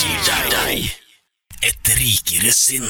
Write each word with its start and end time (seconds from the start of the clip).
gir 0.00 0.20
deg, 0.24 0.44
deg 0.52 1.66
et 1.68 1.88
rikere 1.98 2.52
sinn. 2.56 2.86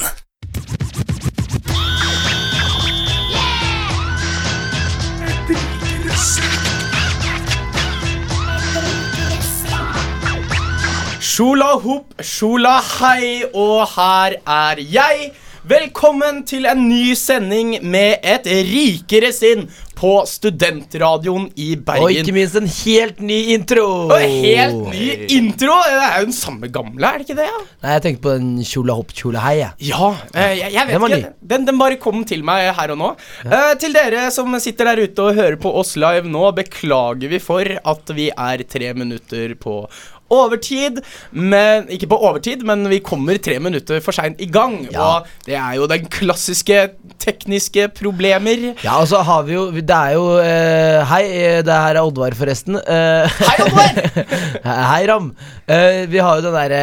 Sjola 11.19 11.72
hop, 11.83 12.15
sjola 12.22 12.76
hei, 12.92 13.42
og 13.54 13.88
her 13.97 14.38
er 14.45 14.83
jeg. 14.95 15.33
Velkommen 15.71 16.45
til 16.47 16.69
en 16.70 16.87
ny 16.88 17.16
sending 17.19 17.74
med 17.83 18.23
et 18.23 18.47
rikere 18.70 19.33
sinn 19.34 19.66
på 20.01 20.12
Studentradioen 20.28 21.51
i 21.60 21.74
Bergen. 21.77 22.06
Og 22.06 22.14
ikke 22.16 22.33
minst 22.33 22.56
en 22.56 22.69
helt 22.70 23.19
ny 23.20 23.37
intro. 23.55 23.87
Og 24.06 24.23
helt 24.23 24.78
ny 24.95 25.09
intro! 25.37 25.77
Det 25.84 25.98
er 26.06 26.15
jo 26.23 26.28
den 26.30 26.37
samme 26.37 26.70
gamle, 26.73 27.05
er 27.10 27.20
det 27.20 27.27
ikke 27.28 27.37
det? 27.42 27.48
Ja, 27.51 27.59
Nei, 27.84 27.95
jeg 27.98 28.05
tenkte 28.06 28.25
på 28.25 28.34
den 28.39 28.51
kjola 28.65 28.97
hopp, 28.97 29.12
kjola 29.16 29.42
hei. 29.45 29.56
ja 29.61 30.09
eh, 30.33 30.55
jeg, 30.61 30.73
jeg 30.77 30.89
vet 30.89 30.95
Den 30.95 31.16
ikke. 31.19 31.33
Den, 31.52 31.66
den 31.69 31.80
bare 31.80 31.98
kom 32.01 32.25
til 32.28 32.45
meg 32.47 32.70
her 32.78 32.95
og 32.95 33.01
nå. 33.01 33.11
Eh, 33.45 33.73
til 33.83 33.97
dere 33.97 34.28
som 34.34 34.56
sitter 34.62 34.91
der 34.92 35.05
ute 35.05 35.27
og 35.28 35.37
hører 35.37 35.59
på 35.61 35.73
oss 35.83 35.95
live 36.01 36.30
nå, 36.30 36.47
beklager 36.56 37.33
vi 37.34 37.42
for 37.42 37.77
at 37.80 38.14
vi 38.17 38.30
er 38.33 38.64
tre 38.70 38.95
minutter 38.97 39.53
på 39.61 39.83
overtid. 40.30 41.01
Men, 41.33 41.89
ikke 41.93 42.11
på 42.11 42.19
overtid, 42.30 42.65
men 42.66 42.87
vi 42.91 43.02
kommer 43.05 43.41
tre 43.43 43.59
minutter 43.62 44.01
for 44.05 44.16
seint 44.16 44.41
i 44.41 44.48
gang. 44.51 44.79
Ja. 44.91 45.03
Og 45.20 45.47
det 45.47 45.59
er 45.59 45.77
jo 45.79 45.89
den 45.91 46.06
klassiske 46.12 46.87
tekniske 47.20 47.91
problemer. 47.98 48.70
Ja, 48.84 49.01
og 49.01 49.09
så 49.11 49.23
har 49.27 49.45
vi 49.48 49.56
jo 49.56 49.66
Det 49.70 49.97
er 49.97 50.16
jo 50.16 50.25
uh, 50.39 51.11
Hei, 51.11 51.25
eh, 51.34 51.61
det 51.66 51.75
her 51.75 51.98
er 51.98 52.03
Oddvar, 52.03 52.34
forresten. 52.39 52.79
Uh, 52.80 53.27
Hei, 53.27 53.56
Oddvar! 53.66 54.03
hei, 54.95 55.05
Ram. 55.11 55.33
Uh, 55.69 56.03
vi 56.11 56.23
har 56.23 56.41
jo 56.41 56.47
den 56.47 56.59
derre 56.59 56.83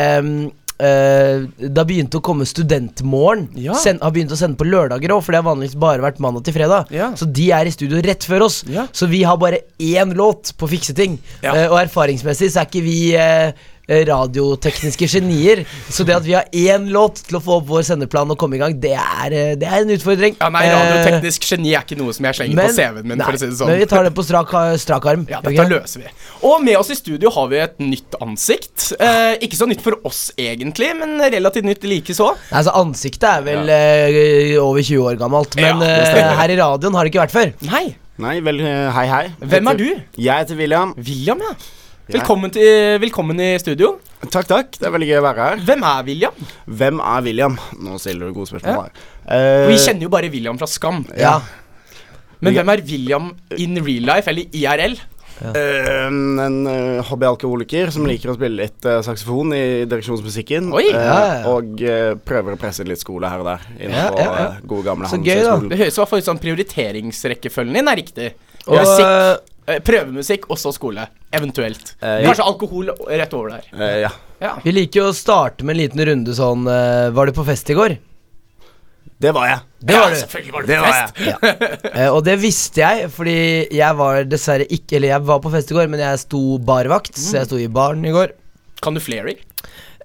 eh, 0.83 1.45
det 1.57 1.77
har 1.77 1.87
begynt 1.89 2.17
å 2.17 2.21
komme 2.23 2.47
Studentmorgen. 2.47 3.47
Ja. 3.59 3.77
Send, 3.77 4.01
har 4.03 4.13
begynt 4.15 4.33
å 4.33 4.39
sende 4.39 4.59
på 4.59 4.67
lørdager 4.67 5.13
òg, 5.15 5.23
for 5.25 5.33
det 5.33 5.41
har 5.41 5.47
vanligvis 5.47 5.77
bare 5.79 6.03
vært 6.05 6.21
mandag 6.23 6.47
til 6.47 6.57
fredag. 6.57 6.91
Ja. 6.93 7.11
Så 7.17 7.29
de 7.29 7.49
er 7.55 7.69
i 7.69 7.73
studio 7.75 8.01
rett 8.03 8.27
før 8.27 8.47
oss. 8.47 8.61
Ja. 8.71 8.87
Så 8.95 9.09
vi 9.11 9.23
har 9.27 9.39
bare 9.41 9.63
én 9.79 10.13
låt 10.17 10.53
på 10.57 10.69
fikseting. 10.71 11.17
Ja. 11.41 11.55
Uh, 11.55 11.65
og 11.71 11.81
erfaringsmessig 11.85 12.51
så 12.53 12.63
er 12.63 12.69
ikke 12.69 12.85
vi 12.85 12.99
eh, 13.17 13.67
radiotekniske 13.87 15.07
genier. 15.07 15.63
Så 15.89 16.03
det 16.07 16.15
at 16.17 16.25
vi 16.25 16.35
har 16.35 16.47
én 16.51 16.89
låt 16.91 17.21
til 17.27 17.39
å 17.39 17.41
få 17.43 17.59
opp 17.61 17.67
vår 17.69 17.85
sendeplan 17.87 18.31
og 18.33 18.39
komme 18.39 18.57
i 18.57 18.61
gang, 18.61 18.75
det 18.83 18.93
er, 18.93 19.31
eh, 19.31 19.55
det 19.55 19.67
er 19.67 19.83
en 19.85 19.93
utfordring. 19.95 20.35
Ja, 20.39 20.49
nei, 20.49 20.65
Eh, 20.67 20.73
radioteknisk 20.75 21.47
geni 21.47 21.73
er 21.73 21.85
ikke 21.85 21.97
noe 21.99 22.13
som 22.13 22.25
jeg 22.27 22.35
slenger 22.35 22.59
på 22.59 22.73
CV-en 22.75 23.07
min, 23.07 23.17
nei, 23.17 23.25
for 23.25 23.37
å 23.37 23.39
si 23.39 23.47
det 23.47 23.57
sånn. 23.59 23.71
Men 23.71 23.79
vi 23.79 23.85
tar 23.85 24.03
det 24.03 24.13
på 24.17 24.25
strak, 24.27 24.51
strak 24.79 25.05
arm. 25.05 25.25
Ja, 25.29 25.39
dette 25.41 25.55
okay? 25.55 25.71
løser 25.71 26.03
vi. 26.03 26.11
Og 26.43 26.63
med 26.63 26.75
oss 26.77 26.91
i 26.91 26.97
studio 26.99 27.31
har 27.33 27.47
vi 27.47 27.61
et 27.63 27.77
nytt 27.79 28.17
ansikt. 28.21 28.91
Eh, 28.99 29.37
ikke 29.47 29.59
så 29.59 29.67
nytt 29.69 29.81
for 29.81 29.95
oss 30.03 30.31
egentlig, 30.37 30.91
men 30.99 31.17
relativt 31.19 31.63
nytt 31.63 31.83
likeså. 31.87 32.35
Altså 32.51 32.75
Ansiktet 32.77 33.23
er 33.23 33.41
vel 33.47 33.69
eh, 33.69 34.57
over 34.61 34.81
20 34.83 35.07
år 35.07 35.17
gammelt, 35.17 35.55
men 35.55 35.79
Ja, 35.79 36.03
eh, 36.11 36.35
her 36.41 36.49
i 36.49 36.59
radioen 36.59 36.93
har 36.93 37.07
det 37.07 37.13
ikke 37.13 37.23
vært 37.25 37.35
før. 37.35 37.53
Nei, 37.71 37.95
Nei, 38.17 38.39
vel, 38.41 38.59
eh, 38.65 38.91
hei, 38.91 39.05
hei. 39.07 39.25
hvem 39.45 39.67
er 39.69 39.77
du? 39.77 39.89
Jeg 40.17 40.33
heter 40.41 40.57
William. 40.57 40.93
William, 40.97 41.41
ja. 41.45 41.53
Velkommen, 42.07 42.51
til, 42.55 42.95
velkommen 43.03 43.39
i 43.43 43.49
studio. 43.59 43.97
Takk, 44.31 44.47
takk. 44.47 44.77
Det 44.79 44.87
er 44.87 44.93
veldig 44.95 45.07
gøy 45.09 45.17
å 45.19 45.23
være 45.25 45.47
her. 45.49 45.63
Hvem 45.67 45.81
er 45.89 46.05
William? 46.07 46.37
Hvem 46.79 47.01
er 47.03 47.25
William? 47.25 47.57
Nå 47.83 47.97
stiller 47.99 48.29
du 48.29 48.37
gode 48.37 48.47
spørsmål 48.47 48.77
Ja. 48.77 48.85
her. 48.85 48.91
Eh, 49.27 49.67
Vi 49.67 49.75
kjenner 49.83 50.03
jo 50.07 50.09
bare 50.09 50.29
William 50.31 50.57
fra 50.57 50.67
Skam. 50.67 51.05
Ja, 51.17 51.41
Men 52.39 52.53
hvem 52.53 52.69
er 52.69 52.81
William 52.85 53.35
in 53.57 53.75
real 53.83 54.03
life, 54.05 54.27
eller 54.29 54.43
IRL? 54.53 54.95
eh, 55.53 56.07
en 56.07 56.65
uh, 56.65 57.01
hobbyalkoholiker 57.03 57.91
som 57.91 58.05
liker 58.05 58.29
å 58.31 58.35
spille 58.37 58.55
litt 58.63 58.85
uh, 58.85 59.01
saksofon 59.05 59.51
i 59.53 59.85
direksjonsmusikken. 59.85 60.71
Oi. 60.73 60.87
Ja, 60.93 61.43
ja. 61.43 61.43
Og 61.51 61.75
prøver 62.25 62.55
å 62.55 62.57
presse 62.57 62.87
litt 62.87 62.99
skole 63.03 63.27
her 63.29 63.39
og 63.43 63.45
der. 63.51 63.67
Ja, 63.77 63.85
Innenfor 63.85 64.19
ja, 64.23 64.31
ja. 64.39 64.47
gode 64.65 64.83
gamle 64.87 65.07
Så 65.11 65.19
gøy, 65.19 65.43
da. 65.43 65.57
Det 65.59 65.77
høres 65.77 65.93
i 65.97 66.01
hvert 66.01 66.09
fall 66.09 66.19
ut 66.23 66.25
som 66.31 66.39
prioriteringsrekkefølgen 66.39 67.73
din 67.81 67.87
er 67.91 67.95
riktig. 67.99 68.31
Og, 68.67 68.77
prøvemusikk, 69.83 70.47
og 70.51 70.59
så 70.61 70.71
skole. 70.75 71.07
Eventuelt. 71.35 71.95
Eh, 71.99 72.21
ja. 72.21 72.29
Kanskje 72.29 72.47
alkohol 72.47 72.91
rett 73.07 73.33
over 73.37 73.57
der. 73.57 73.69
Eh, 73.75 73.97
ja. 74.05 74.11
Ja. 74.39 74.51
vi 74.61 74.71
liker 74.75 75.01
jo 75.01 75.07
å 75.09 75.15
starte 75.17 75.65
med 75.65 75.73
en 75.73 75.81
liten 75.81 76.03
runde 76.05 76.33
sånn 76.37 76.67
eh, 76.69 77.07
Var 77.09 77.25
du 77.25 77.33
på 77.33 77.41
fest 77.47 77.71
i 77.73 77.77
går? 77.77 77.95
Det 79.17 79.31
var 79.33 79.47
jeg. 79.49 79.61
Det 79.81 79.95
var 79.97 80.03
ja, 80.03 80.09
du. 80.13 80.19
selvfølgelig 80.21 80.53
var 80.53 80.61
du 80.61 80.67
Det 80.69 80.77
på 80.77 80.83
var 80.83 80.99
jeg. 80.99 81.79
Eh, 81.89 82.09
og 82.11 82.19
det 82.27 82.35
visste 82.41 82.83
jeg, 82.83 83.07
fordi 83.13 83.37
jeg 83.73 83.97
var 83.97 84.19
dessverre 84.29 84.67
ikke 84.77 84.99
Eller 84.99 85.15
jeg 85.15 85.25
var 85.31 85.41
på 85.41 85.53
fest 85.55 85.73
i 85.73 85.77
går, 85.79 85.89
men 85.89 86.03
jeg 86.05 86.21
sto 86.21 86.41
barvakt, 86.61 87.17
så 87.17 87.39
jeg 87.39 87.49
sto 87.49 87.57
i 87.61 87.69
baren 87.71 88.05
i 88.05 88.13
går. 88.13 88.35
Kan 88.85 88.93
du 88.93 89.01
flere? 89.01 89.33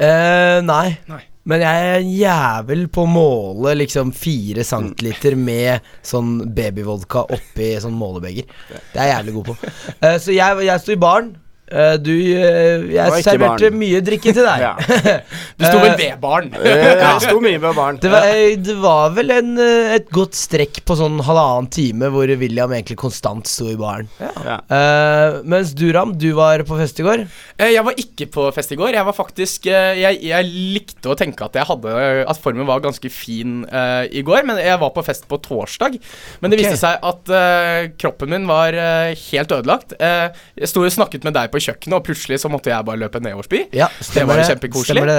Eh, 0.01 0.59
nei. 0.65 0.97
Nei. 1.13 1.21
Men 1.49 1.63
jeg 1.65 1.87
er 1.87 1.97
en 1.99 2.11
jævel 2.15 2.85
på 2.95 3.03
å 3.03 3.11
måle 3.11 3.75
liksom 3.81 4.13
fire 4.15 4.63
centiliter 4.67 5.35
med 5.35 5.83
sånn 6.07 6.37
babyvodka 6.55 7.25
oppi 7.35 7.73
sånn 7.83 7.97
målebeger. 7.99 8.47
Det 8.71 9.01
er 9.01 9.09
jeg 9.09 9.17
jævlig 9.17 9.35
god 9.39 9.49
på. 9.51 9.57
Uh, 10.05 10.17
så 10.23 10.37
jeg, 10.37 10.61
jeg 10.69 10.85
sto 10.85 10.95
i 10.95 11.01
baren. 11.03 11.33
Eh, 11.73 11.95
du 12.01 12.13
eh, 12.13 12.85
Jeg 12.93 13.25
serverte 13.25 13.71
barn. 13.71 13.79
mye 13.81 14.01
drikke 14.05 14.35
til 14.35 14.45
deg. 14.47 14.63
Ja. 14.63 14.77
Du 15.59 15.65
sto 15.67 15.79
vel 15.81 15.93
Eh, 15.93 15.99
ved 15.99 16.21
baren. 16.23 16.51
ja, 16.65 16.75
Jeg 17.01 17.23
sto 17.25 17.41
mye 17.43 17.61
ved 17.61 17.77
barn. 17.77 17.99
Det 18.03 18.11
var, 18.13 18.27
det 18.67 18.77
var 18.83 19.13
vel 19.17 19.33
en, 19.35 19.51
et 19.97 20.09
godt 20.15 20.37
strekk 20.39 20.83
på 20.89 20.97
sånn 20.99 21.21
halvannen 21.25 21.69
time 21.73 22.11
hvor 22.13 22.31
William 22.41 22.73
egentlig 22.75 22.99
konstant 23.01 23.49
sto 23.49 23.69
i 23.71 23.77
baren. 23.79 24.09
Ja. 24.21 24.59
Uh, 24.71 25.41
mens 25.49 25.73
du, 25.77 25.87
Ram, 25.95 26.15
du 26.19 26.31
var 26.37 26.65
på 26.69 26.79
fest 26.81 27.01
i 27.03 27.07
går. 27.07 27.25
Eh, 27.59 27.73
Jeg 27.75 27.85
var 27.87 27.99
ikke 28.01 28.29
på 28.33 28.47
fest 28.55 28.75
i 28.75 28.79
går. 28.81 28.95
Jeg 28.97 29.09
var 29.09 29.17
faktisk 29.17 29.69
Jeg, 29.69 30.19
jeg 30.25 30.49
likte 30.49 31.13
å 31.13 31.17
tenke 31.19 31.47
at 31.47 31.57
jeg 31.57 31.67
hadde 31.69 31.93
At 32.29 32.41
formen 32.43 32.67
var 32.69 32.83
ganske 32.85 33.09
fin 33.13 33.63
i 33.63 34.23
går, 34.25 34.47
men 34.49 34.59
jeg 34.61 34.79
var 34.81 34.93
på 34.95 35.05
fest 35.07 35.27
på 35.31 35.39
torsdag. 35.43 35.99
Men 36.43 36.53
det 36.53 36.59
okay. 36.59 36.73
viste 36.73 36.81
seg 36.83 37.07
at 37.13 37.33
kroppen 38.01 38.33
min 38.33 38.49
var 38.51 38.77
helt 39.13 39.53
ødelagt. 39.53 39.95
Eh, 40.03 40.29
jeg 40.59 40.71
sto 40.71 40.83
og 40.85 40.93
snakket 40.93 41.27
med 41.27 41.37
deg 41.37 41.53
på 41.53 41.62
kjøkkenet, 41.63 41.97
og 41.99 42.05
plutselig 42.07 42.41
så 42.43 42.51
måtte 42.53 42.73
jeg 42.73 42.87
bare 42.89 43.01
løpe 43.01 43.23
nedover 43.23 43.49
og. 43.49 43.63
Ja, 43.77 43.89
Det 44.13 44.27
var 44.29 44.43
kjempekoselig. 44.43 45.05
Det, 45.07 45.17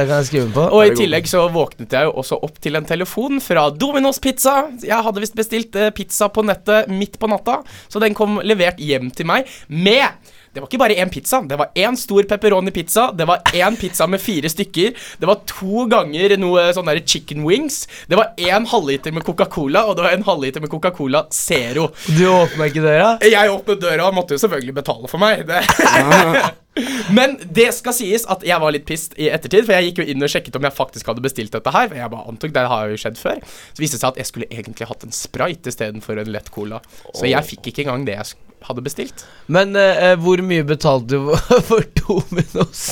det. 0.53 0.67
Og 0.67 0.85
i 0.85 0.93
tillegg 0.97 1.29
så 1.29 1.45
våknet 1.53 1.95
jeg 1.95 2.09
jo 2.09 2.13
også 2.23 2.39
opp 2.45 2.59
til 2.63 2.79
en 2.79 2.87
telefon 2.87 3.41
fra 3.43 3.69
Domino's 3.71 4.21
Pizza. 4.23 4.63
Jeg 4.83 4.99
hadde 5.07 5.23
visst 5.23 5.37
bestilt 5.37 5.75
eh, 5.79 5.91
pizza 5.95 6.29
på 6.33 6.45
nettet 6.45 6.91
midt 6.91 7.19
på 7.19 7.29
natta, 7.31 7.61
så 7.87 8.01
den 8.03 8.15
kom 8.17 8.41
levert 8.43 8.81
hjem 8.81 9.11
til 9.15 9.29
meg 9.29 9.49
med 9.67 10.05
det 10.53 10.61
var 10.61 10.67
ikke 10.69 10.79
bare 10.83 10.95
én 11.01 11.09
pizza. 11.13 11.39
Det 11.49 11.57
var 11.57 11.71
én 11.75 11.95
stor 11.97 12.23
pepperoni-pizza. 12.29 13.07
Det 13.17 13.25
var 13.27 13.41
én 13.57 13.77
pizza 13.79 14.05
med 14.07 14.21
fire 14.21 14.49
stykker. 14.53 14.93
Det 15.19 15.29
var 15.29 15.39
to 15.49 15.87
ganger 15.89 16.35
noe 16.37 16.67
sånn 16.77 16.85
der 16.91 17.01
chicken 17.09 17.41
wings. 17.47 17.83
Det 18.09 18.19
var 18.19 18.35
én 18.37 18.67
halvliter 18.69 19.15
med 19.17 19.25
Coca-Cola, 19.25 19.85
og 19.89 19.97
det 19.97 20.05
var 20.05 20.13
en 20.17 20.25
halvliter 20.27 20.61
med 20.61 20.69
Coca-Cola 20.69 21.23
Zero. 21.33 21.87
Du 22.05 22.23
åpna 22.29 22.69
ikke 22.69 22.83
døra? 22.85 23.15
Jeg 23.25 23.49
åpnet 23.53 23.81
døra 23.81 24.09
og 24.11 24.17
måtte 24.19 24.37
jo 24.37 24.43
selvfølgelig 24.45 24.77
betale 24.81 25.09
for 25.09 25.23
meg. 25.25 25.41
Det. 25.49 25.63
Men 27.13 27.35
det 27.53 27.67
skal 27.77 27.93
sies 27.93 28.23
at 28.33 28.41
jeg 28.47 28.57
var 28.61 28.73
litt 28.73 28.85
pissed 28.89 29.13
i 29.21 29.27
ettertid, 29.33 29.65
for 29.67 29.75
jeg 29.77 29.91
gikk 29.91 29.99
jo 30.01 30.07
inn 30.13 30.25
og 30.25 30.31
sjekket 30.31 30.55
om 30.57 30.65
jeg 30.65 30.73
faktisk 30.73 31.09
hadde 31.11 31.21
bestilt 31.25 31.53
dette 31.53 31.73
her. 31.73 31.89
For 31.91 31.99
jeg 31.99 32.13
bare 32.13 32.29
antok 32.31 32.53
det 32.55 32.63
har 32.71 32.89
jo 32.93 32.97
skjedd 33.01 33.19
før. 33.21 33.41
Så 33.73 33.83
viste 33.83 33.97
det 33.99 34.01
seg 34.05 34.09
at 34.13 34.21
jeg 34.23 34.29
skulle 34.31 34.49
egentlig 34.49 34.87
hatt 34.89 35.05
en 35.05 35.13
sprite 35.13 35.69
istedenfor 35.73 36.21
en 36.23 36.31
lett 36.33 36.49
cola. 36.53 36.81
Så 37.13 37.29
jeg 37.29 37.45
fikk 37.51 37.69
ikke 37.73 37.85
engang 37.85 38.07
det 38.09 38.17
jeg 38.21 38.31
sk- 38.33 38.49
hadde 38.67 38.83
bestilt. 38.85 39.25
Men 39.51 39.75
eh, 39.79 40.13
hvor 40.21 40.41
mye 40.45 40.63
betalte 40.67 41.17
du 41.17 41.33
for 41.67 41.83
Dominos? 41.99 42.83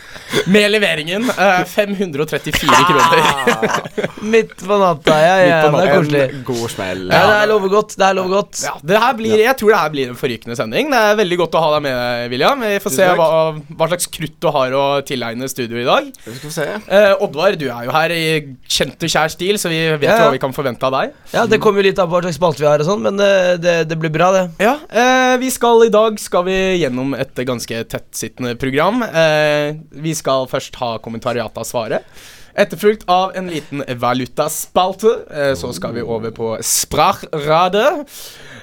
Med 0.54 0.70
leveringen 0.72 1.28
eh, 1.30 1.62
534 1.68 2.82
kroner. 2.88 4.08
Midt 4.22 4.54
på 4.66 4.78
natta, 4.80 5.16
ja. 5.22 5.34
ja 5.42 5.58
Midt 5.62 5.72
på 5.72 5.78
det 5.78 5.86
er 5.88 5.94
koselig. 5.98 6.22
En 6.38 6.44
god 6.48 6.64
smell. 6.72 7.02
Ja, 7.12 7.22
det 7.30 7.36
er 7.42 7.50
lover 7.52 7.72
godt. 7.76 7.96
Det 7.98 8.06
er 8.08 8.16
lover 8.18 8.34
godt. 8.38 8.62
Ja, 8.64 8.74
det 8.92 9.00
her 9.04 9.16
blir, 9.18 9.42
jeg 9.44 9.56
tror 9.60 9.72
det 9.74 9.80
her 9.82 9.92
blir 9.94 10.12
en 10.14 10.18
forrykende 10.20 10.58
sending. 10.58 10.90
Det 10.92 11.02
er 11.10 11.18
veldig 11.22 11.38
godt 11.44 11.58
å 11.58 11.64
ha 11.64 11.70
deg 11.76 11.84
med, 11.88 12.24
William. 12.32 12.64
Vi 12.64 12.74
får 12.82 12.94
Tusen 12.94 12.98
se 13.02 13.08
takk. 13.10 13.20
hva, 13.20 13.78
hva 13.82 13.90
slags 13.92 14.10
krutt 14.18 14.36
du 14.42 14.50
har 14.54 14.76
å 14.78 14.84
tilegne 15.08 15.48
studio 15.50 15.80
i 15.82 15.86
dag. 15.88 16.10
Vi 16.26 16.36
skal 16.40 16.54
se. 16.58 16.66
Eh, 16.98 17.12
Oddvar, 17.24 17.56
du 17.60 17.66
er 17.70 17.88
jo 17.88 17.94
her 17.94 18.14
i 18.16 18.22
kjent 18.68 19.06
og 19.08 19.12
kjær 19.14 19.32
stil, 19.34 19.58
så 19.60 19.70
vi 19.72 19.80
vet 19.94 20.06
Ja, 20.08 20.16
jo 20.16 20.24
ja. 20.24 20.28
hva 20.28 20.34
vi 20.36 20.42
kan 20.42 20.54
forvente 20.56 20.86
av 20.88 20.94
deg. 20.98 21.14
Ja, 21.34 21.46
Det 21.50 21.60
kommer 21.62 21.82
jo 21.82 21.88
litt 21.90 21.98
an 22.02 22.08
på 22.10 22.16
hva 22.18 22.24
slags 22.26 22.38
spalte 22.40 22.62
vi 22.64 22.68
har, 22.70 22.82
og 22.84 22.88
sånn 22.88 23.04
men 23.04 23.20
eh, 23.24 23.54
det, 23.60 23.76
det 23.90 23.98
blir 24.00 24.12
bra, 24.14 24.30
det. 24.34 24.44
Ja, 24.62 24.74
eh, 24.88 25.17
vi 25.40 25.50
skal 25.50 25.84
i 25.86 25.92
dag 25.92 26.18
skal 26.20 26.44
vi 26.48 26.56
gjennom 26.80 27.14
et 27.18 27.40
ganske 27.46 27.84
tettsittende 27.92 28.56
program. 28.60 29.02
Eh, 29.06 29.76
vi 30.02 30.14
skal 30.16 30.48
først 30.50 30.78
ha 30.80 30.96
kommentariatet 31.04 31.68
svaret. 31.68 32.20
Etterfulgt 32.58 33.04
av 33.06 33.36
en 33.38 33.50
liten 33.52 33.84
valutaspalte. 34.00 35.12
Eh, 35.30 35.54
så 35.54 35.70
skal 35.76 35.94
vi 35.94 36.02
over 36.02 36.34
på 36.34 36.56
Sprachrade. 36.64 37.84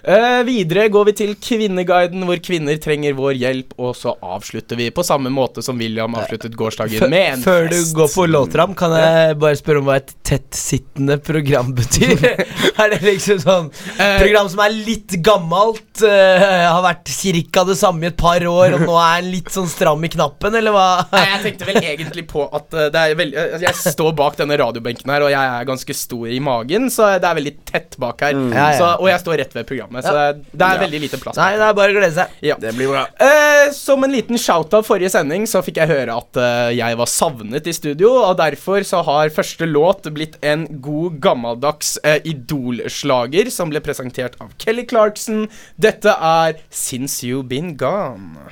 Eh, 0.05 0.43
videre 0.45 0.87
går 0.93 1.05
vi 1.09 1.13
til 1.17 1.31
Kvinneguiden, 1.41 2.25
hvor 2.29 2.37
kvinner 2.45 2.77
trenger 2.81 3.15
vår 3.17 3.33
hjelp. 3.41 3.73
Og 3.81 3.95
så 3.97 4.13
avslutter 4.21 4.77
vi 4.77 4.91
på 4.93 5.05
samme 5.05 5.31
måte 5.33 5.63
som 5.65 5.79
William 5.81 6.13
avsluttet 6.17 6.53
gårsdagen 6.57 7.09
med 7.09 7.31
en 7.31 7.41
fest. 7.41 7.47
Før 7.47 7.69
du 7.71 7.95
går 7.97 8.11
på 8.13 8.27
låtram, 8.29 8.75
kan 8.77 8.93
jeg 8.93 9.39
bare 9.41 9.57
spørre 9.57 9.81
om 9.81 9.89
hva 9.89 9.97
et 10.01 10.13
tettsittende 10.27 11.17
program 11.25 11.73
betyr? 11.77 12.21
er 12.81 12.93
det 12.93 13.01
liksom 13.05 13.41
sånn 13.41 13.71
Eh, 13.95 14.17
program 14.19 14.47
som 14.51 14.59
er 14.65 14.73
litt 14.73 15.13
gammelt, 15.23 16.01
uh, 16.03 16.45
har 16.67 16.81
vært 16.83 17.09
cirka 17.11 17.63
det 17.67 17.77
samme 17.79 18.03
i 18.03 18.09
et 18.09 18.17
par 18.19 18.43
år, 18.43 18.75
og 18.75 18.83
nå 18.83 18.95
er 18.99 19.21
en 19.21 19.29
litt 19.31 19.51
sånn 19.53 19.67
stram 19.71 20.03
i 20.03 20.09
knappen, 20.11 20.57
eller 20.59 20.75
hva? 20.75 20.87
Nei, 21.13 21.23
jeg 21.31 21.41
tenkte 21.45 21.69
vel 21.69 21.79
egentlig 21.79 22.25
på 22.29 22.45
at 22.45 22.75
uh, 22.75 22.87
det 22.91 23.05
veldig 23.19 23.39
eh, 23.39 23.55
Jeg 23.63 23.93
står 23.95 24.11
bak 24.17 24.35
denne 24.39 24.57
radiobenken 24.59 25.11
her, 25.13 25.25
og 25.25 25.31
jeg 25.31 25.53
er 25.59 25.69
ganske 25.69 25.97
stor 25.97 26.27
i 26.31 26.41
magen, 26.43 26.89
så 26.93 27.13
det 27.21 27.29
er 27.29 27.39
veldig 27.39 27.55
tett 27.71 27.95
bak 28.01 28.25
her. 28.25 28.35
Ja. 28.51 28.67
Så, 28.75 28.89
og 28.99 29.09
jeg 29.09 29.23
står 29.23 29.39
rett 29.43 29.55
ved 29.55 29.69
programmet, 29.69 29.94
så 30.03 30.13
det 30.35 30.67
er 30.67 30.81
veldig 30.81 31.01
lite 31.05 31.19
plass. 31.21 31.37
Nei, 31.39 31.53
det 31.59 31.67
er 31.67 31.77
bare 31.77 31.93
å 31.93 31.97
glede 31.97 32.15
seg. 32.17 32.33
Ja. 32.45 32.57
Det 32.59 32.73
blir 32.75 32.91
bra. 32.91 33.05
Eh, 33.21 33.69
som 33.75 34.03
en 34.03 34.13
liten 34.13 34.39
shout-out 34.41 34.87
forrige 34.87 35.13
sending, 35.13 35.47
så 35.49 35.61
fikk 35.65 35.79
jeg 35.83 35.91
høre 35.93 36.17
at 36.19 36.41
eh, 36.41 36.73
jeg 36.79 36.99
var 36.99 37.11
savnet 37.11 37.69
i 37.69 37.75
studio, 37.75 38.11
og 38.25 38.35
derfor 38.41 38.83
så 38.87 39.03
har 39.07 39.33
første 39.35 39.69
låt 39.69 40.09
blitt 40.15 40.37
en 40.45 40.67
god 40.83 41.19
gammeldags 41.23 41.95
uh, 42.05 42.19
Idol-slager 42.27 43.49
som 43.53 43.71
ble 43.71 43.81
presentert 43.85 44.37
av 44.43 44.53
Kelly 44.61 44.85
Clarkson. 44.89 45.47
Dette 45.81 46.13
er 46.13 46.59
Since 46.69 47.25
You 47.27 47.43
Been 47.45 47.75
Gone. 47.79 48.49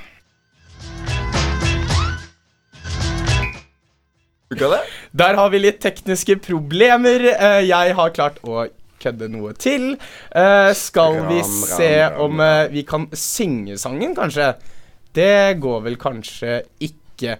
Der 4.54 5.38
har 5.40 5.50
vi 5.50 5.62
litt 5.62 5.82
tekniske 5.82 6.38
problemer. 6.44 7.26
Eh, 7.34 7.62
jeg 7.66 7.96
har 7.98 8.14
klart 8.16 8.40
å 8.46 8.68
kødde 9.04 9.30
noe 9.34 9.54
til. 9.60 9.94
Uh, 10.32 10.72
skal 10.78 11.20
vi 11.30 11.42
Ram, 11.42 11.54
se 11.74 11.92
ram, 12.02 12.20
om 12.26 12.44
uh, 12.44 12.72
vi 12.74 12.86
kan 12.88 13.08
synge 13.12 13.78
sangen, 13.82 14.16
kanskje? 14.18 14.54
Det 15.14 15.60
går 15.62 15.86
vel 15.86 16.00
kanskje 16.02 16.64
ikke. 16.82 17.38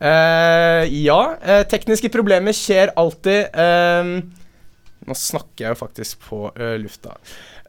Uh, 0.00 0.86
ja, 0.88 1.20
tekniske 1.68 2.08
problemer 2.12 2.56
skjer 2.56 2.94
alltid. 2.98 3.52
Nå 5.00 5.16
snakker 5.16 5.66
jeg 5.66 5.74
jo 5.74 5.80
faktisk 5.80 6.28
på 6.30 6.46
lufta. 6.80 7.18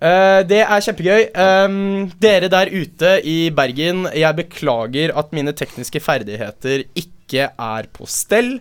Uh, 0.01 0.41
det 0.49 0.63
er 0.63 0.81
kjempegøy. 0.81 1.27
Um, 1.37 2.07
dere 2.23 2.49
der 2.49 2.71
ute 2.73 3.11
i 3.27 3.51
Bergen, 3.53 4.07
jeg 4.17 4.37
beklager 4.39 5.13
at 5.19 5.35
mine 5.35 5.53
tekniske 5.53 6.01
ferdigheter 6.01 6.87
ikke 6.97 7.51
er 7.53 7.89
på 7.93 8.09
stell. 8.09 8.55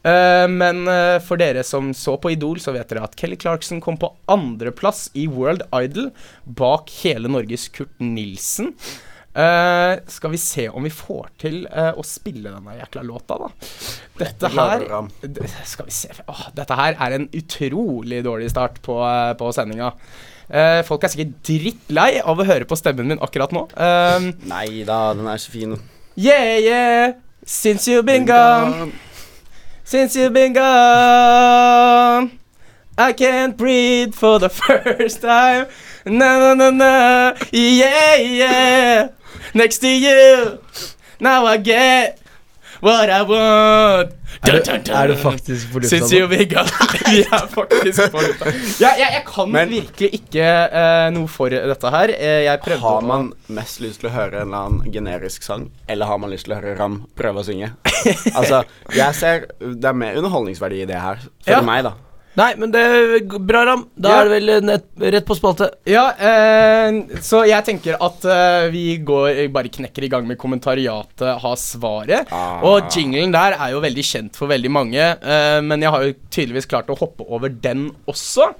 Eh, 0.00 0.46
men 0.48 0.86
uh, 0.88 1.18
for 1.20 1.40
dere 1.40 1.64
som 1.66 1.92
så 1.96 2.16
på 2.20 2.32
Idol, 2.32 2.60
så 2.62 2.72
vet 2.76 2.88
dere 2.88 3.04
at 3.04 3.18
Kelly 3.20 3.36
Clarkson 3.40 3.82
kom 3.84 4.00
på 4.00 4.14
andreplass 4.32 5.08
i 5.18 5.26
World 5.28 5.66
Idol 5.76 6.10
bak 6.44 6.92
hele 7.02 7.28
Norges 7.32 7.68
Kurt 7.74 7.92
Nilsen. 8.00 8.74
Uh, 9.30 10.00
skal 10.10 10.32
vi 10.32 10.38
se 10.42 10.64
om 10.68 10.82
vi 10.82 10.90
får 10.90 11.28
til 11.38 11.60
eh, 11.70 11.92
å 11.94 12.02
spille 12.02 12.50
denne 12.50 12.72
jækla 12.80 13.04
låta, 13.06 13.36
da. 13.38 13.46
Dette 14.18 14.50
her 14.50 14.82
Skal 15.70 15.86
vi 15.86 15.94
se 15.94 16.10
oh, 16.26 16.40
Dette 16.56 16.74
her 16.74 16.96
er 16.98 17.14
en 17.14 17.28
utrolig 17.38 18.24
dårlig 18.26 18.48
start 18.50 18.80
på, 18.82 18.98
eh, 19.06 19.30
på 19.38 19.52
sendinga. 19.54 19.92
Eh, 20.50 20.80
folk 20.82 21.06
er 21.06 21.14
sikkert 21.14 21.36
drittlei 21.46 22.08
av 22.18 22.42
å 22.42 22.48
høre 22.48 22.66
på 22.66 22.78
stemmen 22.80 23.12
min 23.12 23.22
akkurat 23.22 23.54
nå. 23.54 23.68
Nei 24.50 24.82
da, 24.88 24.98
den 25.14 25.30
er 25.30 25.38
så 25.38 25.54
fin. 25.54 25.78
yeah, 26.16 26.58
yeah, 26.58 27.14
since 27.46 27.86
you've 27.86 28.04
been 28.04 28.26
gone, 28.26 28.90
since 29.90 30.14
you've 30.14 30.32
been 30.32 30.52
gone, 30.52 32.38
I 32.96 33.12
can't 33.12 33.56
breathe 33.56 34.14
for 34.14 34.38
the 34.38 34.48
first 34.62 35.20
time. 35.20 35.66
Na 36.06 36.38
na 36.38 36.54
na 36.54 36.70
na, 36.70 37.34
yeah, 37.50 38.14
yeah, 38.14 39.08
next 39.52 39.78
to 39.78 39.88
you. 39.88 40.60
Now 41.18 41.44
I 41.44 41.56
get 41.56 42.22
what 42.82 43.10
I 43.10 43.22
want. 43.28 44.10
Du, 44.44 44.52
Dun, 44.52 44.60
dun, 44.64 44.82
dun. 44.86 44.94
er 44.96 45.08
du 45.10 45.14
faktisk 45.20 45.72
på 45.72 45.80
lufta 45.82 45.96
Since 45.98 46.16
you 46.16 46.28
been 46.30 46.46
gone. 46.48 46.70
Vi 47.10 47.22
er 47.26 47.46
faktisk 47.52 48.12
på 48.14 48.22
lufta. 48.24 48.52
Ja, 48.80 48.92
jeg, 48.98 49.08
jeg 49.18 49.24
kan 49.26 49.50
Men- 49.52 49.68
virkelig 49.74 50.10
ikke 50.20 50.46
uh, 50.72 51.06
noe 51.16 51.28
for 51.28 51.50
dette 51.52 51.90
her. 51.96 52.12
Eh, 52.16 52.42
jeg 52.46 52.60
prøvde 52.64 52.80
Har 52.84 53.00
å- 53.02 53.06
man 53.10 53.32
mest 53.48 53.80
lyst 53.84 54.00
til 54.00 54.10
å 54.10 54.14
høre 54.14 54.40
en 54.44 54.48
eller 54.48 54.66
annen 54.68 54.92
generisk 54.94 55.42
sang, 55.46 55.68
eller 55.88 56.06
har 56.06 56.18
man 56.22 56.30
lyst 56.32 56.46
til 56.48 56.54
å 56.56 56.60
høre 56.60 56.76
Ram 56.78 57.00
prøve 57.18 57.42
å 57.42 57.46
synge? 57.46 57.72
altså, 58.38 58.62
jeg 58.96 59.14
ser 59.18 59.48
Det 59.60 59.84
er 59.90 59.98
mer 60.06 60.16
underholdningsverdi 60.22 60.82
i 60.84 60.88
det 60.88 61.00
her, 61.02 61.18
for 61.44 61.58
Ja. 61.58 61.60
meg, 61.66 61.84
da. 61.84 61.92
Nei, 62.40 62.50
men 62.60 62.72
det 62.72 62.80
er 62.80 63.38
bra, 63.44 63.64
Ram. 63.68 63.82
Da 64.00 64.08
Ja. 64.14 64.20
er 64.20 64.28
det 64.28 64.32
vel 64.38 64.64
nett, 64.64 64.86
rett 65.14 65.26
på 65.28 65.36
spalte. 65.36 65.68
Ja, 65.90 66.06
eh, 66.16 67.18
så 67.20 67.42
jeg 67.48 67.66
tenker 67.66 67.98
at 68.00 68.24
eh, 68.24 68.70
vi 68.72 68.84
går 69.04 69.42
bare 69.52 69.68
knekker 69.72 70.06
i 70.06 70.10
gang 70.12 70.26
med 70.28 70.38
kommentariatet 70.40 71.40
har 71.42 71.56
svaret. 71.60 72.30
Ah. 72.32 72.62
Og 72.64 72.88
jinglen 72.94 73.34
der 73.34 73.58
er 73.58 73.74
jo 73.74 73.82
veldig 73.84 74.06
kjent 74.12 74.36
for 74.40 74.48
veldig 74.50 74.70
mange, 74.72 75.00
eh, 75.20 75.60
men 75.60 75.84
jeg 75.84 75.90
har 75.92 76.06
jo 76.08 76.14
tydeligvis 76.30 76.68
klart 76.70 76.88
å 76.88 76.96
hoppe 76.98 77.26
over 77.28 77.48
den 77.52 77.90
også. 78.08 78.54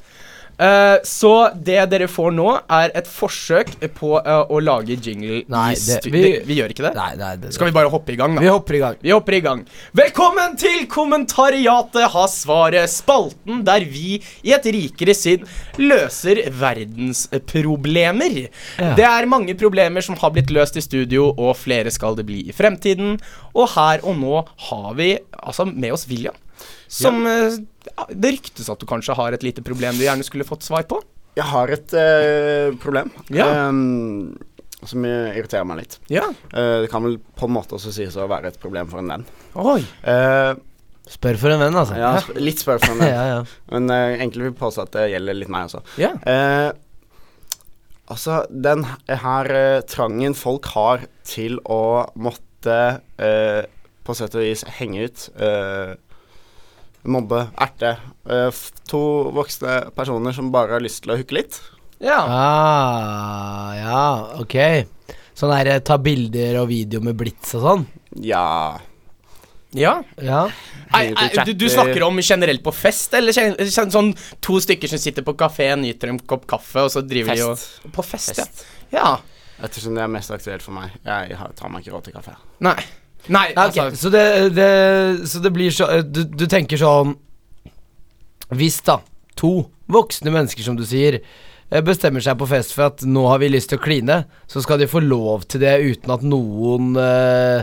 Eh, 0.60 0.96
så 1.08 1.30
det 1.56 1.78
dere 1.88 2.04
får 2.10 2.34
nå, 2.36 2.46
er 2.68 2.90
et 3.00 3.06
forsøk 3.08 3.70
på 3.96 4.10
uh, 4.20 4.42
å 4.52 4.58
lage 4.60 4.92
jingle 5.00 5.38
Nei, 5.48 5.70
det- 5.74 6.02
vi- 6.12 6.20
det, 6.26 6.32
vi 6.44 6.58
gjør 6.58 6.74
ikke 6.74 6.84
det? 6.84 6.90
Nei, 6.98 7.14
nei, 7.16 7.30
det, 7.40 7.54
Skal 7.56 7.70
vi 7.70 7.72
bare 7.78 7.88
hoppe 7.88 8.12
i 8.12 8.16
gang, 8.20 8.34
da? 8.36 8.42
Vi 8.44 8.50
hopper 8.52 8.76
i 8.76 8.80
gang. 8.82 8.98
Vi 9.00 9.14
hopper 9.14 9.38
i 9.38 9.40
gang. 9.46 9.62
Velkommen 9.96 10.58
til 10.60 10.84
Kommentariatet 10.92 12.04
har 12.12 12.28
svaret, 12.28 12.90
spalten 12.92 13.64
der 13.64 13.86
vi 13.88 14.18
i 14.44 14.52
et 14.52 14.68
rikere 14.76 15.14
sinn 15.16 15.48
løser 15.80 16.42
verdensproblemer. 16.60 18.36
Ja. 18.78 18.92
Det 18.98 19.06
er 19.08 19.26
mange 19.30 19.54
problemer 19.58 20.04
som 20.04 20.18
har 20.20 20.30
blitt 20.34 20.52
løst 20.52 20.76
i 20.76 20.84
studio, 20.84 21.30
og 21.36 21.56
flere 21.56 21.90
skal 21.94 22.16
det 22.18 22.26
bli 22.28 22.42
i 22.50 22.54
fremtiden. 22.56 23.16
Og 23.56 23.68
her 23.78 24.04
og 24.04 24.20
nå 24.20 24.44
har 24.68 24.92
vi 24.98 25.14
altså 25.40 25.64
med 25.70 25.92
oss 25.96 26.06
William. 26.10 26.36
Som 26.90 27.22
eh, 27.26 27.56
ja, 27.90 28.06
Det 28.10 28.32
ryktes 28.36 28.68
at 28.72 28.80
du 28.82 28.86
kanskje 28.90 29.14
har 29.18 29.32
et 29.36 29.44
lite 29.46 29.62
problem 29.66 29.96
du 29.98 30.04
gjerne 30.06 30.26
skulle 30.26 30.46
fått 30.48 30.66
svar 30.66 30.86
på. 30.90 30.98
Jeg 31.38 31.46
har 31.46 31.70
et 31.70 31.92
uh, 31.94 32.72
problem 32.82 33.12
Ja. 33.30 33.46
um, 33.70 34.32
som 34.82 35.04
irriterer 35.06 35.64
meg 35.68 35.78
litt. 35.84 35.98
Ja. 36.10 36.24
Uh, 36.50 36.80
det 36.82 36.90
kan 36.90 37.04
vel 37.06 37.18
på 37.38 37.46
en 37.46 37.54
måte 37.54 37.76
også 37.78 37.92
sies 37.94 38.16
å 38.18 38.26
være 38.28 38.50
et 38.50 38.58
problem 38.60 38.88
for 38.90 38.98
en 39.02 39.12
venn. 39.14 39.24
Oi. 39.60 39.78
Uh, 40.02 40.58
Spør 41.10 41.38
for 41.40 41.50
en 41.54 41.58
venn, 41.62 41.74
altså. 41.78 41.96
ja, 41.98 42.10
sp- 42.22 42.36
litt 42.38 42.60
spør 42.62 42.78
for 42.82 42.92
en 42.94 43.00
venn, 43.02 43.14
ja, 43.18 43.24
ja. 43.30 43.38
men 43.72 43.88
uh, 43.90 44.12
egentlig 44.18 44.44
vil 44.44 44.52
jeg 44.52 44.58
påstå 44.60 44.84
at 44.84 44.92
det 44.98 45.06
gjelder 45.14 45.38
litt 45.40 45.50
meg 45.50 45.66
også. 45.70 45.80
Ja. 46.02 46.12
Uh, 46.22 46.70
altså, 48.14 48.40
den 48.50 48.84
her 49.08 49.50
uh, 49.54 49.80
trangen 49.90 50.36
folk 50.38 50.68
har 50.74 51.06
til 51.26 51.58
å 51.70 51.80
måtte 52.18 52.76
eh, 53.22 53.62
på 54.04 54.14
sett 54.18 54.34
og 54.36 54.42
vis 54.44 54.64
henge 54.76 55.06
ut, 55.08 55.22
eh, 55.40 55.92
mobbe, 57.04 57.46
erte 57.60 57.94
eh, 58.28 58.50
To 58.90 59.00
voksne 59.32 59.90
personer 59.96 60.32
som 60.36 60.50
bare 60.52 60.76
har 60.76 60.82
lyst 60.84 61.02
til 61.04 61.14
å 61.14 61.16
hooke 61.20 61.34
litt. 61.38 61.60
ja. 62.00 62.18
Ah, 62.26 63.72
ja, 63.76 64.02
ok. 64.42 64.56
Sånn 65.34 65.52
her 65.54 65.66
eh, 65.76 65.80
ta 65.80 65.96
bilder 65.98 66.58
og 66.60 66.68
video 66.68 67.00
med 67.00 67.16
blits 67.16 67.54
og 67.56 67.62
sånn? 67.64 67.86
Ja 68.20 68.78
Ja. 69.72 70.02
Ja. 70.20 70.48
Nei, 70.90 71.12
ei, 71.14 71.44
du, 71.46 71.52
du 71.54 71.68
snakker 71.70 72.02
om 72.02 72.18
generelt 72.18 72.62
på 72.66 72.72
fest, 72.74 73.14
eller 73.14 73.30
sånn 73.32 74.10
to 74.42 74.58
stykker 74.60 74.90
som 74.90 74.98
sitter 74.98 75.22
på 75.22 75.36
kafé, 75.38 75.68
nyter 75.78 76.10
en 76.10 76.18
kopp 76.18 76.48
kaffe, 76.50 76.82
og 76.82 76.90
så 76.90 77.04
driver 77.06 77.36
Fest. 77.38 77.68
de 77.84 77.86
og 77.88 77.92
På 77.94 78.02
fest, 78.02 78.34
Fest. 78.34 78.64
ja. 78.90 78.98
ja. 78.98 79.12
Ettersom 79.62 79.94
det 79.94 80.02
er 80.02 80.08
mest 80.10 80.32
aktuelt 80.32 80.64
for 80.64 80.72
meg. 80.72 80.94
Jeg 81.04 81.36
tar 81.54 81.68
meg 81.70 81.84
ikke 81.84 81.92
råd 81.94 82.06
til 82.08 82.14
kaffe. 82.16 82.32
Nei. 82.64 82.74
Nei, 83.28 83.50
Ja, 83.54 83.66
ok, 83.68 83.76
altså 83.84 84.08
så, 84.08 84.10
det, 84.14 84.24
det, 84.56 84.68
så 85.28 85.42
det 85.44 85.52
blir 85.52 85.70
så 85.74 85.88
du, 86.02 86.22
du 86.24 86.46
tenker 86.48 86.80
sånn 86.80 87.12
Hvis 88.56 88.80
da 88.86 89.00
to 89.38 89.68
voksne 89.90 90.32
mennesker, 90.32 90.62
som 90.64 90.76
du 90.78 90.82
sier, 90.86 91.18
eh, 91.70 91.82
bestemmer 91.86 92.22
seg 92.24 92.38
på 92.40 92.46
fest 92.50 92.74
for 92.76 92.88
at 92.90 93.02
nå 93.06 93.24
har 93.30 93.40
vi 93.42 93.48
lyst 93.50 93.70
til 93.72 93.78
å 93.80 93.82
kline, 93.82 94.16
så 94.50 94.62
skal 94.62 94.78
de 94.82 94.88
få 94.90 95.00
lov 95.02 95.46
til 95.50 95.62
det 95.64 95.76
uten 95.82 96.12
at 96.14 96.22
noen 96.26 96.92
eh, 97.00 97.62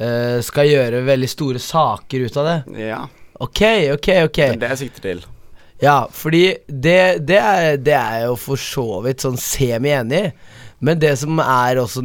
eh, 0.00 0.36
skal 0.46 0.70
gjøre 0.70 1.02
veldig 1.08 1.28
store 1.32 1.60
saker 1.62 2.26
ut 2.26 2.36
av 2.42 2.50
det. 2.50 2.58
Ja, 2.88 3.02
Ok, 3.36 3.60
ok, 3.92 4.06
ok. 4.30 4.38
det 4.38 4.46
er 4.54 4.60
det 4.62 4.68
jeg 4.72 4.80
sikter 4.86 5.02
til. 5.10 5.18
Ja, 5.82 5.96
fordi 6.08 6.44
det, 6.68 7.26
det, 7.28 7.36
er, 7.36 7.74
det 7.76 7.92
er 7.98 8.22
jo 8.30 8.36
for 8.40 8.56
så 8.60 9.02
vidt 9.04 9.20
sånn 9.26 9.36
semi 9.36 9.90
enig 9.92 10.22
i. 10.30 10.30
Men 10.80 11.02
det 11.02 11.10
som 11.20 11.36
er 11.44 11.76
også 11.82 12.00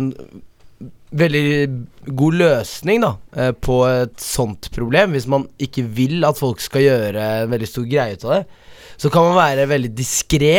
veldig 1.12 2.14
god 2.16 2.38
løsning 2.40 3.02
da 3.04 3.12
eh, 3.36 3.52
på 3.52 3.82
et 3.90 4.16
sånt 4.22 4.70
problem, 4.74 5.16
hvis 5.16 5.28
man 5.32 5.46
ikke 5.62 5.84
vil 5.84 6.24
at 6.28 6.40
folk 6.40 6.62
skal 6.64 6.86
gjøre 6.86 7.30
en 7.44 7.52
veldig 7.52 7.70
stor 7.70 7.88
greie 7.90 8.16
ut 8.16 8.26
av 8.28 8.36
det, 8.38 8.44
så 9.02 9.10
kan 9.12 9.26
man 9.26 9.40
være 9.40 9.70
veldig 9.70 9.92
diskré. 9.98 10.56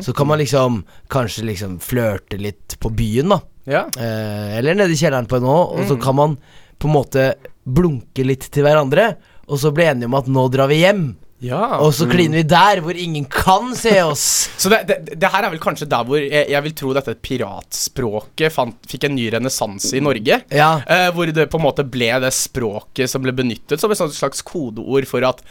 Så 0.00 0.14
kan 0.16 0.28
man 0.30 0.40
liksom 0.40 0.78
kanskje 1.12 1.44
liksom 1.50 1.76
flørte 1.84 2.38
litt 2.40 2.78
på 2.80 2.88
byen, 2.96 3.34
da. 3.34 3.40
Ja. 3.68 3.82
Eh, 3.92 4.58
eller 4.58 4.78
nede 4.78 4.94
i 4.94 5.00
kjelleren 5.00 5.28
på 5.28 5.40
NHO, 5.42 5.58
og 5.76 5.84
så 5.90 5.98
kan 6.00 6.16
man 6.16 6.38
på 6.80 6.88
en 6.88 6.96
måte 6.96 7.26
blunke 7.64 8.24
litt 8.26 8.48
til 8.52 8.66
hverandre. 8.66 9.14
og 9.44 9.60
så 9.60 9.70
bli 9.76 9.84
enige 9.84 10.08
om 10.08 10.16
at 10.16 10.28
nå 10.32 10.46
drar 10.48 10.70
vi 10.70 10.80
hjem. 10.80 11.02
Ja. 11.42 11.78
Og 11.82 11.90
så 11.96 12.06
kliner 12.08 12.40
vi 12.40 12.46
der 12.48 12.80
hvor 12.84 12.96
ingen 12.96 13.26
kan 13.30 13.74
se 13.76 13.96
oss. 14.04 14.24
Så 14.60 14.70
det, 14.72 14.84
det, 14.88 15.18
det 15.20 15.30
her 15.32 15.46
er 15.46 15.52
vel 15.52 15.62
kanskje 15.62 15.88
der 15.90 16.06
hvor 16.06 16.20
jeg, 16.20 16.46
jeg 16.52 16.64
vil 16.66 16.76
tro 16.78 16.94
dette 16.96 17.16
piratspråket 17.26 18.54
fant, 18.54 18.78
fikk 18.88 19.08
en 19.08 19.16
ny 19.18 19.26
renessanse 19.34 19.92
i 19.98 20.02
Norge. 20.04 20.40
Ja. 20.54 20.70
Eh, 20.86 21.08
hvor 21.14 21.28
det 21.28 21.48
på 21.52 21.60
en 21.60 21.66
måte 21.66 21.84
ble 21.84 22.12
det 22.22 22.32
språket 22.36 23.10
som 23.10 23.24
ble 23.24 23.34
benyttet 23.36 23.82
som 23.82 23.92
et 23.92 24.00
slags 24.00 24.44
kodeord 24.46 25.08
for 25.10 25.26
at 25.26 25.42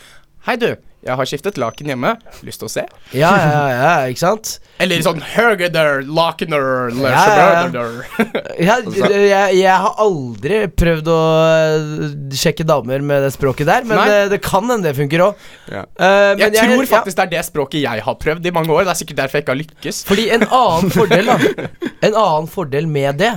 Hei, 0.44 0.58
du. 0.60 0.74
Jeg 1.04 1.16
har 1.20 1.28
skiftet 1.28 1.56
laken 1.60 1.88
hjemme. 1.88 2.10
Lyst 2.44 2.60
til 2.60 2.68
å 2.68 2.72
se? 2.72 2.82
Ja, 3.16 3.30
ja, 3.40 3.62
ja, 3.72 3.92
ikke 4.12 4.20
sant? 4.20 4.50
Eller 4.84 5.00
sånn 5.04 5.22
Hergeder, 5.24 6.02
lakener, 6.04 6.92
Ja, 7.00 7.22
ja, 7.32 7.46
ja. 7.72 7.86
Ja, 8.68 8.76
jeg, 8.84 9.54
jeg 9.62 9.78
har 9.86 10.02
aldri 10.04 10.58
prøvd 10.68 11.08
å 11.12 11.20
øh, 11.44 12.04
sjekke 12.36 12.68
damer 12.68 13.04
med 13.08 13.24
det 13.24 13.32
språket 13.38 13.72
der, 13.72 13.88
men 13.88 14.02
Nei. 14.02 14.10
det, 14.12 14.20
det 14.36 14.42
kan 14.44 14.68
hende 14.68 14.90
det 14.90 14.96
funker 15.00 15.24
òg. 15.30 15.48
Ja. 15.72 15.86
Jeg 16.44 16.58
tror 16.60 16.92
faktisk 16.92 17.22
det 17.22 17.26
er 17.30 17.34
det 17.38 17.46
språket 17.48 17.86
jeg 17.86 18.04
har 18.04 18.20
prøvd 18.28 18.52
i 18.52 18.56
mange 18.60 18.76
år. 18.76 18.84
Det 18.84 18.96
er 18.98 19.02
sikkert 19.06 19.24
derfor 19.24 19.40
jeg 19.40 19.48
ikke 19.48 19.56
har 19.56 19.62
lykkes. 19.64 20.04
Fordi 20.12 20.28
en 20.36 20.44
annen 20.50 20.92
fordel 20.92 21.32
da 21.32 21.40
En 22.10 22.20
annen 22.20 22.52
fordel 22.52 22.92
med 22.92 23.24
det 23.24 23.32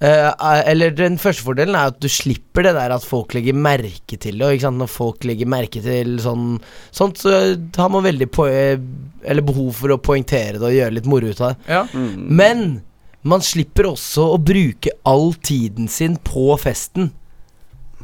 eh, 0.00 0.30
er- 0.32 0.64
Eller 0.70 0.90
den 0.90 1.16
første 1.18 1.42
fordelen 1.44 1.74
er 1.76 1.86
at 1.92 2.00
du 2.00 2.08
slipper 2.08 2.62
det 2.66 2.74
der 2.74 2.90
at 2.94 3.04
folk 3.04 3.32
legger 3.34 3.54
merke 3.54 4.18
til 4.18 4.38
det. 4.38 4.52
Ikke 4.54 4.66
sant? 4.66 4.78
Når 4.78 4.88
folk 4.90 5.24
legger 5.24 5.46
merke 5.46 5.82
til 5.82 6.18
sånn 6.20 6.60
sånt, 6.92 7.16
så 7.18 7.56
har 7.76 7.88
man 7.90 8.04
veldig 8.04 8.30
po 8.30 8.44
Eller 8.46 9.42
behov 9.42 9.72
for 9.74 9.88
å 9.94 9.98
poengtere 10.02 10.58
det 10.58 10.62
og 10.62 10.72
gjøre 10.76 10.94
litt 10.94 11.06
moro 11.06 11.26
ut 11.30 11.40
av 11.40 11.54
det. 11.54 11.68
Ja. 11.68 11.84
Men 11.94 12.82
man 13.24 13.40
slipper 13.40 13.84
også 13.88 14.34
å 14.34 14.38
bruke 14.44 14.90
all 15.06 15.32
tiden 15.34 15.88
sin 15.88 16.16
på 16.16 16.58
festen 16.60 17.10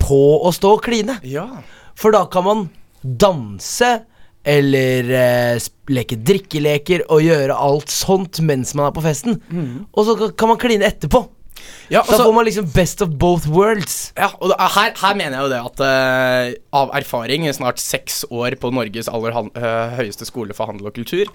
på 0.00 0.16
å 0.46 0.52
stå 0.52 0.76
og 0.78 0.82
kline. 0.86 1.18
ja. 1.24 1.46
For 1.94 2.10
da 2.14 2.22
kan 2.32 2.44
man 2.44 2.70
danse 3.04 4.04
eller 4.48 5.10
eh, 5.12 5.58
leke 5.92 6.16
drikkeleker 6.16 7.02
og 7.12 7.20
gjøre 7.20 7.52
alt 7.60 7.92
sånt 7.92 8.40
mens 8.40 8.72
man 8.74 8.86
er 8.88 8.94
på 8.96 9.02
festen. 9.04 9.36
Og 9.92 10.06
så 10.08 10.30
kan 10.32 10.48
man 10.48 10.56
kline 10.62 10.86
etterpå. 10.88 11.20
Ja 11.90 12.02
Da 12.02 12.12
altså- 12.12 12.24
får 12.24 12.34
man 12.34 12.44
liksom 12.46 12.68
best 12.74 13.02
of 13.02 13.08
both 13.18 13.48
worlds. 13.50 14.12
Ja, 14.16 14.30
og 14.38 14.52
da, 14.52 14.56
her, 14.76 14.94
her 15.00 15.14
mener 15.18 15.38
jeg 15.38 15.42
jo 15.42 15.50
det 15.50 15.60
at 15.64 15.82
uh, 15.82 16.80
av 16.82 16.94
erfaring, 16.94 17.48
snart 17.54 17.82
seks 17.82 18.24
år 18.30 18.56
på 18.60 18.70
Norges 18.74 19.10
aller 19.10 19.34
han, 19.34 19.50
uh, 19.56 19.96
høyeste 19.98 20.28
skole 20.28 20.54
for 20.54 20.70
handel 20.70 20.90
og 20.90 20.94
kultur, 20.94 21.26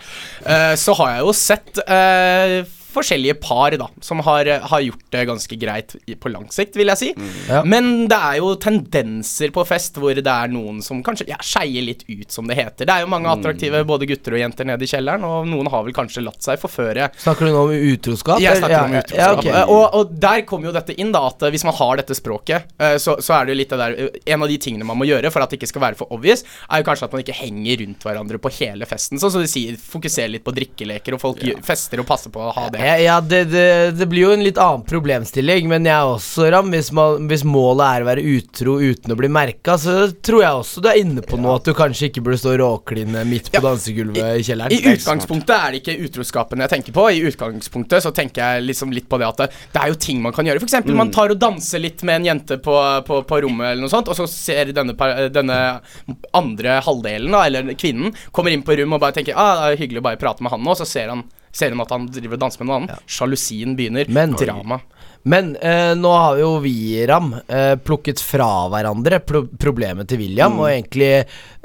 uh, 0.48 0.74
så 0.79 0.96
har 1.01 1.15
jeg 1.17 1.25
jo 1.27 1.36
sett 1.36 1.79
eh, 1.86 2.63
forskjellige 2.96 3.38
par 3.44 3.75
da, 3.80 3.90
som 4.04 4.24
har, 4.25 4.50
har 4.72 4.86
gjort 4.86 5.06
det 5.14 5.25
ganske 5.30 5.60
greit 5.60 5.96
på 6.22 6.32
lang 6.32 6.48
sikt, 6.54 6.78
vil 6.80 6.92
jeg 6.94 7.02
si. 7.02 7.12
Ja. 7.50 7.62
Men 7.68 8.08
det 8.12 8.18
er 8.18 8.40
jo 8.40 8.54
tendenser 8.62 9.54
på 9.56 9.66
fest 9.68 10.00
hvor 10.02 10.16
det 10.16 10.24
er 10.32 10.52
noen 10.52 10.82
som 10.86 11.02
kanskje 11.06 11.28
ja, 11.30 11.40
skeier 11.44 11.86
litt 11.86 12.06
ut, 12.08 12.28
som 12.32 12.48
det 12.50 12.58
heter. 12.60 12.88
Det 12.88 12.96
er 12.96 13.06
jo 13.06 13.12
mange 13.12 13.32
attraktive 13.32 13.84
både 13.88 14.08
gutter 14.10 14.38
og 14.38 14.42
jenter 14.42 14.68
nede 14.70 14.86
i 14.86 14.90
kjelleren, 14.90 15.25
og 15.28 15.50
noen 15.50 15.70
har 15.72 15.86
vel 15.86 15.96
kanskje 15.96 16.24
latt 16.25 16.44
seg 16.46 16.60
forføre. 16.62 17.10
Snakker 17.22 17.48
du 17.48 17.54
nå 17.54 17.64
om 17.68 17.74
utroskap? 17.75 18.42
Jeg 18.44 18.60
snakker 18.62 18.75
ja, 18.75 18.84
om 18.86 18.98
utroskap. 19.00 19.20
Ja, 19.20 19.32
ok. 19.36 19.50
Eh, 19.52 19.74
og, 19.75 19.86
og 20.00 20.16
der 20.25 20.44
kommer 20.48 20.70
jo 20.70 20.75
dette 20.75 20.96
inn, 20.98 21.14
da, 21.16 21.25
at 21.30 21.46
hvis 21.54 21.66
man 21.68 21.75
har 21.78 22.02
dette 22.02 22.18
språket, 22.18 22.72
eh, 22.80 22.98
så, 23.02 23.18
så 23.24 23.38
er 23.38 23.48
det 23.48 23.56
jo 23.56 23.60
litt 23.62 23.74
det 23.74 23.82
der 23.82 23.98
eh, 24.06 24.20
En 24.36 24.46
av 24.46 24.52
de 24.52 24.58
tingene 24.62 24.88
man 24.88 25.00
må 25.00 25.08
gjøre 25.10 25.32
for 25.34 25.44
at 25.44 25.52
det 25.52 25.60
ikke 25.60 25.72
skal 25.74 25.86
være 25.88 26.00
for 26.00 26.16
obvious, 26.16 26.46
er 26.70 26.82
jo 26.82 26.88
kanskje 26.90 27.10
at 27.10 27.16
man 27.16 27.25
ikke 27.25 27.38
henger 27.40 27.84
rundt 27.84 28.08
hverandre 28.08 28.42
på 28.42 28.54
hele 28.60 28.88
festen. 28.90 29.22
Sånn 29.22 29.34
som 29.34 29.44
de 29.44 29.52
sier, 29.52 29.78
fokuser 29.80 30.32
litt 30.32 30.46
på 30.46 30.54
drikkeleker, 30.56 31.18
og 31.18 31.24
folk 31.24 31.44
fester 31.66 32.02
og 32.02 32.10
passer 32.10 32.34
på 32.34 32.44
å 32.44 32.54
ha 32.56 32.68
det. 32.74 32.85
Ja, 32.86 32.98
ja 33.01 33.22
det, 33.22 33.46
det, 33.46 33.92
det 33.98 34.06
blir 34.06 34.27
jo 34.27 34.34
en 34.36 34.44
litt 34.46 34.60
annen 34.62 34.84
problemstilling, 34.86 35.65
men 35.72 35.88
jeg 35.88 35.96
er 35.96 36.06
også, 36.06 36.46
Ram, 36.54 36.68
hvis, 36.70 36.92
man, 36.94 37.24
hvis 37.32 37.42
målet 37.48 37.86
er 37.88 38.04
å 38.04 38.08
være 38.12 38.25
utro 38.36 38.75
uten 38.77 39.13
å 39.15 39.18
bli 39.18 39.30
merka, 39.32 39.74
så 39.82 39.96
tror 40.13 40.44
jeg 40.44 40.60
også 40.60 40.84
du 40.86 40.89
er 40.92 41.00
inne 41.01 41.24
på 41.25 41.39
noe 41.42 41.56
at 41.58 41.65
du 41.65 41.74
kanskje 41.77 42.12
ikke 42.12 42.22
burde 42.27 42.38
stå 42.44 42.54
råkline 42.62 43.24
midt 43.25 43.50
på 43.54 43.62
dansegulvet 43.63 44.38
i 44.38 44.46
kjelleren. 44.46 44.75
I 44.75 44.94
utgangspunktet 44.94 45.56
er 45.56 45.74
det 45.74 45.82
ikke 45.82 45.96
utroskapen 46.06 46.62
jeg 46.62 46.74
tenker 46.75 46.98
på. 47.00 47.08
I 47.10 47.24
utgangspunktet 47.32 48.06
så 48.06 48.12
tenker 48.13 48.44
jeg 48.44 48.68
liksom 48.68 48.94
litt 48.94 49.10
på 49.10 49.18
det 49.22 49.32
at 49.32 49.42
det, 49.42 49.48
det 49.74 49.82
er 49.82 49.89
jo 49.89 49.98
ting 50.06 50.22
man 50.22 50.36
kan 50.36 50.46
gjøre. 50.46 50.62
For 50.62 50.70
eksempel 50.70 51.00
man 51.00 51.13
tar 51.15 51.34
og 51.34 51.42
danser 51.42 51.82
litt 51.82 52.06
med 52.06 52.20
en 52.20 52.30
jente 52.30 52.60
på, 52.62 52.75
på, 53.08 53.24
på 53.25 53.42
rommet, 53.48 53.72
eller 53.72 53.88
noe 53.88 53.94
sånt, 53.96 54.12
og 54.13 54.20
så 54.20 54.30
ser 54.30 54.75
denne, 54.77 54.94
denne 55.34 55.58
andre 56.38 56.77
halvdelen, 56.86 57.34
da, 57.34 57.48
eller 57.50 57.74
kvinnen, 57.82 58.13
kommer 58.30 58.54
inn 58.54 58.65
på 58.68 58.77
rommet 58.77 59.00
og 59.00 59.08
bare 59.08 59.18
tenker 59.18 59.34
ah, 59.34 59.65
det 59.72 59.74
er 59.74 59.82
hyggelig 59.88 60.04
å 60.04 60.08
bare 60.12 60.22
prate 60.22 60.46
med 60.46 60.54
han 60.54 60.62
nå, 60.62 60.75
og 60.75 60.84
så 60.84 60.86
ser, 60.86 61.10
han, 61.10 61.25
ser 61.56 61.72
hun 61.72 61.84
at 61.86 61.94
han 61.96 62.10
driver 62.12 62.36
og 62.38 62.44
danser 62.46 62.62
med 62.64 62.70
noen 62.70 62.84
annen. 62.90 63.06
Sjalusien 63.08 63.76
begynner. 63.80 64.10
Men- 64.12 64.36
drama. 64.40 64.82
Men 65.26 65.56
eh, 65.58 65.96
nå 65.98 66.10
har 66.14 66.36
jo 66.38 66.52
vi, 66.62 66.76
Ram, 67.10 67.32
eh, 67.50 67.72
plukket 67.82 68.20
fra 68.22 68.68
hverandre 68.70 69.18
pro 69.26 69.40
problemet 69.58 70.06
til 70.12 70.20
William, 70.22 70.60
og 70.62 70.68
egentlig 70.70 71.08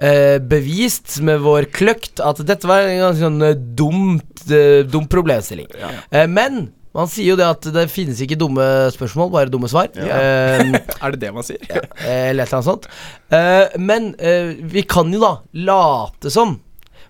eh, 0.00 0.38
bevist 0.40 1.18
med 1.26 1.42
vår 1.44 1.66
kløkt 1.68 2.23
at 2.25 2.40
dette 2.49 2.64
var 2.70 2.87
en 2.88 3.02
ganske 3.02 3.26
sånn 3.26 3.44
eh, 3.50 3.59
dumt, 3.76 4.47
eh, 4.49 4.80
dum 4.88 5.04
problemstilling. 5.12 5.68
Eh, 6.09 6.25
men 6.32 6.70
man 6.97 7.12
sier 7.12 7.35
jo 7.35 7.37
det 7.38 7.50
at 7.52 7.68
det 7.76 7.85
finnes 7.92 8.25
ikke 8.25 8.40
dumme 8.40 8.64
spørsmål, 8.97 9.28
bare 9.37 9.52
dumme 9.52 9.68
svar. 9.68 9.92
Eh, 9.92 10.64
Er 11.04 11.12
det 11.12 11.20
det 11.26 11.35
man 11.37 11.44
sier? 11.44 11.61
Eller 11.68 12.40
et 12.40 12.49
eller 12.49 12.49
annet 12.49 12.70
sånt. 12.73 12.88
Eh, 13.28 13.76
men 13.76 14.14
eh, 14.16 14.56
vi 14.73 14.87
kan 14.88 15.12
jo 15.12 15.20
da 15.20 15.35
late 15.68 16.32
som. 16.32 16.56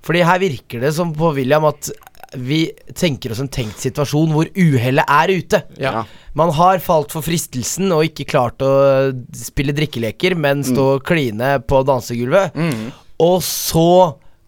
Fordi 0.02 0.26
her 0.26 0.42
virker 0.42 0.82
det 0.82 0.96
som 0.98 1.14
på 1.14 1.30
William 1.38 1.62
at 1.70 1.92
vi 2.38 2.60
tenker 2.94 3.32
oss 3.34 3.42
en 3.42 3.50
tenkt 3.50 3.80
situasjon 3.82 4.32
hvor 4.34 4.50
uhellet 4.54 5.10
er 5.10 5.32
ute. 5.34 5.62
Ja. 5.80 6.04
Man 6.38 6.52
har 6.54 6.82
falt 6.84 7.14
for 7.14 7.26
fristelsen 7.26 7.90
og 7.94 8.06
ikke 8.06 8.28
klart 8.30 8.62
å 8.62 8.72
spille 9.36 9.74
drikkeleker, 9.76 10.36
men 10.38 10.62
stå 10.66 10.86
og 10.96 11.06
kline 11.06 11.56
på 11.66 11.82
dansegulvet. 11.88 12.54
Mm. 12.54 12.90
Og 13.26 13.40
så 13.44 13.90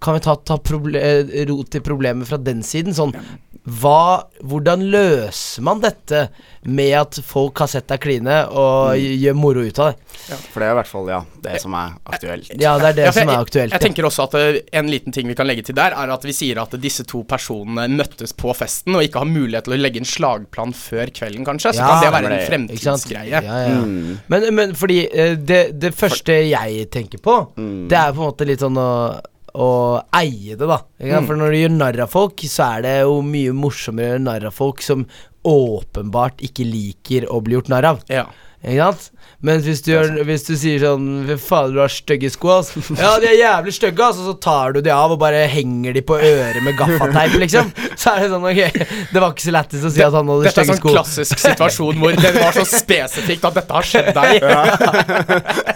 kan 0.02 0.16
vi 0.16 0.22
ta, 0.24 0.34
ta 0.36 0.58
eh, 0.98 1.46
rot 1.50 1.78
i 1.78 1.82
problemet 1.84 2.28
fra 2.28 2.38
den 2.40 2.62
siden. 2.66 2.94
Sånn 2.96 3.14
hva, 3.62 4.24
Hvordan 4.42 4.80
løser 4.90 5.62
man 5.62 5.78
dette 5.82 6.24
med 6.66 6.92
at 6.98 7.18
folk 7.26 7.60
har 7.62 7.68
sett 7.70 7.86
deg 7.90 8.00
kline 8.02 8.40
og 8.50 8.96
gjør 8.98 9.36
moro 9.38 9.62
ut 9.62 9.78
av 9.78 9.92
det? 9.92 10.38
For 10.50 10.58
det 10.62 10.66
er 10.66 10.72
i 10.74 10.78
hvert 10.80 10.90
fall 10.90 11.10
ja, 11.12 11.20
det 11.44 11.60
som 11.62 11.74
er 11.78 11.92
aktuelt. 12.10 12.50
Ja, 12.58 12.72
det 12.82 12.88
er 12.90 12.96
det 12.98 13.04
Ja, 13.06 13.12
som 13.14 13.30
er 13.30 13.38
aktuelt. 13.42 13.70
Jeg 13.70 13.78
jeg 13.78 13.84
tenker 13.86 14.06
også 14.08 14.26
at 14.26 14.34
eh, 14.38 14.58
En 14.78 14.90
liten 14.90 15.14
ting 15.14 15.30
vi 15.30 15.36
kan 15.38 15.46
legge 15.46 15.62
til 15.68 15.74
der, 15.78 15.94
er 15.94 16.10
at 16.14 16.26
vi 16.26 16.34
sier 16.34 16.58
at 16.62 16.74
disse 16.82 17.06
to 17.06 17.22
personene 17.28 17.86
møttes 18.02 18.34
på 18.34 18.50
festen 18.58 18.98
og 18.98 19.06
ikke 19.06 19.22
har 19.22 19.30
mulighet 19.30 19.64
til 19.68 19.76
å 19.76 19.80
legge 19.80 20.02
en 20.02 20.10
slagplan 20.10 20.74
før 20.74 21.10
kvelden, 21.14 21.46
kanskje. 21.46 21.72
Så 21.76 21.82
Ja, 21.82 21.88
kan 21.88 22.02
det 22.02 22.12
være 22.18 22.28
det- 22.28 22.40
en 22.40 22.50
fremtidsgreie. 22.50 23.30
Ja, 23.30 23.42
ja. 23.68 23.80
Mm. 23.82 24.18
Men, 24.28 24.48
men 24.54 24.74
fordi 24.74 25.04
eh, 25.06 25.34
det, 25.38 25.78
det 25.78 25.94
første 25.94 26.34
jeg 26.50 26.90
tenker 26.90 27.18
på, 27.22 27.38
Mm. 27.56 27.88
det 27.88 27.98
er 27.98 28.12
på 28.12 28.22
en 28.22 28.28
måte 28.32 28.46
litt 28.46 28.60
sånn 28.62 28.76
å, 28.78 29.20
å 29.52 29.70
eie 30.16 30.56
det, 30.56 30.68
da. 30.68 30.80
Mm. 31.02 31.26
For 31.28 31.38
når 31.38 31.52
du 31.52 31.58
gjør 31.60 31.74
narr 31.76 32.00
av 32.06 32.12
folk, 32.12 32.44
så 32.48 32.68
er 32.78 32.86
det 32.86 32.94
jo 33.02 33.18
mye 33.26 33.52
morsommere 33.56 34.06
å 34.06 34.14
gjøre 34.14 34.24
narr 34.28 34.48
av 34.48 34.56
folk 34.56 34.82
som 34.84 35.04
åpenbart 35.48 36.42
ikke 36.46 36.66
liker 36.68 37.26
å 37.32 37.40
bli 37.44 37.58
gjort 37.58 37.72
narr 37.72 37.90
av. 37.92 38.02
Ja. 38.12 38.28
Ikke 38.62 38.78
sant? 38.78 39.10
Men 39.42 39.58
hvis 39.58 39.80
du, 39.82 39.90
gjør, 39.90 40.20
hvis 40.22 40.44
du 40.46 40.52
sier 40.54 40.78
sånn 40.84 41.06
Fy 41.26 41.34
faen, 41.42 41.72
du 41.74 41.80
har 41.82 41.90
stygge 41.90 42.28
sko, 42.30 42.46
ass. 42.60 42.68
Ja, 42.94 43.16
de 43.18 43.26
er 43.26 43.34
jævlig 43.40 43.72
stygge, 43.74 43.98
ass. 44.06 44.20
Og 44.22 44.28
så 44.30 44.34
tar 44.44 44.70
du 44.76 44.78
de 44.86 44.92
av 44.94 45.10
og 45.10 45.18
bare 45.18 45.40
henger 45.50 45.90
de 45.96 46.02
på 46.06 46.14
øret 46.14 46.62
med 46.62 46.76
gaffateip, 46.78 47.34
liksom. 47.42 47.72
Så 47.98 48.12
er 48.12 48.22
det 48.22 48.28
sånn, 48.30 48.46
ok 48.46 48.62
Det 49.10 49.18
var 49.18 49.34
ikke 49.34 49.42
så 49.48 49.50
lættis 49.56 49.82
å 49.82 49.90
si 49.90 49.98
at 50.06 50.14
han 50.14 50.30
hadde 50.30 50.46
Dette 50.46 50.62
er 50.62 50.66
stygge 50.68 50.78
sånn 50.78 50.94
klassisk 50.94 51.42
situasjon 51.42 51.98
hvor 52.02 52.14
det 52.22 52.30
var 52.36 52.54
så 52.54 52.62
spesifikt 52.70 53.42
at 53.50 53.58
dette 53.58 53.72
har 53.80 53.86
skjedd 53.90 54.12
deg. 54.14 54.30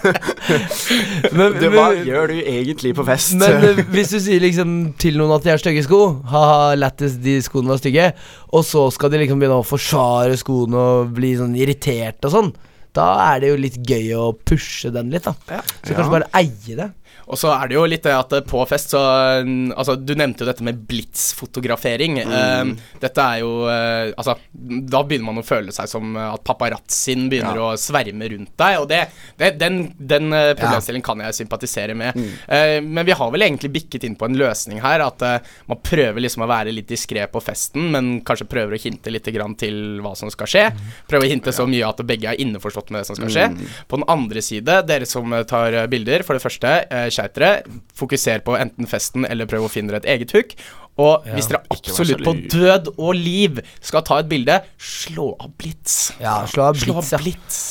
Men, 1.37 1.57
Du, 1.59 1.65
hva 1.73 1.89
gjør 1.97 2.31
du 2.31 2.37
egentlig 2.39 2.93
på 2.95 3.03
fest? 3.07 3.33
men 3.37 3.81
hvis 3.91 4.11
du 4.13 4.19
sier 4.23 4.39
liksom 4.43 4.69
til 5.01 5.17
noen 5.19 5.33
at 5.35 5.43
de 5.43 5.51
har 5.51 5.59
stygge 5.61 5.83
sko, 5.85 5.99
ha-ha, 6.31 6.75
lættis, 6.79 7.17
de 7.23 7.37
skoene 7.43 7.71
var 7.73 7.79
stygge, 7.81 8.05
og 8.55 8.63
så 8.67 8.81
skal 8.95 9.11
de 9.11 9.17
liksom 9.25 9.39
begynne 9.41 9.59
å 9.59 9.65
forsvare 9.67 10.37
skoene 10.39 10.75
og 10.79 11.11
bli 11.17 11.31
sånn 11.39 11.55
irritert 11.59 12.23
og 12.27 12.31
sånn, 12.37 12.51
da 12.95 13.07
er 13.27 13.41
det 13.43 13.51
jo 13.51 13.57
litt 13.59 13.77
gøy 13.87 14.13
å 14.17 14.29
pushe 14.37 14.91
den 14.93 15.11
litt, 15.13 15.27
da. 15.27 15.33
Ja. 15.57 15.61
Så 15.81 15.93
kanskje 15.93 16.13
bare 16.13 16.29
eie 16.39 16.77
det. 16.79 16.89
Og 17.27 17.39
så 17.39 17.51
er 17.53 17.69
det 17.69 17.77
jo 17.77 17.85
litt 17.87 18.05
det 18.07 18.15
at 18.15 18.35
eh, 18.37 18.45
på 18.47 18.63
fest 18.69 18.93
så 18.95 19.01
mm, 19.45 19.73
Altså, 19.77 19.97
du 19.99 20.13
nevnte 20.17 20.43
jo 20.43 20.49
dette 20.49 20.65
med 20.65 20.79
blitsfotografering. 20.89 22.19
Eh, 22.23 22.73
dette 23.03 23.27
er 23.35 23.41
jo 23.43 23.53
eh, 23.71 24.13
Altså, 24.17 24.37
da 24.51 25.03
begynner 25.03 25.29
man 25.31 25.41
å 25.41 25.45
føle 25.47 25.75
seg 25.75 25.89
som 25.91 26.15
eh, 26.15 26.33
at 26.33 26.45
paparazzien 26.47 27.27
begynner 27.31 27.61
å 27.61 27.71
sverme 27.79 28.31
rundt 28.33 28.53
deg, 28.57 28.81
og 28.81 28.89
det, 28.91 29.03
det 29.39 29.53
Den, 29.61 29.81
den 29.97 30.31
problemstillingen 30.31 30.77
problemstillingen 30.77 31.05
kan 31.05 31.21
jeg 31.25 31.35
sympatisere 31.37 31.95
med. 31.97 32.17
Eh, 32.47 32.81
men 32.83 33.05
vi 33.05 33.15
har 33.15 33.31
vel 33.31 33.45
egentlig 33.45 33.71
bikket 33.71 34.03
inn 34.07 34.15
på 34.15 34.27
en 34.27 34.37
løsning 34.37 34.81
her, 34.83 35.01
at 35.03 35.21
eh, 35.21 35.39
man 35.67 35.81
prøver 35.83 36.21
liksom 36.23 36.43
å 36.45 36.49
være 36.49 36.73
litt 36.73 36.89
diskré 36.89 37.27
på 37.31 37.41
festen, 37.43 37.89
men 37.93 38.21
kanskje 38.27 38.47
prøver 38.49 38.75
å 38.77 38.81
hinte 38.81 39.11
litt 39.13 39.27
grann 39.33 39.55
til 39.59 39.99
hva 40.03 40.13
som 40.15 40.31
skal 40.33 40.47
skje. 40.51 40.65
Prøver 41.09 41.27
å 41.27 41.31
hinte 41.31 41.53
så 41.55 41.67
mye 41.69 41.87
at 41.87 42.01
begge 42.07 42.31
er 42.31 42.41
innforstått 42.41 42.91
med 42.91 43.01
det 43.03 43.09
som 43.09 43.19
skal 43.19 43.33
skje. 43.33 43.47
På 43.87 43.99
den 43.99 44.07
andre 44.09 44.43
side, 44.45 44.81
dere 44.87 45.07
som 45.09 45.33
eh, 45.33 45.45
tar 45.47 45.73
eh, 45.73 45.89
bilder, 45.91 46.25
for 46.27 46.37
det 46.37 46.45
første, 46.45 46.75
eh, 47.23 47.31
dere. 47.35 47.79
fokuser 47.97 48.43
på 48.45 48.57
enten 48.59 48.89
festen 48.89 49.25
eller 49.25 49.49
prøv 49.49 49.65
å 49.67 49.71
finne 49.71 49.91
dere 49.93 50.03
et 50.05 50.11
eget 50.17 50.35
hook. 50.37 50.53
Og 50.97 51.27
hvis 51.29 51.49
dere 51.51 51.61
absolutt 51.73 52.23
på 52.25 52.33
død 52.53 52.93
og 52.97 53.11
liv 53.17 53.59
skal 53.85 54.05
ta 54.05 54.21
et 54.23 54.29
bilde, 54.29 54.61
slå 54.81 55.33
av 55.39 55.51
blits. 55.59 56.13
Ja, 56.21 56.39
slå 56.49 56.71
av 56.71 56.79
Slå 56.81 56.97
blitz, 56.97 57.13
av 57.13 57.19
ja. 57.19 57.23
blits. 57.23 57.61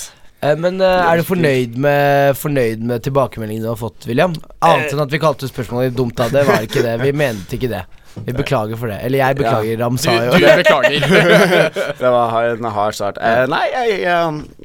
Eh, 0.44 0.56
men 0.60 0.80
eh, 0.84 1.10
er 1.10 1.20
du 1.20 1.26
fornøyd 1.26 1.76
med, 1.80 2.36
fornøyd 2.38 2.82
med 2.86 3.04
tilbakemeldingen 3.06 3.64
du 3.66 3.70
har 3.72 3.80
fått, 3.80 4.06
William? 4.06 4.36
Annet 4.60 4.94
enn 4.94 5.02
at 5.06 5.14
vi 5.14 5.22
kalte 5.22 5.50
spørsmålet 5.50 5.90
litt 5.90 5.98
dumt 5.98 6.20
av 6.22 6.34
det, 6.34 6.44
var 6.46 6.66
ikke 6.66 6.84
det. 6.86 6.98
Vi 7.02 7.14
mente 7.16 7.58
ikke 7.58 7.72
det. 7.72 7.84
Vi 8.16 8.32
beklager 8.32 8.78
for 8.80 8.88
det. 8.88 8.96
Eller 9.04 9.20
jeg 9.20 9.36
beklager, 9.36 9.78
Ram 9.82 9.96
Du, 10.00 10.06
du 10.08 10.46
beklager. 10.62 11.04
Det 12.00 12.12
var 12.14 12.36
en 12.48 12.70
hard 12.78 12.96
start. 12.96 13.18
Eh, 13.20 13.42
nei, 13.50 13.64
jeg, 13.74 13.98
jeg 14.06 14.55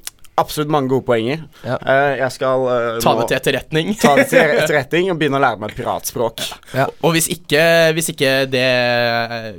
Absolutt 0.42 0.72
mange 0.74 0.90
gode 0.92 1.06
poenger. 1.08 1.44
Ja. 1.64 1.78
Eh, 1.80 2.16
jeg 2.22 2.32
skal 2.36 2.66
eh, 2.74 3.00
Ta 3.04 3.14
det 3.20 3.28
til 3.32 3.38
etterretning. 3.40 3.92
ta 4.02 4.16
det 4.18 4.28
til 4.32 4.40
etterretning 4.64 5.12
og 5.14 5.20
begynne 5.22 5.38
å 5.40 5.44
lære 5.46 5.62
meg 5.62 5.76
piratspråk. 5.78 6.42
Og 7.06 7.14
hvis 7.16 7.30
ikke, 7.36 7.64
hvis 7.98 8.10
ikke 8.16 8.32
det 8.52 8.66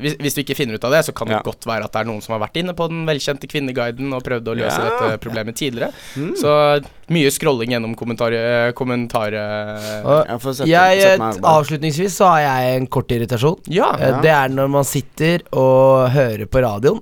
hvis, 0.03 0.17
hvis 0.23 0.37
du 0.37 0.41
ikke 0.43 0.57
finner 0.59 0.79
ut 0.79 0.85
av 0.89 0.95
det, 0.97 1.05
så 1.09 1.15
kan 1.17 1.31
det 1.31 1.39
Ja. 1.39 1.43
godt 1.47 1.65
være 1.69 1.87
at 1.87 1.93
det 1.95 2.01
er 2.03 2.09
noen 2.11 2.21
som 2.25 2.35
har 2.37 2.43
vært 2.45 2.59
inne 2.61 2.75
på 2.77 2.89
den 2.91 3.07
velkjente 3.09 3.49
Kvinneguiden 3.49 4.13
og 4.17 4.25
prøvd 4.27 4.51
å 4.53 4.57
løse 4.59 4.81
Ja. 4.83 4.91
dette 4.91 5.21
problemet 5.23 5.57
tidligere. 5.57 5.93
Så 6.39 6.53
mye 7.13 7.31
scrolling 7.35 7.73
gjennom 7.75 7.95
kommentarer 7.99 8.73
Kommentar, 8.77 9.33
Og 9.33 10.27
Jeg 10.27 10.41
sette, 10.43 10.69
jeg, 10.69 11.01
sette 11.03 11.19
meg 11.19 11.37
arbeid. 11.37 11.49
avslutningsvis 11.53 12.17
så 12.19 12.29
har 12.33 12.41
jeg 12.45 12.77
en 12.81 12.87
kort 12.87 13.09
irritasjon. 13.15 13.59
Ja. 13.69 13.93
Eh, 13.99 14.21
Det 14.23 14.31
er 14.31 14.49
når 14.49 14.69
man 14.71 14.85
sitter 14.85 15.43
og 15.53 16.11
hører 16.15 16.47
på 16.47 16.63
radioen 16.63 17.01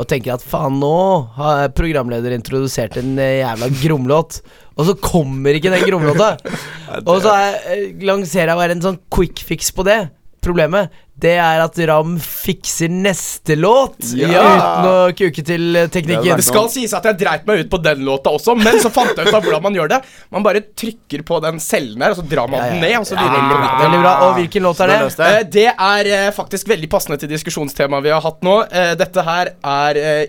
og 0.00 0.08
tenker 0.08 0.34
at 0.34 0.44
faen, 0.44 0.78
nå 0.80 0.96
har 1.36 1.72
programleder 1.76 2.32
introdusert 2.36 2.96
en 3.00 3.18
eh, 3.20 3.40
jævla 3.42 3.68
gromlåt, 3.82 4.40
og 4.80 4.88
så 4.88 4.94
kommer 4.96 5.58
ikke 5.58 5.72
den 5.74 5.84
gromlåta. 5.84 6.32
Og 7.10 7.20
så 7.20 7.34
er, 7.36 7.58
eh, 7.74 7.82
lanserer 8.08 8.50
jeg 8.50 8.60
bare 8.62 8.74
en 8.76 8.82
sånn 8.82 8.96
quick 9.12 9.42
fix 9.44 9.68
på 9.76 9.84
det. 9.86 9.98
Problemet 10.40 10.88
det 11.20 11.34
er 11.38 11.60
at 11.64 11.76
Ram 11.90 12.14
fikser 12.20 12.88
neste 12.90 13.56
låt 13.58 13.98
Ja. 14.16 14.28
uten 14.40 14.88
å 14.90 14.94
kuke 15.16 15.44
til 15.44 15.76
eh, 15.76 15.86
Det 15.86 15.92
teknikken. 15.98 16.32
er 16.32 16.36
Det 16.40 16.44
skal 16.46 16.68
sies 16.72 16.92
at 16.96 17.04
jeg 17.04 17.18
dreit 17.20 17.46
meg 17.46 17.64
ut 17.66 17.70
på 17.70 17.80
den 17.82 18.04
låta 18.06 18.30
også, 18.32 18.56
men 18.56 18.80
så 18.80 18.90
fant 18.90 19.12
jeg 19.16 19.28
ut 19.28 19.34
av 19.34 19.42
hvordan 19.44 19.62
man 19.62 19.74
gjør 19.78 19.88
det. 19.94 20.00
Man 20.32 20.42
bare 20.46 20.60
trykker 20.74 21.22
på 21.28 21.40
den 21.44 21.60
cellen 21.60 22.00
her, 22.02 22.10
og 22.10 22.16
så 22.22 22.26
drar 22.28 22.48
man 22.50 22.60
Ja, 22.60 22.66
ja. 22.66 22.72
den 22.72 22.80
ned. 22.80 22.96
Og 23.00 23.06
så 23.06 23.14
Ja, 23.14 23.28
det. 23.30 23.84
Veldig 23.84 24.02
bra. 24.02 24.14
Og 24.28 24.34
hvilken 24.40 24.62
låt 24.62 24.80
er 24.80 24.86
det? 24.86 25.16
det? 25.16 25.30
Eh, 25.30 25.42
Det 25.44 25.66
er 25.78 26.12
eh, 26.26 26.30
faktisk 26.32 26.68
veldig 26.68 26.88
passende 26.90 27.18
til 27.20 27.28
diskusjonstemaet 27.28 28.02
vi 28.02 28.10
har 28.10 28.20
hatt 28.20 28.40
nå. 28.42 28.58
Eh, 28.72 28.94
Dette 28.96 29.22
her 29.22 29.54
er 29.64 30.26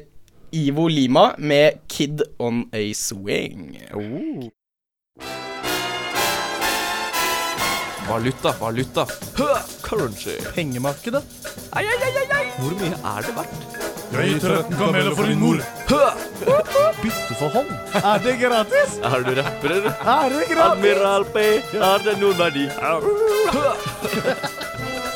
Ivo 0.53 0.87
Lima 0.87 1.33
med 1.37 1.79
'Kid 1.87 2.21
on 2.39 2.65
a 2.73 2.91
Swing'. 2.93 3.77
Valuta, 8.11 8.51
valuta. 8.59 9.05
Currency. 9.81 10.35
Pengemarkedet. 10.55 11.23
Hvor 12.59 12.73
mye 12.75 12.91
er 12.91 13.21
det 13.23 13.35
verdt? 13.37 13.61
Jeg 14.11 14.33
gir 14.33 14.39
13 14.43 14.75
kameler 14.75 15.15
for 15.15 15.29
din 15.31 15.39
mor. 15.39 15.61
Bytte 16.99 17.37
for 17.39 17.53
hånd. 17.55 17.71
Er 18.01 18.19
det 18.25 18.33
gratis? 18.41 18.97
Er 18.99 19.23
du 19.23 19.31
rapper, 19.39 19.75
eller? 19.77 19.95
Er 20.15 20.35
det 20.35 20.43
gratis? 20.51 20.67
Admiral 20.67 21.25
P, 21.31 21.45
har 21.79 22.03
det 22.03 22.17
noen 22.19 22.37
verdi? 22.41 22.67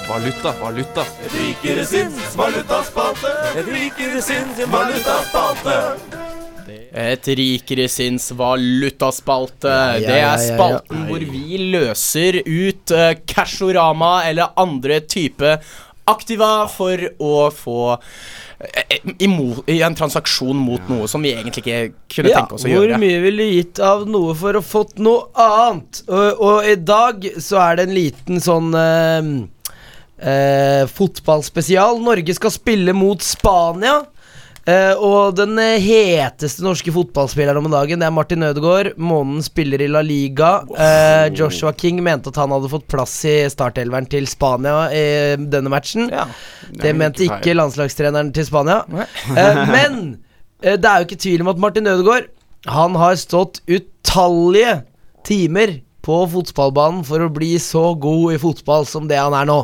Valuta, 0.08 0.56
valuta. 0.64 1.04
Et 1.28 1.36
Rikere 1.42 1.86
sinns 1.92 2.36
valutaspalte. 2.40 3.36
Et 3.60 3.74
rikere 3.76 4.24
sinns 4.24 4.64
valutaspalte. 4.72 5.80
Et 6.96 7.28
rikere 7.36 7.90
sinns 7.92 8.30
valutaspalte. 8.32 9.68
ja, 9.68 9.98
det 10.00 10.14
er 10.14 10.22
ja, 10.22 10.30
ja. 10.32 10.54
spalten 10.56 11.10
hvor 11.10 11.26
vi 11.28 11.58
løser 11.74 12.40
ut 12.46 12.94
uh, 12.96 13.12
Cashorama 13.28 14.22
eller 14.30 14.56
andre 14.56 15.02
type 15.04 15.58
aktiva 16.06 16.68
for 16.70 17.02
å 17.20 17.50
få 17.54 17.80
eh, 18.60 19.00
i 19.18 19.80
en 19.82 19.98
transaksjon 19.98 20.58
mot 20.62 20.92
noe 20.92 21.08
som 21.10 21.24
vi 21.26 21.34
egentlig 21.34 21.64
ikke 21.66 21.80
kunne 22.14 22.32
Ja, 22.32 22.44
tenke 22.44 22.60
oss 22.60 22.66
å 22.66 22.70
gjøre. 22.70 22.78
hvor 22.78 22.92
gjøre. 22.92 23.02
mye 23.02 23.24
ville 23.24 23.48
du 23.50 23.56
gitt 23.58 23.82
av 23.82 24.06
noe 24.10 24.36
for 24.38 24.60
å 24.60 24.64
fått 24.64 25.02
noe 25.02 25.26
annet? 25.34 26.04
Og, 26.06 26.44
og 26.46 26.70
i 26.70 26.78
dag 26.78 27.26
så 27.42 27.60
er 27.66 27.80
det 27.80 27.88
en 27.90 27.96
liten 27.98 28.44
sånn 28.44 28.70
uh, 28.78 29.32
uh, 30.22 30.84
fotballspesial. 30.94 32.00
Norge 32.06 32.38
skal 32.38 32.54
spille 32.54 32.94
mot 32.96 33.26
Spania. 33.26 34.04
Eh, 34.66 34.98
og 34.98 35.36
den 35.38 35.60
eh, 35.62 35.78
heteste 35.78 36.64
norske 36.66 36.90
fotballspilleren 36.94 37.62
om 37.62 37.70
dagen, 37.70 38.02
det 38.02 38.08
er 38.08 38.14
Martin 38.14 38.46
Ødegaard. 38.48 38.96
Månen 38.98 39.44
spiller 39.46 39.84
i 39.86 39.90
La 39.92 40.02
Liga. 40.06 40.56
Uh, 40.74 41.28
Joshua 41.38 41.74
King 41.78 42.02
mente 42.06 42.32
at 42.34 42.40
han 42.42 42.54
hadde 42.56 42.72
fått 42.72 42.88
plass 42.90 43.14
i 43.30 43.36
startelveren 43.52 44.10
til 44.10 44.26
Spania 44.30 44.88
i 44.90 45.06
denne 45.38 45.70
matchen. 45.70 46.10
Ja. 46.10 46.26
Det 46.74 46.96
mente 46.98 47.22
feil. 47.22 47.36
ikke 47.38 47.58
landslagstreneren 47.60 48.34
til 48.34 48.48
Spania. 48.50 48.82
Eh, 49.36 49.62
men 49.70 50.02
det 50.66 50.90
er 50.90 51.02
jo 51.02 51.06
ikke 51.06 51.22
tvil 51.22 51.46
om 51.46 51.52
at 51.52 51.62
Martin 51.62 51.88
Ødegaard 51.92 52.30
Han 52.72 52.96
har 52.98 53.18
stått 53.20 53.60
utallige 53.70 54.80
timer 55.28 55.80
på 56.06 56.20
fotballbanen 56.32 57.04
for 57.06 57.22
å 57.22 57.30
bli 57.34 57.56
så 57.62 57.92
god 58.02 58.34
i 58.34 58.42
fotball 58.42 58.86
som 58.90 59.10
det 59.10 59.22
han 59.22 59.36
er 59.38 59.46
nå. 59.50 59.60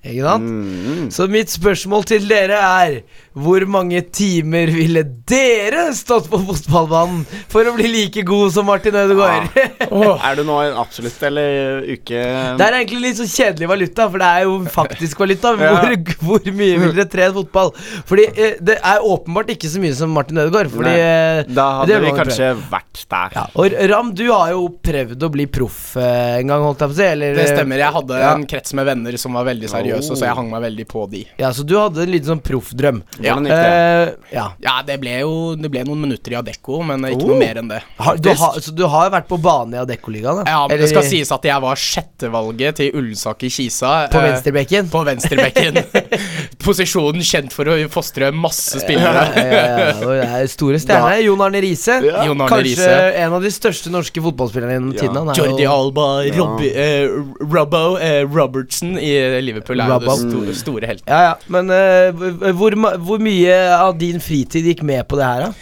Ikke 0.00 0.24
sant? 0.24 0.46
Mm. 0.48 1.08
Så 1.12 1.26
mitt 1.28 1.50
spørsmål 1.52 2.06
til 2.08 2.24
dere 2.24 2.56
er 2.56 2.94
Hvor 3.36 3.66
mange 3.68 4.00
timer 4.08 4.72
ville 4.72 5.02
dere 5.28 5.90
stått 5.96 6.30
på 6.32 6.40
fotballbanen 6.46 7.26
for 7.52 7.68
å 7.68 7.74
bli 7.76 7.90
like 7.92 8.24
god 8.24 8.54
som 8.54 8.70
Martin 8.70 8.96
Ødegaard? 8.96 9.52
Er 10.30 10.36
du 10.36 10.42
nå 10.44 10.56
en 10.64 10.76
absolutt 10.80 11.22
eller 11.26 11.82
uke 11.88 12.20
Det 12.58 12.64
er 12.66 12.76
egentlig 12.80 13.00
litt 13.04 13.18
sånn 13.20 13.30
kjedelig 13.32 13.68
valuta, 13.70 14.06
for 14.12 14.20
det 14.22 14.28
er 14.28 14.44
jo 14.48 14.56
faktisk 14.70 15.22
valuta. 15.24 15.54
Ja. 15.60 15.72
Hvor, 15.80 15.94
hvor 16.40 16.52
mye 16.56 16.78
vil 16.80 16.92
dere 16.96 17.08
trene 17.10 17.34
fotball? 17.36 17.70
Fordi 18.08 18.24
eh, 18.32 18.54
det 18.64 18.76
er 18.86 19.02
åpenbart 19.06 19.50
ikke 19.54 19.68
så 19.72 19.80
mye 19.82 19.94
som 19.96 20.12
Martin 20.14 20.38
Ødegaard. 20.42 20.70
Fordi 20.72 20.90
Nei, 20.90 21.00
eh, 21.04 21.50
Da 21.56 21.66
hadde 21.80 21.98
vi 22.04 22.12
kanskje 22.16 22.50
kanskje 22.50 22.70
vært 22.72 23.02
der. 23.10 23.34
ja. 23.36 23.44
Og 23.60 23.76
Ram, 23.90 24.12
du 24.16 24.24
har 24.32 24.52
jo 24.54 24.66
prøvd 24.84 25.26
å 25.26 25.30
bli 25.34 25.46
proff 25.52 25.80
eh, 26.00 26.38
en 26.40 26.50
gang, 26.52 26.64
holdt 26.66 26.84
jeg 26.84 26.92
på 26.92 26.96
å 26.96 26.98
si. 27.00 27.06
Eller, 27.10 27.34
Det 27.40 27.46
stemmer. 27.50 27.82
Jeg 27.82 27.94
hadde 27.96 28.20
Ja. 28.20 28.32
en 28.34 28.46
krets 28.50 28.74
med 28.78 28.86
venner 28.90 29.16
som 29.20 29.36
var 29.38 29.44
veldig 29.48 29.70
seriøse, 29.72 30.10
Oh. 30.10 30.16
så 30.18 30.26
jeg 30.28 30.36
hang 30.40 30.50
meg 30.50 30.62
veldig 30.66 30.86
på 30.90 31.04
de. 31.10 31.24
Ja, 31.40 31.50
Så 31.56 31.64
du 31.66 31.76
hadde 31.78 32.02
en 32.04 32.10
liten 32.12 32.30
sånn 32.34 32.42
proffdrøm. 32.44 33.02
Ja. 33.20 33.36
Det? 33.40 33.50
Eh, 33.56 34.12
ja. 34.34 34.46
Ja, 34.64 34.76
det 34.86 34.98
ble 35.02 35.18
jo 35.20 35.54
det 35.60 35.70
ble 35.72 35.84
noen 35.88 36.00
minutter 36.06 36.32
i 36.34 36.38
Adecco, 36.40 36.80
men 36.86 37.04
ikke 37.10 37.22
Oh. 37.24 37.28
noe 37.34 37.38
mer 37.42 37.60
enn 37.62 37.68
det. 37.68 37.82
Har, 37.98 38.16
du 38.16 38.28
ha, 38.30 38.34
har, 38.54 38.60
så 38.60 38.74
du 38.74 38.86
har 38.86 39.10
vært 39.12 39.28
på 39.28 39.38
bane 39.40 39.69
i 39.74 39.80
Adeccoligaen? 39.80 40.42
Ja, 40.46 40.66
men 40.66 40.74
Eller 40.76 40.86
det 40.86 40.90
skal 40.92 41.06
sies 41.08 41.30
at 41.34 41.44
jeg 41.48 41.62
var 41.64 41.76
sjettevalget 41.80 42.76
til 42.80 42.96
Ullensaker 42.98 43.50
Kisa. 43.52 43.92
På 44.12 44.18
eh, 44.20 44.28
venstrebekken? 44.30 44.88
På 44.92 45.02
venstrebekken. 45.06 45.78
Posisjonen 46.64 47.22
kjent 47.24 47.54
for 47.54 47.70
å 47.72 47.76
fostre 47.92 48.30
masse 48.36 48.80
spillere. 48.82 49.22
ja, 49.36 50.14
ja, 50.20 50.40
store 50.50 50.80
stjerner. 50.82 51.22
Jon 51.24 51.40
Arne 51.46 51.62
Riise. 51.64 52.00
Ja. 52.04 52.24
Kanskje 52.26 52.62
Riese. 52.66 52.90
en 53.24 53.36
av 53.38 53.44
de 53.46 53.52
største 53.54 53.92
norske 53.92 54.22
fotballspillerne 54.24 54.76
gjennom 54.76 54.94
Ja. 54.94 55.00
tiden. 55.04 55.20
Han 55.30 55.40
Jordi 55.40 55.64
jo- 55.64 55.72
Alba, 55.74 56.06
Robby, 56.36 56.70
eh, 56.74 57.08
Robbo, 57.40 57.82
eh, 57.98 58.22
Robertson 58.28 58.96
i 59.00 59.12
Liverpool 59.40 59.80
er 59.80 59.94
jo 59.96 60.16
store, 60.20 60.54
store 60.54 60.86
helten. 60.90 61.08
Ja, 61.08 61.20
ja, 61.30 61.34
men 61.48 61.70
eh, 61.74 62.52
hvor, 62.56 62.76
hvor 63.00 63.22
mye 63.22 63.56
av 63.78 63.96
din 64.00 64.20
fritid 64.20 64.66
gikk 64.70 64.82
med 64.86 65.06
på 65.08 65.16
det 65.20 65.24
her, 65.28 65.46
da? 65.48 65.52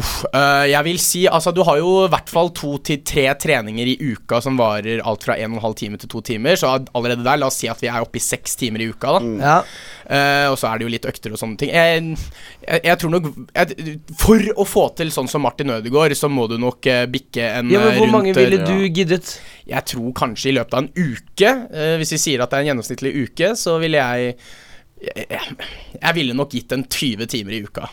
Eh, 0.00 0.66
jeg 0.72 0.86
vil 0.86 0.98
si, 1.02 1.22
altså 1.28 1.52
Du 1.54 1.62
har 1.66 1.78
jo 1.80 2.04
i 2.04 2.10
hvert 2.12 2.30
fall 2.32 2.50
to 2.56 2.76
til 2.84 3.02
tre 3.06 3.26
treninger 3.40 3.92
i 3.92 3.96
uka 4.12 4.40
som 4.44 4.58
varer 4.60 5.02
alt 5.06 5.24
fra 5.26 5.36
en 5.38 5.54
og 5.54 5.60
en 5.60 5.64
halv 5.68 5.78
time 5.80 6.00
til 6.00 6.10
to 6.12 6.22
timer. 6.24 6.58
Så 6.60 6.70
allerede 6.70 7.24
der, 7.26 7.40
la 7.40 7.48
oss 7.50 7.60
si 7.60 7.70
at 7.70 7.80
vi 7.82 7.90
er 7.90 8.02
oppe 8.02 8.20
i 8.20 8.24
seks 8.24 8.56
timer 8.60 8.84
i 8.84 8.90
uka. 8.92 9.18
da 9.18 9.32
Ja, 9.40 9.56
Uh, 10.10 10.50
Og 10.50 10.56
så 10.58 10.66
er 10.66 10.80
det 10.80 10.86
jo 10.88 10.90
litt 10.90 11.04
økter 11.06 11.30
og 11.30 11.38
sånne 11.38 11.54
ting. 11.60 11.70
Jeg, 11.70 12.16
jeg, 12.64 12.80
jeg 12.82 12.98
tror 12.98 13.12
nok 13.14 13.28
jeg, 13.54 13.98
For 14.18 14.48
å 14.58 14.64
få 14.66 14.88
til 14.98 15.12
sånn 15.14 15.28
som 15.30 15.44
Martin 15.46 15.70
Ødegaard, 15.70 16.16
så 16.18 16.26
må 16.26 16.48
du 16.50 16.56
nok 16.58 16.88
uh, 16.90 17.04
bikke 17.06 17.44
en 17.60 17.70
ja 17.70 17.78
men 17.84 17.94
Hvor 17.94 18.08
rundt 18.08 18.16
mange 18.16 18.34
ville 18.34 18.58
du 18.66 18.88
giddet? 18.90 19.36
Jeg 19.70 19.86
tror 19.92 20.10
kanskje 20.18 20.50
i 20.50 20.56
løpet 20.56 20.74
av 20.74 20.82
en 20.82 20.90
uke, 20.96 21.52
eh, 21.70 21.94
hvis 22.00 22.16
vi 22.16 22.18
sier 22.24 22.42
at 22.42 22.50
det 22.50 22.58
er 22.58 22.64
en 22.64 22.70
gjennomsnittlig 22.72 23.12
uke, 23.28 23.52
så 23.54 23.76
ville 23.78 24.02
jeg 24.02 24.34
jeg, 25.00 25.26
jeg, 25.30 25.70
jeg 25.94 26.16
ville 26.18 26.34
nok 26.36 26.58
gitt 26.58 26.74
en 26.74 26.82
20 26.84 27.30
timer 27.30 27.54
i 27.56 27.62
uka. 27.64 27.86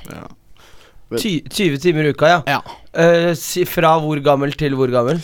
Ty 1.16 1.32
20 1.48 1.80
timer 1.80 2.10
i 2.10 2.12
uka, 2.12 2.28
ja. 2.28 2.40
Ja. 2.50 2.60
Uh, 2.92 3.32
si, 3.38 3.64
fra 3.70 3.94
hvor 4.04 4.20
gammel 4.24 4.52
til 4.60 4.76
hvor 4.76 4.92
gammel? 4.92 5.22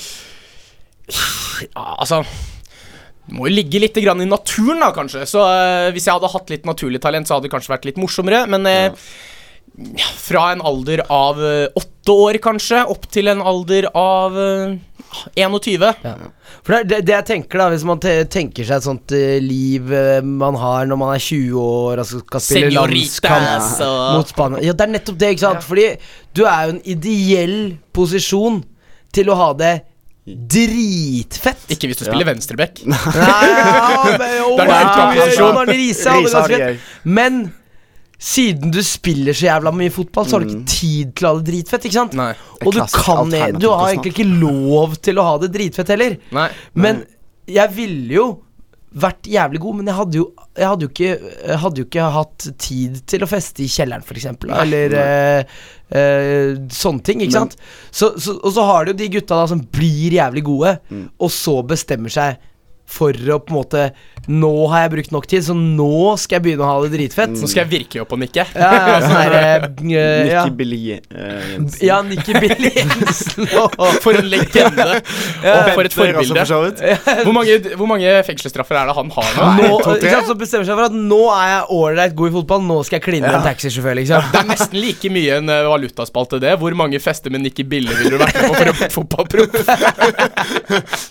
Ja, 1.63 1.83
altså 1.99 2.21
Det 2.23 3.35
må 3.35 3.49
jo 3.49 3.53
ligge 3.53 3.81
litt 3.83 3.97
grann 4.03 4.23
i 4.23 4.27
naturen, 4.27 4.79
da, 4.83 4.93
kanskje. 4.95 5.25
Så 5.29 5.43
uh, 5.43 5.91
hvis 5.95 6.07
jeg 6.07 6.15
hadde 6.15 6.31
hatt 6.31 6.53
litt 6.53 6.67
naturlig 6.67 7.03
talent, 7.03 7.27
så 7.27 7.37
hadde 7.37 7.49
det 7.49 7.53
kanskje 7.53 7.73
vært 7.75 7.87
litt 7.89 7.99
morsommere. 7.99 8.45
Men 8.51 8.67
uh, 8.67 8.73
ja, 8.87 8.95
fra 10.17 10.51
en 10.51 10.61
alder 10.61 11.01
av 11.09 11.39
eh, 11.45 11.67
åtte 11.75 12.11
år, 12.11 12.37
kanskje, 12.43 12.83
opp 12.93 13.07
til 13.11 13.31
en 13.31 13.41
alder 13.41 13.87
av 13.97 14.37
eh, 14.37 14.75
21. 15.35 15.85
For 16.63 16.75
det, 16.75 16.83
det, 16.89 16.99
det 17.05 17.13
jeg 17.13 17.25
tenker 17.27 17.61
da 17.61 17.67
Hvis 17.69 17.83
man 17.85 17.99
tenker 18.01 18.65
seg 18.65 18.79
et 18.79 18.85
sånt 18.85 19.13
uh, 19.13 19.35
liv 19.43 19.91
uh, 19.93 20.25
man 20.25 20.57
har 20.57 20.87
når 20.89 20.97
man 20.97 21.11
er 21.13 21.21
20 21.21 21.59
år 21.59 22.01
og 22.01 22.07
skal 22.09 22.41
spille 22.41 22.71
landskamp 22.73 23.83
og 23.85 24.17
mot 24.17 24.31
Spania 24.31 24.63
Ja, 24.65 24.73
det 24.73 24.87
er 24.87 24.93
nettopp 24.95 25.19
det, 25.21 25.33
ikke 25.35 25.45
sant? 25.45 25.65
Fordi 25.67 25.85
du 26.33 26.45
er 26.47 26.65
jo 26.65 26.75
en 26.75 26.83
ideell 26.95 27.57
posisjon 27.93 28.63
til 29.13 29.29
å 29.29 29.37
ha 29.37 29.51
det 29.59 29.73
dritfett. 30.23 31.65
Ikke 31.75 31.89
hvis 31.91 31.99
du 31.99 32.05
spiller 32.07 32.29
venstreback. 32.31 32.79
Nei, 32.87 32.99
ja, 33.19 34.13
men, 34.17 34.37
oh, 34.47 34.55
Det 34.57 34.63
er 34.63 34.71
en 34.71 34.93
er 34.95 36.23
ganske 36.23 36.47
det. 36.53 36.71
Men 37.03 37.43
siden 38.19 38.71
du 38.71 38.79
spiller 38.85 39.33
så 39.35 39.49
jævla 39.49 39.71
mye 39.75 39.91
fotball, 39.91 40.25
så 40.29 40.37
har 40.37 40.45
du 40.45 40.53
ikke 40.53 40.69
tid 40.71 41.15
til 41.17 41.25
å 41.27 41.33
ha 41.33 41.39
det 41.41 41.47
dritfett, 41.51 41.85
ikke 41.89 41.99
sant? 41.99 42.13
Nei. 42.15 42.31
Og 42.63 42.71
du 42.73 42.79
kan 42.79 43.33
Du 43.59 43.67
har 43.71 43.89
egentlig 43.91 44.13
ikke 44.15 44.29
lov 44.39 44.95
til 45.03 45.19
å 45.19 45.25
ha 45.27 45.37
det 45.43 45.51
dritfett 45.55 45.91
heller. 45.91 46.17
Nei. 46.31 46.49
Men 46.73 47.03
jeg 47.47 47.69
ville 47.75 48.13
jo 48.15 48.27
vært 48.93 49.25
jævlig 49.25 49.59
god, 49.59 49.75
men 49.79 49.87
jeg 49.89 49.95
hadde 49.97 50.17
jo, 50.19 50.25
jeg 50.55 50.67
hadde 50.69 50.85
jo, 50.85 50.89
ikke, 50.93 51.31
jeg 51.49 51.59
hadde 51.63 51.81
jo 51.81 51.85
ikke 51.89 52.09
hatt 52.13 52.43
tid 52.61 52.99
til 53.09 53.23
å 53.25 53.29
feste 53.31 53.63
i 53.65 53.69
kjelleren, 53.73 54.03
f.eks. 54.05 54.27
Eller 54.61 54.93
eh, 55.01 55.55
eh, 55.97 56.51
sånne 56.69 57.01
ting, 57.03 57.23
ikke 57.25 57.33
Men- 57.33 57.49
sant? 57.49 57.57
Så, 57.91 58.11
så, 58.21 58.35
og 58.37 58.53
så 58.53 58.67
har 58.69 58.85
du 58.85 58.93
jo 58.93 58.99
de 59.01 59.09
gutta 59.17 59.39
da 59.41 59.47
som 59.49 59.59
blir 59.73 60.13
jævlig 60.19 60.43
gode, 60.45 60.75
Mm. 60.93 61.07
og 61.19 61.31
så 61.33 61.57
bestemmer 61.65 62.13
seg 62.13 62.37
for 62.93 63.33
å 63.33 63.39
på 63.43 63.53
en 63.53 63.59
måte 63.61 63.85
Nå 64.23 64.49
har 64.71 64.85
jeg 64.85 64.91
brukt 64.93 65.11
nok 65.11 65.25
tid, 65.27 65.43
så 65.43 65.51
nå 65.51 66.13
skal 66.15 66.37
jeg 66.37 66.43
begynne 66.45 66.63
å 66.63 66.67
ha 66.69 66.75
det 66.85 66.93
dritfett. 66.93 67.33
Nå 67.35 67.47
skal 67.51 67.65
jeg 67.65 67.71
virkelig 67.73 68.05
opp 68.05 68.13
og 68.15 68.21
nikke. 68.21 68.45
Ja, 68.55 68.69
ja, 68.71 68.93
sånn 69.03 69.17
her, 69.17 69.33
uh, 69.35 69.65
eh, 69.83 70.29
ja. 70.29 70.43
Nikki 70.45 70.53
Billy 70.61 70.77
eh, 70.93 71.49
Jensen. 71.51 71.81
ja, 71.83 71.97
Nikki 72.07 72.37
Billy 72.37 72.71
Jensen 72.77 73.49
For 73.99 74.15
en 74.15 74.29
legende. 74.31 74.85
Og 75.43 75.73
for 75.75 75.89
et 75.89 75.97
forbilde. 75.97 76.45
for. 76.47 77.19
Hvor 77.25 77.35
mange, 77.35 77.57
hvor 77.75 77.89
mange 77.91 78.13
fengselsstraffer 78.29 78.79
er 78.79 78.93
det 78.93 78.95
han 78.95 79.11
har 79.17 79.35
nå? 79.35 79.49
nå, 79.59 80.21
så 80.29 80.37
bestemmer 80.39 80.69
seg 80.69 80.79
for 80.79 80.87
at 80.87 80.95
nå 80.95 81.19
er 81.33 81.51
jeg 81.51 81.67
ålreit 81.81 82.15
god 82.21 82.31
i 82.31 82.35
fotball, 82.37 82.63
nå 82.69 82.79
skal 82.87 83.01
jeg 83.01 83.05
kline 83.09 83.27
med 83.27 83.41
en 83.41 83.45
taxisjåfør, 83.49 83.99
liksom. 83.99 84.31
Det 84.31 84.39
er 84.39 84.49
nesten 84.53 84.79
like 84.79 85.13
mye 85.19 85.41
en 85.41 85.51
eh, 85.51 85.65
valutaspalte, 85.67 86.39
det. 86.43 86.55
Hvor 86.63 86.79
mange 86.79 87.03
fester 87.03 87.33
med 87.33 87.43
Nikki 87.43 87.67
Bille 87.67 87.91
ville 87.99 88.15
du 88.15 88.23
vært 88.23 88.39
med 88.39 88.47
på 88.47 88.55
for 88.61 88.71
å 88.71 88.77
bli 88.79 88.91
fotballproff? 88.95 89.51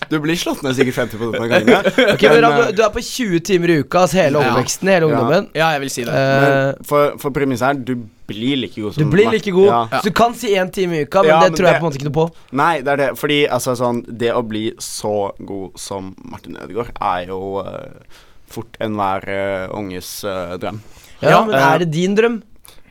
Du 0.11 0.19
blir 0.21 0.37
slått 0.37 0.61
ned 0.65 0.75
sikkert 0.77 0.97
50 1.13 1.19
på 1.19 1.29
denne 1.33 1.47
gangen. 1.49 1.72
Ok, 2.13 2.21
men 2.23 2.41
Men, 2.41 2.43
eh, 2.49 2.65
du, 2.71 2.75
du 2.77 2.81
er 2.85 2.89
på 2.95 3.01
20 3.03 3.39
timer 3.47 3.69
i 3.73 3.77
uka, 3.83 4.03
altså 4.05 4.17
hele 4.21 4.41
Ja. 4.43 4.53
hele 4.55 4.93
Ja. 4.93 5.05
ungdommen. 5.07 5.47
Ja, 5.55 5.69
jeg 5.75 5.81
vil 5.83 5.89
si 5.93 6.03
det. 6.07 6.13
Uh, 6.13 6.83
for, 6.87 7.17
for 7.21 7.31
premisset 7.35 7.67
her, 7.67 7.73
du 7.73 7.95
blir 8.27 8.55
like 8.61 8.79
god 8.81 8.93
som 8.95 9.03
du 9.03 9.09
blir 9.11 9.29
like 9.31 9.51
god. 9.51 9.67
Ja. 9.67 9.81
Så 9.99 10.03
du 10.07 10.11
kan 10.15 10.33
si 10.39 10.53
én 10.55 10.71
time 10.71 10.97
i 11.01 11.03
uka, 11.07 11.21
men 11.23 11.29
Ja, 11.33 11.39
det 11.43 11.51
men 11.51 11.57
tror 11.59 11.65
jeg 11.67 11.73
det- 11.73 11.81
på 11.81 11.85
en 11.85 11.89
måte 11.91 11.99
ikke 12.01 12.09
noe 12.11 12.19
på. 12.19 12.27
Nei, 12.61 12.73
det 12.81 12.87
er 12.93 12.97
det. 13.03 13.09
Fordi 13.19 13.39
altså 13.47 13.75
sånn 13.75 14.03
Det 14.17 14.31
å 14.33 14.41
bli 14.47 14.71
så 14.79 15.15
god 15.45 15.77
som 15.79 16.15
Martin 16.23 16.55
Ødegaard 16.61 16.91
er 17.01 17.27
jo 17.27 17.59
uh, 17.59 17.99
fort 18.47 18.77
enhver 18.79 19.27
uh, 19.27 19.77
unges 19.77 20.23
uh, 20.23 20.57
drøm. 20.57 20.79
Ja, 21.21 21.29
Ja, 21.29 21.45
men 21.45 21.55
er 21.55 21.79
det 21.79 21.91
din 21.91 22.15
drøm? 22.15 22.41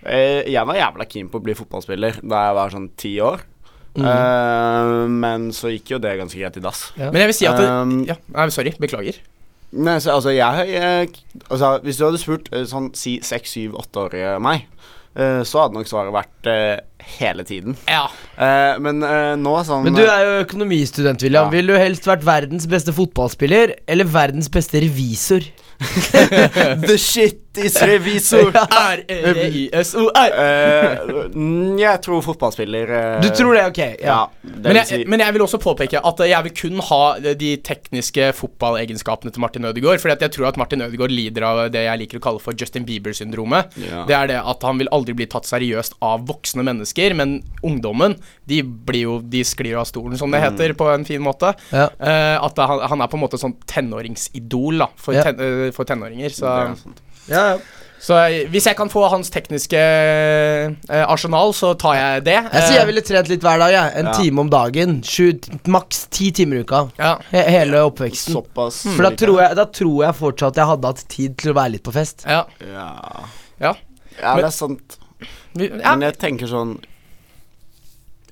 Eh, 0.04 0.42
jeg 0.50 0.66
var 0.66 0.74
jævla 0.74 1.04
keen 1.06 1.28
på 1.30 1.38
å 1.38 1.42
bli 1.44 1.54
fotballspiller 1.54 2.16
da 2.26 2.46
jeg 2.48 2.54
var 2.58 2.70
sånn 2.74 2.88
ti 2.98 3.12
år. 3.22 3.40
Mm. 3.92 4.06
Uh, 4.06 5.04
men 5.12 5.50
så 5.52 5.72
gikk 5.74 5.94
jo 5.94 6.00
det 6.00 6.14
ganske 6.20 6.38
greit 6.38 6.56
i 6.56 6.64
dass. 6.64 6.86
Ja. 6.96 7.10
Men 7.12 7.24
jeg 7.24 7.32
vil 7.32 7.38
si 7.42 7.48
at 7.50 7.60
det, 7.60 7.68
Um, 7.68 7.98
ja, 8.08 8.16
nei, 8.32 8.48
Sorry. 8.54 8.72
Beklager. 8.80 9.18
Nei, 9.72 9.96
så, 10.04 10.14
altså, 10.18 10.32
jeg, 10.36 10.68
jeg 10.68 11.10
altså, 11.48 11.78
Hvis 11.82 11.96
du 11.96 12.04
hadde 12.04 12.20
spurt 12.20 12.50
eh, 12.52 12.66
sånn 12.68 12.90
si 12.96 13.18
seks, 13.24 13.54
syv, 13.56 13.78
åtteårige 13.80 14.34
meg, 14.44 14.66
uh, 15.16 15.40
så 15.48 15.64
hadde 15.64 15.78
nok 15.78 15.88
svaret 15.88 16.12
vært 16.12 16.50
uh, 16.52 16.80
hele 17.18 17.44
tiden. 17.44 17.76
Ja. 17.88 18.06
Eh, 18.36 18.78
men 18.82 19.02
eh, 19.06 19.34
nå 19.40 19.54
sånn 19.66 19.86
Men 19.86 19.96
du 19.96 20.04
er 20.04 20.24
jo 20.24 20.36
økonomistudent, 20.44 21.22
William. 21.24 21.48
Ja. 21.48 21.54
Ville 21.54 21.74
du 21.74 21.80
helst 21.80 22.06
vært 22.08 22.24
verdens 22.26 22.68
beste 22.70 22.94
fotballspiller 22.96 23.76
eller 23.90 24.08
verdens 24.08 24.50
beste 24.52 24.82
revisor? 24.84 25.46
The 26.88 26.96
shit 26.98 27.38
is 27.58 27.76
revisor! 27.82 28.48
R-E-I-S-O-R. 28.92 30.30
Eh, 30.42 30.98
mm, 31.34 31.76
jeg 31.80 32.00
tror 32.04 32.22
fotballspiller 32.24 32.92
eh, 32.96 33.20
Du 33.24 33.28
tror 33.36 33.54
det? 33.58 33.64
Ok. 33.68 33.80
Ja. 34.00 34.12
Ja. 34.12 34.20
det 34.42 34.62
Men 34.68 34.78
jeg, 34.80 34.86
si- 34.88 35.04
men 35.08 35.20
jeg 35.24 35.34
vil 35.36 35.44
også 35.44 35.60
påpeke 35.62 36.00
at 36.00 36.22
jeg 36.28 36.46
vil 36.46 36.54
kun 36.56 36.80
ha 36.88 37.00
de 37.20 37.50
tekniske 37.64 38.30
fotballegenskapene 38.38 39.32
til 39.34 39.42
Martin 39.44 39.68
Ødegaard. 39.68 40.00
Fordi 40.02 40.16
jeg 40.26 40.34
tror 40.36 40.48
at 40.52 40.60
Martin 40.60 40.84
Ødegaard 40.86 41.12
lider 41.12 41.46
av 41.48 41.62
det 41.74 41.84
jeg 41.86 42.02
liker 42.04 42.20
å 42.20 42.24
kalle 42.28 42.42
for 42.42 42.56
Justin 42.58 42.86
Bieber-syndromet. 42.88 43.76
Ja. 43.84 44.04
Det 44.08 44.16
er 44.16 44.32
det 44.32 44.40
at 44.54 44.66
han 44.68 44.80
vil 44.80 44.90
aldri 44.94 45.16
bli 45.18 45.28
tatt 45.32 45.48
seriøst 45.48 45.98
av 46.04 46.24
voksne 46.28 46.64
mennesker, 46.66 47.14
men 47.18 47.38
ungdommen 47.62 48.16
de 48.48 48.62
blir 48.62 49.04
jo 49.06 49.18
De 49.32 49.42
sklir 49.46 49.76
av 49.80 49.86
stolen, 49.88 50.16
som 50.18 50.30
det 50.32 50.40
Mm. 50.42 50.46
heter 50.52 50.72
på 50.74 50.86
en 50.92 51.04
fin 51.06 51.20
måte. 51.22 51.52
Ja. 51.70 51.86
Eh, 52.00 52.36
at 52.42 52.56
han, 52.58 52.80
han 52.90 53.00
er 53.04 53.08
på 53.12 53.16
en 53.18 53.22
måte 53.22 53.38
sånn 53.40 53.54
tenåringsidol 53.70 54.78
da 54.82 54.88
for, 54.96 55.14
Ja. 55.14 55.22
ten, 55.28 55.38
eh, 55.40 55.70
for 55.74 55.84
tenåringer. 55.88 56.30
Så. 56.34 56.46
Ja, 57.30 57.42
ja. 57.52 57.58
så 58.02 58.16
eh, 58.24 58.48
hvis 58.50 58.66
jeg 58.66 58.76
kan 58.76 58.90
få 58.90 59.04
hans 59.12 59.30
tekniske 59.30 59.78
eh, 59.78 61.02
arsenal, 61.06 61.52
så 61.54 61.72
tar 61.78 61.94
jeg 61.98 62.24
det. 62.26 62.38
Jeg 62.50 62.64
sier 62.66 62.78
jeg 62.80 62.88
ville 62.90 63.04
trent 63.06 63.28
litt 63.30 63.44
hver 63.46 63.60
dag. 63.62 63.72
Jeg. 63.76 63.92
En 64.00 64.10
Ja. 64.10 64.14
time 64.18 64.40
om 64.42 64.50
dagen. 64.50 64.96
Sju, 65.06 65.32
maks 65.70 66.06
ti 66.10 66.30
timer 66.34 66.58
i 66.60 66.64
uka. 66.66 66.84
Ja. 66.98 67.14
He 67.30 67.44
hele 67.58 67.84
oppveksten. 67.86 68.34
Såpass. 68.34 68.82
For 68.96 69.06
da 69.06 69.12
tror, 69.14 69.40
jeg, 69.44 69.56
da 69.60 69.64
tror 69.70 69.98
jeg 70.06 70.18
fortsatt 70.18 70.58
jeg 70.62 70.70
hadde 70.72 70.90
hatt 70.94 71.04
tid 71.08 71.36
til 71.38 71.52
å 71.52 71.58
være 71.60 71.76
litt 71.76 71.84
på 71.86 71.94
fest. 71.94 72.26
Ja. 72.26 72.44
Ja, 72.60 72.88
Ja. 73.62 73.74
ja 74.20 74.34
Men- 74.34 74.42
det 74.42 74.50
er 74.50 74.56
sant. 74.56 74.98
Men 75.54 76.00
jeg 76.08 76.18
tenker 76.18 76.46
sånn 76.48 76.78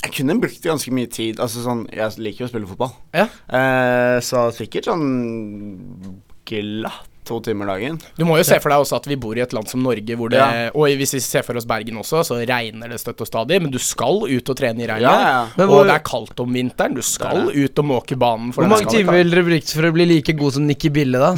Jeg 0.03 0.13
kunne 0.17 0.41
brukt 0.41 0.63
ganske 0.65 0.91
mye 0.97 1.11
tid. 1.13 1.37
Altså 1.39 1.61
sånn 1.63 1.83
Jeg 1.93 2.17
liker 2.19 2.41
jo 2.41 2.47
å 2.47 2.49
spille 2.49 2.67
fotball. 2.67 2.93
Ja. 3.13 3.27
Eh, 3.53 4.19
så 4.25 4.47
sikkert 4.57 4.87
sånn 4.89 6.23
glatt 6.49 7.10
to 7.31 7.39
timer 7.47 7.71
dagen. 7.71 7.97
Du 8.19 8.25
må 8.29 8.37
jo 8.41 8.45
se 8.47 8.59
for 8.61 8.75
deg 8.75 8.83
også 8.85 8.99
at 9.01 9.09
vi 9.11 9.17
bor 9.21 9.39
i 9.39 9.45
et 9.45 9.55
land 9.57 9.71
som 9.71 9.83
Norge, 9.87 10.17
hvor 10.19 10.33
det 10.33 10.41
Ja. 10.43 10.69
Og 10.75 10.91
hvis 11.01 11.15
vi 11.17 11.23
ser 11.25 11.45
for 11.47 11.57
oss 11.61 11.67
Bergen 11.71 11.99
også, 12.03 12.25
så 12.27 12.39
regner 12.43 12.91
det 12.91 12.99
støtt 13.01 13.23
og 13.23 13.29
stadig, 13.31 13.61
men 13.63 13.71
du 13.73 13.79
skal 13.83 14.25
ut 14.27 14.51
og 14.53 14.57
trene 14.59 14.83
i 14.85 14.89
regnet. 14.91 15.07
Ja, 15.07 15.31
ja. 15.31 15.43
Men 15.57 15.71
og 15.71 15.85
det 15.89 15.95
er 15.97 16.05
kaldt 16.07 16.41
om 16.43 16.53
vinteren. 16.55 16.95
Du 16.99 17.03
skal 17.07 17.47
Det 17.51 17.65
ut 17.71 17.79
og 17.83 17.89
måke 17.95 18.19
banen. 18.21 18.51
For 18.53 18.65
Hvor 18.67 18.73
mange 18.75 18.91
timer 18.91 19.21
ville 19.21 19.35
dere 19.37 19.47
brukt 19.47 19.73
for 19.77 19.89
å 19.89 19.93
bli 19.95 20.07
like 20.11 20.35
god 20.39 20.57
som 20.59 20.67
Nikki 20.67 20.91
Bille, 20.93 21.21
da? 21.21 21.33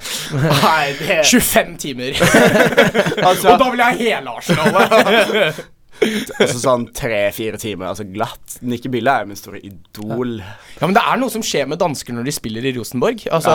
Nei, 0.64 0.94
det 0.98 1.20
25 1.34 1.76
timer. 1.84 2.18
Altså, 3.24 3.54
og 3.54 3.60
da 3.60 3.70
vil 3.70 3.80
jeg 3.80 3.86
ha 3.86 3.94
hele 4.00 4.32
Arsenalet. 4.38 5.62
Altså 6.02 6.58
sånn 6.60 6.86
tre-fire 6.96 7.58
timer, 7.60 7.90
altså 7.92 8.04
glatt. 8.08 8.56
Nikki 8.66 8.90
Bille 8.92 9.12
er 9.12 9.24
jo 9.24 9.30
min 9.30 9.38
store 9.40 9.60
idol. 9.64 10.36
ja, 10.42 10.84
men 10.86 10.96
det 10.96 11.04
er 11.04 11.20
noe 11.20 11.32
som 11.32 11.44
skjer 11.46 11.68
med 11.70 11.80
dansker 11.82 12.16
når 12.16 12.26
de 12.28 12.34
spiller 12.34 12.66
i 12.66 12.74
Rosenborg. 12.76 13.26
Altså, 13.30 13.54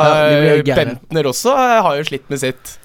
Ja. 0.65 0.77
Bentner 0.79 1.29
også 1.31 1.55
har 1.55 1.97
jo 1.99 2.07
slitt 2.09 2.29
med 2.31 2.41
sitt. 2.41 2.77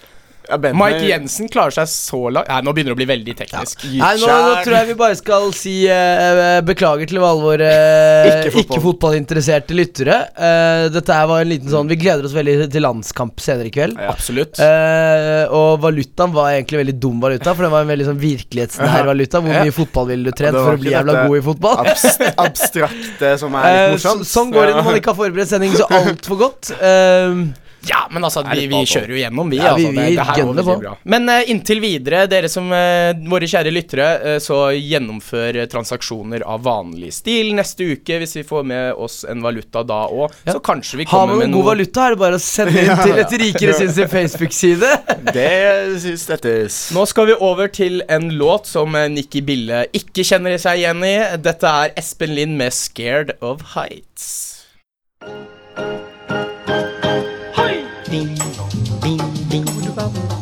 Ja, 0.48 0.58
Mike 0.76 1.04
Jensen 1.08 1.48
klarer 1.48 1.72
seg 1.72 1.88
så 1.88 2.18
langt 2.34 2.48
Nei, 2.50 2.58
nå 2.66 2.72
begynner 2.76 2.92
det 2.92 2.96
å 2.98 3.00
bli 3.00 3.06
veldig 3.08 3.34
teknisk. 3.38 3.84
Nei, 3.88 4.10
nå, 4.20 4.26
nå 4.28 4.54
tror 4.64 4.74
jeg 4.76 4.88
vi 4.90 4.96
bare 5.00 5.16
skal 5.16 5.46
si 5.56 5.74
uh, 5.88 6.60
beklager 6.66 7.08
til 7.08 7.20
alle 7.22 7.40
våre 7.44 7.68
eh, 7.70 8.28
ikke-fotballinteresserte 8.42 8.64
ikke-fotballinteresserte 8.64 9.76
lyttere. 9.78 10.18
Uh, 10.36 10.86
dette 10.94 11.16
her 11.16 11.26
var 11.30 11.42
en 11.44 11.50
liten 11.50 11.70
sånn 11.72 11.88
Vi 11.90 11.96
gleder 12.00 12.26
oss 12.28 12.34
veldig 12.36 12.68
til 12.74 12.84
landskamp 12.84 13.40
senere 13.42 13.70
i 13.70 13.74
kveld. 13.74 13.96
Ja. 14.00 14.12
Absolutt. 14.14 14.60
Eh, 14.62 15.44
og 15.54 15.80
valutaen 15.82 16.32
var 16.34 16.52
egentlig 16.52 16.82
veldig 16.82 16.96
dum 17.02 17.18
valuta, 17.24 17.54
for 17.54 17.66
det 17.66 17.72
var 17.74 17.84
en 17.86 17.92
veldig 17.94 18.08
sånn 18.10 18.20
virkelighetsnær 18.22 19.08
valuta. 19.08 19.40
Hvor 19.44 19.58
mye 19.64 19.74
fotball 19.74 20.10
ville 20.12 20.30
du 20.30 20.36
trent 20.38 20.56
for 20.58 20.76
å 20.76 20.80
bli 20.80 20.92
jævla 20.94 21.16
god 21.24 21.38
i 21.40 21.44
fotball? 21.48 21.82
Abs 21.84 22.06
abstrakte 22.46 23.34
som 23.40 23.56
er 23.58 23.68
Eh, 23.74 23.90
litt 23.94 24.04
så, 24.04 24.12
morsomt. 24.14 24.28
sånn 24.30 24.52
går 24.54 24.68
det 24.70 24.76
når 24.78 24.88
man 24.90 25.00
ikke 25.00 25.12
har 25.14 25.18
forberedt 25.24 25.50
sending 25.50 25.74
så 25.76 25.88
altfor 25.98 26.40
godt. 26.44 26.72
Eh, 26.78 27.44
Ja, 27.88 28.04
men 28.10 28.24
altså, 28.24 28.42
vi, 28.48 28.66
vi 28.70 28.80
kjører 28.88 29.12
jo 29.12 29.18
gjennom, 29.20 29.50
vi. 29.52 29.58
Ja, 29.60 29.74
vi- 29.76 29.86
altså. 29.86 29.96
det, 30.00 30.06
vi 30.10 30.16
det 30.16 30.26
her 30.28 30.38
går 30.40 30.54
veldig 30.58 30.76
bra. 30.84 30.92
Men 31.14 31.28
uh, 31.28 31.50
inntil 31.52 31.80
videre, 31.82 32.24
dere 32.30 32.48
som 32.52 32.70
uh, 32.72 33.12
våre 33.30 33.48
kjære 33.50 33.72
lyttere, 33.74 34.06
uh, 34.24 34.36
så 34.42 34.58
gjennomfør 34.76 35.58
transaksjoner 35.72 36.44
av 36.48 36.62
vanlig 36.64 37.12
stil 37.16 37.52
neste 37.56 37.90
uke. 37.94 38.18
Hvis 38.22 38.36
vi 38.38 38.44
får 38.48 38.64
med 38.70 39.00
oss 39.06 39.22
en 39.28 39.42
valuta 39.44 39.84
da 39.86 40.04
òg, 40.08 40.32
Ja. 40.46 40.56
så 40.56 40.62
kanskje 40.64 41.02
vi 41.02 41.08
har 41.10 41.18
man 41.26 41.34
kommer 41.34 41.42
med 41.44 41.50
noen 41.50 41.58
god 41.58 41.64
noe 41.64 41.70
valuta, 41.74 42.06
er 42.06 42.16
det 42.16 42.22
bare 42.24 42.40
å 42.40 42.44
sende 42.44 42.84
inn 42.84 43.02
til 43.06 43.20
et 43.24 43.36
rikere 43.44 43.76
sin 43.80 44.08
Facebook-side. 44.16 44.92
Det 45.34 46.00
syns 46.02 46.26
dette 46.28 46.54
Nå 46.94 47.04
skal 47.10 47.26
vi 47.32 47.34
over 47.42 47.68
til 47.72 48.02
en 48.12 48.28
låt 48.38 48.68
som 48.70 48.94
Nikki 49.10 49.42
Bille 49.44 49.84
ikke 49.96 50.24
kjenner 50.26 50.56
seg 50.60 50.82
igjen 50.82 51.04
i. 51.06 51.14
Dette 51.42 51.68
er 51.84 51.94
Espen 52.00 52.34
Lind 52.36 52.56
med 52.60 52.72
'Scared 52.72 53.34
of 53.40 53.74
Heights'. 53.74 54.53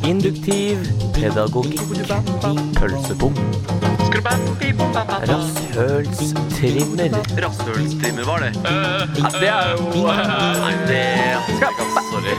Induktiv 0.05 0.79
pedagogikk. 1.15 1.81
Pølsebom. 2.79 3.35
Rasshølstrimmer. 5.31 7.09
Rasshølstrimmer 7.45 8.25
var 8.27 8.39
det. 8.43 8.53
det 9.41 9.49
er 9.49 9.71
jo 9.77 9.83
Nei, 10.07 10.75
det 10.91 11.03
Sorry. 12.11 12.35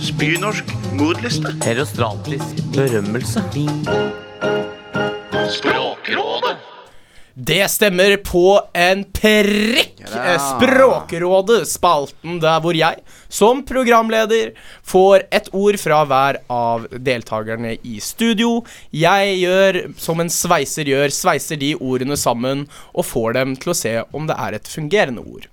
Spynorsk 0.00 0.64
mordliste. 0.92 1.50
Herostratisk 1.64 2.62
berømmelse. 2.76 3.42
Språkrådet. 5.50 6.73
Det 7.34 7.64
stemmer 7.66 8.16
på 8.22 8.60
en 8.78 9.00
prikk! 9.10 10.04
Eh, 10.06 10.36
Språkrådet, 10.38 11.64
spalten 11.66 12.36
der 12.38 12.60
hvor 12.62 12.76
jeg, 12.78 13.00
som 13.26 13.64
programleder, 13.66 14.52
får 14.86 15.24
et 15.34 15.48
ord 15.50 15.74
fra 15.82 16.04
hver 16.06 16.38
av 16.46 16.86
deltakerne 16.94 17.74
i 17.82 17.96
studio. 17.98 18.60
Jeg 18.94 19.34
gjør 19.40 19.80
som 19.98 20.22
en 20.22 20.30
sveiser 20.30 20.86
gjør, 20.86 21.10
sveiser 21.10 21.58
de 21.58 21.72
ordene 21.74 22.14
sammen 22.14 22.68
og 22.94 23.08
får 23.10 23.34
dem 23.40 23.58
til 23.58 23.74
å 23.74 23.78
se 23.82 23.96
om 24.14 24.30
det 24.30 24.38
er 24.38 24.60
et 24.60 24.70
fungerende 24.70 25.26
ord. 25.26 25.50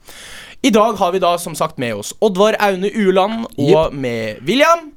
I 0.62 0.70
dag 0.70 1.02
har 1.02 1.16
vi 1.16 1.26
da 1.26 1.34
som 1.42 1.58
sagt 1.58 1.82
med 1.82 1.98
oss 1.98 2.14
Oddvar 2.22 2.60
Aune 2.62 2.94
Uland 2.94 3.48
og 3.58 3.96
med 3.98 4.46
William. 4.46 4.92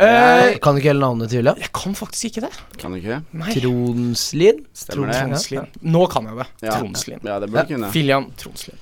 Eh, 0.00 0.56
Kan 0.64 0.74
du 0.74 0.80
ikke 0.80 0.88
hele 0.94 1.02
navnet 1.04 1.28
til 1.28 1.42
Julia? 1.42 1.52
jeg 1.60 1.68
kan 1.76 1.92
faktisk 1.94 2.24
ikke 2.30 2.46
det. 2.46 2.52
Kan 2.80 2.94
du 2.94 2.98
ikke? 3.00 3.18
Nei. 3.36 3.52
Tronslid. 3.58 4.62
Stemmer 4.72 5.10
det? 5.12 5.18
Tronslien. 5.20 5.66
Nå 5.84 6.06
kan 6.12 6.30
jeg 6.30 6.38
det. 6.40 6.46
Ja. 6.64 6.78
Tronslid. 6.78 7.18
Ja, 7.28 7.36
det 7.42 7.50
burde 7.52 7.66
du 7.68 7.74
kunne. 7.74 7.90
Filian 7.92 8.30
Tronslid. 8.40 8.78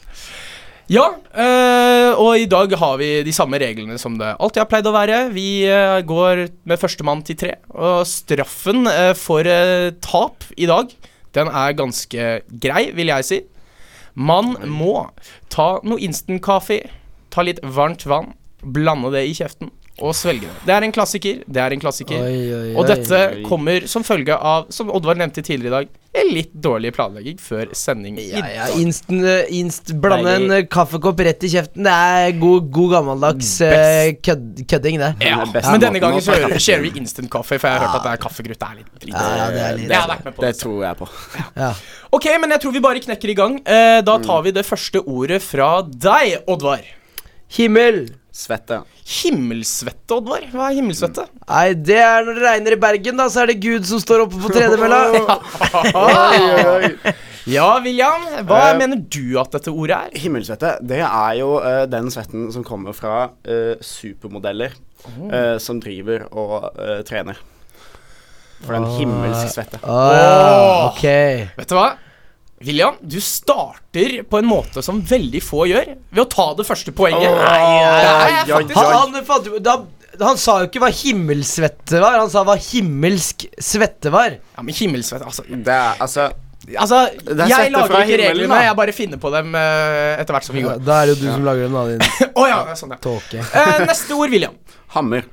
Ja, 0.90 1.04
eh, 1.38 2.12
og 2.18 2.38
i 2.38 2.46
dag 2.50 2.72
har 2.78 2.96
vi 2.98 3.22
de 3.26 3.32
samme 3.34 3.58
reglene 3.62 3.98
som 3.98 4.16
det 4.18 4.32
alltid 4.42 4.62
har 4.64 4.70
pleid 4.70 4.86
å 4.90 4.94
være. 4.94 5.18
Vi 5.34 5.62
eh, 5.70 6.00
går 6.06 6.44
med 6.66 6.80
førstemann 6.82 7.22
til 7.26 7.38
tre, 7.38 7.52
og 7.70 8.02
straffen 8.10 8.86
eh, 8.90 9.12
for 9.18 9.46
eh, 9.46 9.90
tap 10.02 10.46
i 10.58 10.66
dag, 10.70 10.90
den 11.38 11.46
er 11.46 11.76
ganske 11.78 12.30
grei, 12.50 12.88
vil 12.98 13.12
jeg 13.12 13.26
si. 13.28 13.40
Man 14.18 14.56
må 14.66 14.96
ta 15.48 15.76
noe 15.86 16.02
instant-kaffe, 16.02 16.80
ta 17.30 17.46
litt 17.46 17.62
varmt 17.62 18.02
vann, 18.10 18.32
blande 18.62 19.12
det 19.14 19.28
i 19.30 19.36
kjeften 19.38 19.70
og 20.00 20.14
svelge 20.16 20.48
det. 20.48 20.56
Det 20.66 20.74
er 20.74 20.86
en 20.86 20.92
klassiker. 20.96 21.40
Det 21.46 21.60
er 21.62 21.74
en 21.76 21.80
klassiker. 21.82 22.20
Oi, 22.24 22.36
oi, 22.40 22.60
oi. 22.70 22.74
Og 22.80 22.86
dette 22.88 23.20
Oi. 23.36 23.42
kommer 23.46 23.86
som 23.90 24.04
følge 24.06 24.36
av, 24.36 24.66
som 24.74 24.90
Oddvar 24.90 25.18
nevnte 25.20 25.42
tidligere 25.44 25.68
i 25.70 25.74
dag, 25.84 25.96
en 26.20 26.30
litt 26.34 26.50
dårlig 26.58 26.90
planlegging 26.96 27.36
før 27.38 27.68
sending 27.76 28.16
Ja, 28.18 28.40
ja, 28.50 28.64
inst, 28.74 29.04
instant, 29.06 29.22
eh, 29.30 29.52
inst, 29.60 29.92
blande 30.02 30.32
en 30.40 30.50
eh, 30.56 30.64
kaffekopp 30.66 31.20
rett 31.22 31.44
i 31.46 31.50
kjeften. 31.52 31.84
Det 31.86 31.92
er 31.94 32.32
god, 32.40 32.66
god 32.74 32.90
gammeldags 32.96 33.52
kød, 34.26 34.64
kødding, 34.72 34.98
det. 34.98 35.12
Ja, 35.22 35.44
det 35.44 35.62
men 35.68 35.84
denne 35.84 36.02
gangen 36.02 36.24
så 36.24 36.34
sharer 36.58 36.82
vi 36.82 36.92
instant 36.98 37.30
kaffe, 37.30 37.60
for 37.60 37.68
jeg 37.70 37.78
har 37.78 37.86
hørt 37.86 38.00
at 38.00 38.08
det 38.08 38.14
er 38.16 38.22
kaffegrutt 38.26 38.58
Det 38.58 38.68
er 38.72 38.80
litt 38.80 38.92
dritt. 39.04 39.14
Ja, 39.14 39.50
det 39.54 39.64
er 39.68 39.76
litt- 39.78 39.88
det, 39.88 40.00
vært 40.10 40.24
Det 40.24 40.40
det. 40.40 40.54
tror 40.58 40.82
jeg 40.84 40.96
på. 40.98 41.08
Ja. 41.56 41.72
Ok, 42.12 42.26
men 42.40 42.50
jeg 42.50 42.60
tror 42.64 42.72
vi 42.74 42.80
bare 42.80 43.00
knekker 43.06 43.30
i 43.30 43.34
gang. 43.38 43.60
Eh, 43.64 44.00
da 44.02 44.18
tar 44.18 44.42
vi 44.42 44.50
det 44.50 44.66
første 44.66 45.04
ordet 45.06 45.42
fra 45.42 45.82
deg, 45.82 46.40
Oddvar. 46.50 46.82
Himmel. 47.56 48.04
Svette. 48.30 48.76
Himmelsvette, 49.10 50.14
Oddvar. 50.14 50.44
Hva 50.52 50.68
er 50.70 50.76
himmelsvette? 50.78 51.24
Nei, 51.48 51.72
det 51.74 51.96
er 51.98 52.22
når 52.24 52.36
det 52.38 52.44
regner 52.46 52.76
i 52.76 52.78
Bergen, 52.80 53.16
da, 53.18 53.26
så 53.32 53.42
er 53.42 53.50
det 53.50 53.56
Gud 53.64 53.88
som 53.88 53.98
står 54.00 54.22
oppe 54.28 54.38
på 54.44 54.52
tredemølla. 54.54 55.00
Ja, 57.50 57.80
William. 57.82 58.22
Hva 58.46 58.58
Eh, 58.70 58.76
mener 58.78 59.00
du 59.10 59.38
at 59.40 59.50
dette 59.56 59.72
ordet 59.72 59.96
er? 59.96 60.18
Himmelsvette, 60.20 60.74
det 60.86 60.98
er 61.02 61.32
jo 61.40 61.54
eh, 61.64 61.86
den 61.90 62.10
svetten 62.12 62.50
som 62.54 62.62
kommer 62.66 62.92
fra 62.94 63.30
eh, 63.48 63.80
supermodeller 63.80 64.76
eh, 65.32 65.56
som 65.58 65.80
driver 65.82 66.26
og 66.30 66.68
eh, 66.76 67.00
trener. 67.08 67.40
For 68.60 68.76
det 68.76 68.76
er 68.76 68.84
en 68.84 68.98
himmelsk 69.00 69.54
svette. 69.56 69.80
Ja, 69.82 70.92
ok. 70.92 71.02
Vet 71.56 71.72
du 71.72 71.74
hva? 71.78 71.88
William, 72.60 72.94
du 73.00 73.16
starter 73.24 74.18
på 74.28 74.38
en 74.38 74.44
måte 74.44 74.82
som 74.84 74.98
veldig 75.00 75.40
få 75.40 75.64
gjør, 75.70 75.94
ved 76.12 76.20
å 76.20 76.28
ta 76.28 76.44
det 76.58 76.66
første 76.68 76.92
poenget. 76.92 77.32
faktisk 79.24 79.78
Han, 80.20 80.36
sa 80.36 80.58
jo 80.60 80.68
ikke 80.68 80.82
hva 80.82 80.90
himmelsvette 80.92 82.02
var, 82.02 82.18
han 82.20 82.28
sa 82.28 82.42
hva 82.44 82.58
himmelsk 82.60 83.46
svette 83.56 84.12
var. 84.12 84.36
Ja, 84.58 84.64
men 84.66 84.76
himmelsvette, 84.76 85.24
altså 85.30 85.46
Det 85.48 85.72
er 85.72 86.04
altså 86.04 86.28
Altså, 86.70 86.98
jeg 87.16 87.72
lager 87.72 88.02
ikke 88.04 88.18
reglene, 88.20 88.58
jeg 88.66 88.76
bare 88.76 88.92
finner 88.92 89.18
på 89.18 89.30
dem 89.32 89.54
uh, 89.56 90.20
etter 90.20 90.36
hvert 90.36 90.44
som 90.44 90.54
vi 90.54 90.60
Ja, 90.60 90.74
går. 90.74 90.82
da 90.84 90.98
er 91.00 91.08
det 91.08 91.14
jo 91.14 91.22
du 91.22 91.30
som 91.32 91.46
lager 91.48 91.64
dem, 91.64 91.78
da, 91.78 91.84
din 91.88 92.28
oh, 92.38 92.44
ja, 92.46 92.58
sånn, 92.76 92.92
ja. 92.92 93.00
tåke. 93.00 93.40
uh, 93.40 93.80
neste 93.88 94.18
ord, 94.18 94.28
William. 94.30 94.60
hammer. 94.92 95.24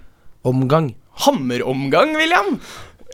Omgang. 0.48 0.94
Hammeromgang, 1.28 2.16
William. 2.16 2.56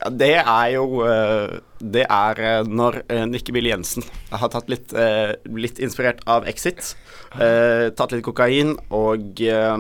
Ja, 0.04 0.10
det 0.12 0.32
er 0.42 0.68
jo 0.74 1.04
eh, 1.08 1.60
Det 1.80 2.04
er 2.12 2.40
eh, 2.44 2.64
når 2.68 2.98
uh, 3.08 3.24
Nikke 3.30 3.54
Bill 3.56 3.70
Jensen 3.72 4.04
har 4.32 4.50
tatt 4.52 4.68
litt, 4.72 4.92
eh, 4.94 5.34
litt 5.48 5.80
inspirert 5.80 6.20
av 6.28 6.44
Exit. 6.50 6.96
eh, 7.40 7.90
tatt 7.96 8.12
litt 8.12 8.24
kokain 8.26 8.76
og 8.92 9.40
eh, 9.42 9.78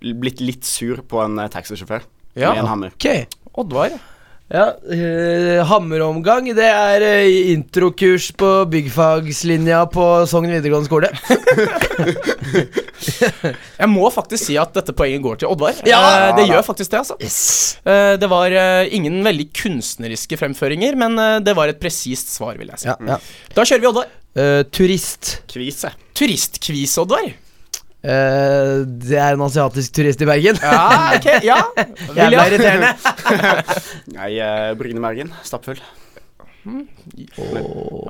blitt 0.00 0.40
litt 0.40 0.64
sur 0.64 1.02
på 1.02 1.20
en 1.24 1.38
eh, 1.42 1.48
taxisjåfør 1.52 2.02
Ja. 2.38 2.52
med 2.54 2.62
en 2.64 2.70
hammer. 2.70 2.92
Ok. 2.94 3.26
Oddvar. 3.58 3.98
Ja, 4.48 4.70
uh, 4.80 5.58
hammeromgang, 5.68 6.46
det 6.56 6.64
er 6.64 7.02
uh, 7.04 7.50
introkurs 7.52 8.30
på 8.32 8.48
byggfagslinja 8.72 9.82
på 9.92 10.04
Sogn 10.30 10.48
videregående 10.48 10.88
skole. 10.88 11.10
Jeg 13.78 13.88
må 13.92 14.08
faktisk 14.12 14.46
si 14.46 14.56
at 14.60 14.72
dette 14.72 14.94
poenget 14.96 15.20
går 15.26 15.42
til 15.42 15.52
Oddvar. 15.52 15.82
Ja! 15.88 16.00
uh, 16.00 16.30
det 16.38 16.46
gjør 16.48 16.64
faktisk 16.64 16.94
det, 16.94 17.02
altså. 17.02 17.18
Eh, 17.88 18.14
det 18.20 18.30
var 18.32 18.56
ingen 18.88 19.20
veldig 19.26 19.50
kunstneriske 19.56 20.38
fremføringer, 20.40 20.96
men 20.98 21.20
det 21.44 21.54
var 21.56 21.68
et 21.68 21.80
presist 21.80 22.32
svar, 22.32 22.56
vil 22.60 22.72
jeg 22.72 22.86
si. 22.86 22.88
Ja, 22.88 22.96
ja. 23.04 23.18
Da 23.52 23.66
kjører 23.68 23.84
vi 23.84 23.90
Oddvar. 23.92 24.08
Turist. 24.72 25.34
Kvise. 25.50 25.92
Turistkvis, 26.16 26.96
Oddvar. 27.04 27.28
Eh, 27.98 28.74
det 28.86 29.16
er 29.18 29.34
en 29.34 29.42
asiatisk 29.42 29.94
turist 29.96 30.20
i 30.22 30.26
Bergen. 30.28 30.58
Ja, 30.62 31.14
ok, 31.16 31.30
ja. 31.42 31.56
Jævla 32.18 32.44
irriterende. 32.46 32.92
Nei, 34.18 34.34
uh, 34.38 34.74
Brynebergen. 34.78 35.32
Stappfull. 35.46 35.80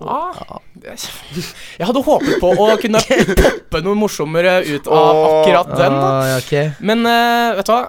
Ah, 0.02 0.58
jeg 0.82 1.86
hadde 1.86 2.00
håpet 2.02 2.40
på 2.42 2.50
å 2.58 2.66
kunne 2.80 3.00
poppe 3.38 3.80
noe 3.84 3.94
morsommere 3.98 4.58
ut 4.66 4.88
av 4.90 5.20
akkurat 5.28 5.70
den. 5.72 5.94
da 5.94 6.08
Ah, 6.08 6.32
okay. 6.40 6.72
Men 6.82 7.06
uh, 7.06 7.54
vet 7.60 7.70
du 7.70 7.72
hva? 7.76 7.86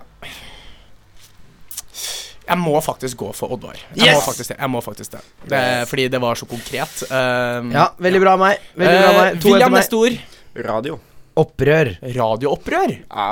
Jeg 2.50 2.58
må 2.58 2.80
faktisk 2.82 3.20
gå 3.22 3.28
for 3.38 3.54
Oddvar. 3.54 3.78
Jeg, 3.94 4.16
må 4.16 4.24
faktisk 4.26 4.54
det. 4.54 4.58
jeg 4.58 4.74
må 4.74 4.80
faktisk 4.82 5.14
det. 5.18 5.20
det 5.52 5.66
fordi 5.90 6.08
det 6.10 6.22
var 6.22 6.40
så 6.40 6.48
konkret. 6.50 7.04
Um, 7.12 7.70
Ja, 7.76 7.92
veldig 8.02 8.24
bra 8.24 8.34
av 8.40 8.42
meg. 8.48 8.66
Veldig 8.74 8.98
bra 9.04 9.12
av 9.12 9.20
meg. 9.20 9.44
To 9.44 9.54
William, 9.54 9.78
Nestor 9.78 10.10
neste 10.10 10.24
ord. 10.24 10.66
Radio. 10.70 10.98
Opprør. 11.40 11.94
Radioopprør. 12.16 12.96
Ja, 13.08 13.30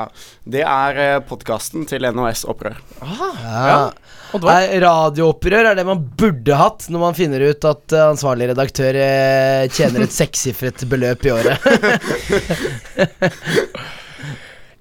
det 0.48 0.64
er 0.64 1.02
uh, 1.02 1.24
podkasten 1.28 1.88
til 1.90 2.08
NOS 2.16 2.46
Opprør. 2.48 2.80
Ja. 3.04 3.82
Oddvar. 4.36 4.58
Nei, 4.58 4.80
radioopprør 4.84 5.70
er 5.70 5.78
det 5.78 5.86
man 5.88 6.02
burde 6.20 6.58
hatt 6.60 6.90
når 6.92 7.04
man 7.06 7.16
finner 7.16 7.46
ut 7.48 7.68
at 7.68 7.96
eh, 7.96 8.10
ansvarlig 8.12 8.50
redaktør 8.52 8.98
eh, 9.00 9.68
tjener 9.72 10.04
et 10.04 10.16
sekssifret 10.22 10.84
beløp 10.92 11.24
i 11.30 11.32
året. 11.32 11.56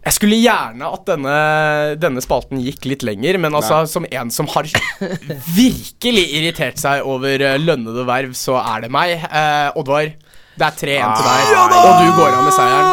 Jeg 0.06 0.14
skulle 0.14 0.36
gjerne 0.38 0.86
at 0.86 1.08
denne, 1.08 1.36
denne 1.98 2.22
spalten 2.22 2.60
gikk 2.62 2.84
litt 2.86 3.02
lenger, 3.06 3.40
men 3.42 3.56
altså, 3.58 3.80
som 3.90 4.04
en 4.06 4.28
som 4.30 4.46
har 4.52 4.68
virkelig 5.56 6.22
irritert 6.38 6.78
seg 6.78 7.02
over 7.02 7.42
eh, 7.42 7.58
lønnede 7.58 8.04
verv, 8.06 8.36
så 8.38 8.54
er 8.60 8.84
det 8.86 8.92
meg. 8.94 9.16
Eh, 9.26 9.78
Oddvar, 9.78 10.12
det 10.56 10.66
er 10.66 10.76
3-1 10.82 11.16
til 11.16 11.26
deg, 11.28 11.54
og 11.76 11.96
du 12.00 12.12
går 12.16 12.30
av 12.32 12.44
med 12.46 12.54
seieren. 12.56 12.92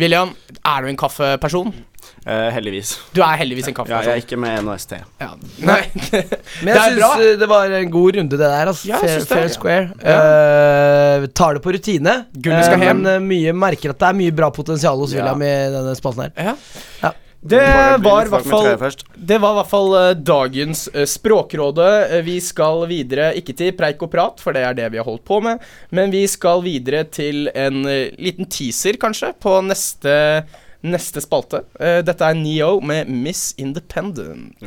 William, 0.00 0.34
er 0.60 0.84
du 0.84 0.90
en 0.92 1.00
kaffeperson? 1.00 1.72
Eh, 2.20 2.48
heldigvis. 2.52 2.92
Du 3.16 3.22
er 3.24 3.38
heldigvis 3.40 3.70
en 3.70 3.76
Ja, 3.88 4.02
jeg 4.04 4.12
er 4.12 4.20
ikke 4.20 4.36
med 4.36 4.60
NHST. 4.66 4.92
Ja. 5.22 5.30
Nei. 5.64 5.80
Men 6.64 6.74
jeg 6.74 6.98
syns 6.98 7.22
eh, 7.24 7.38
det 7.40 7.48
var 7.48 7.72
en 7.78 7.90
god 7.90 8.18
runde, 8.18 8.36
det 8.36 8.44
der. 8.44 8.66
Altså. 8.68 8.90
Ja, 8.90 9.00
fair, 9.00 9.22
det. 9.22 9.28
fair 9.30 9.48
square. 9.54 9.86
Uh, 10.04 11.26
tar 11.32 11.56
det 11.56 11.64
på 11.64 11.72
rutine. 11.72 12.16
Gullet 12.36 12.68
skal 12.68 12.84
hjem. 12.84 13.00
Men 13.00 13.14
eh, 13.14 13.24
mye, 13.24 13.56
merker 13.56 13.94
at 13.94 14.02
det 14.02 14.10
er 14.10 14.20
mye 14.20 14.36
bra 14.36 14.50
potensial 14.52 15.00
hos 15.00 15.16
Ja. 15.16 15.22
William 15.22 15.46
i 15.48 15.54
denne 15.78 15.96
spalten 15.96 16.28
her. 16.28 16.52
Ja. 17.00 17.14
Det 17.42 17.96
var 18.04 18.26
i 18.26 18.28
hvert 18.28 18.44
fall. 18.44 18.96
Det 19.16 19.38
var 19.40 19.54
i 19.54 19.56
hvert 19.60 19.70
fall 19.70 19.94
eh, 19.96 20.10
dagens 20.20 20.82
eh, 20.92 21.06
Språkråde. 21.08 21.86
Eh, 22.18 22.24
Vi 22.26 22.36
skal 22.44 22.84
videre, 22.90 23.30
ikke 23.38 23.54
til 23.56 23.72
preik 23.78 24.02
og 24.04 24.10
prat, 24.12 24.42
for 24.44 24.52
det 24.52 24.64
er 24.66 24.76
det 24.76 24.90
vi 24.92 25.00
har 25.00 25.08
holdt 25.08 25.24
på 25.24 25.40
med, 25.44 25.62
men 25.90 26.12
vi 26.12 26.26
skal 26.28 26.60
videre 26.64 27.04
til 27.08 27.48
en 27.54 27.80
liten 28.20 28.44
teaser, 28.44 28.98
kanskje, 29.00 29.32
på 29.40 29.54
neste, 29.64 30.44
neste 30.84 31.22
spalte. 31.24 31.64
Dette 31.80 32.28
er 32.28 32.36
Neo 32.36 32.76
med 32.84 33.08
Miss 33.08 33.54
Independent. 33.56 34.60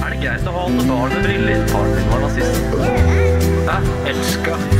Er 0.00 0.12
det 0.12 0.20
greit 0.20 0.44
å 0.44 0.52
ha 0.52 0.66
alle 0.68 0.84
barn 0.84 1.16
med 1.16 1.24
briller? 1.24 1.64
Faren 1.72 1.96
min 1.96 2.12
var 2.12 2.26
nazist. 2.26 2.62
Hæ? 3.70 3.80
Elska. 4.12 4.79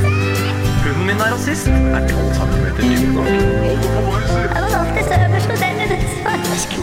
Hunden 1.21 1.33
er 1.33 1.37
rasist. 1.37 1.67
Er 1.69 2.01
ikke 2.01 2.17
alle 2.17 2.35
sammen 2.35 2.59
dypt 2.79 3.11
nok? 3.13 3.27
Jeg 3.29 4.63
var 4.63 4.73
alltid 4.79 5.05
øverst 5.27 5.49
på 5.51 5.57
den 5.61 5.77
dessverre. 5.91 6.81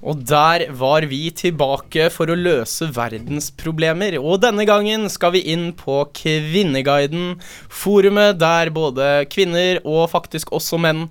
Og 0.00 0.22
der 0.28 0.70
var 0.70 1.04
vi 1.10 1.30
tilbake 1.34 2.06
for 2.14 2.30
å 2.30 2.38
løse 2.38 2.88
verdens 2.94 3.50
problemer. 3.50 4.16
Og 4.22 4.38
denne 4.46 4.64
gangen 4.70 5.10
skal 5.10 5.34
vi 5.34 5.42
inn 5.50 5.72
på 5.74 6.04
Kvinneguiden, 6.14 7.42
forumet 7.68 8.38
der 8.40 8.70
både 8.70 9.26
kvinner 9.34 9.82
og 9.84 10.08
faktisk 10.14 10.54
også 10.54 10.78
menn 10.78 11.08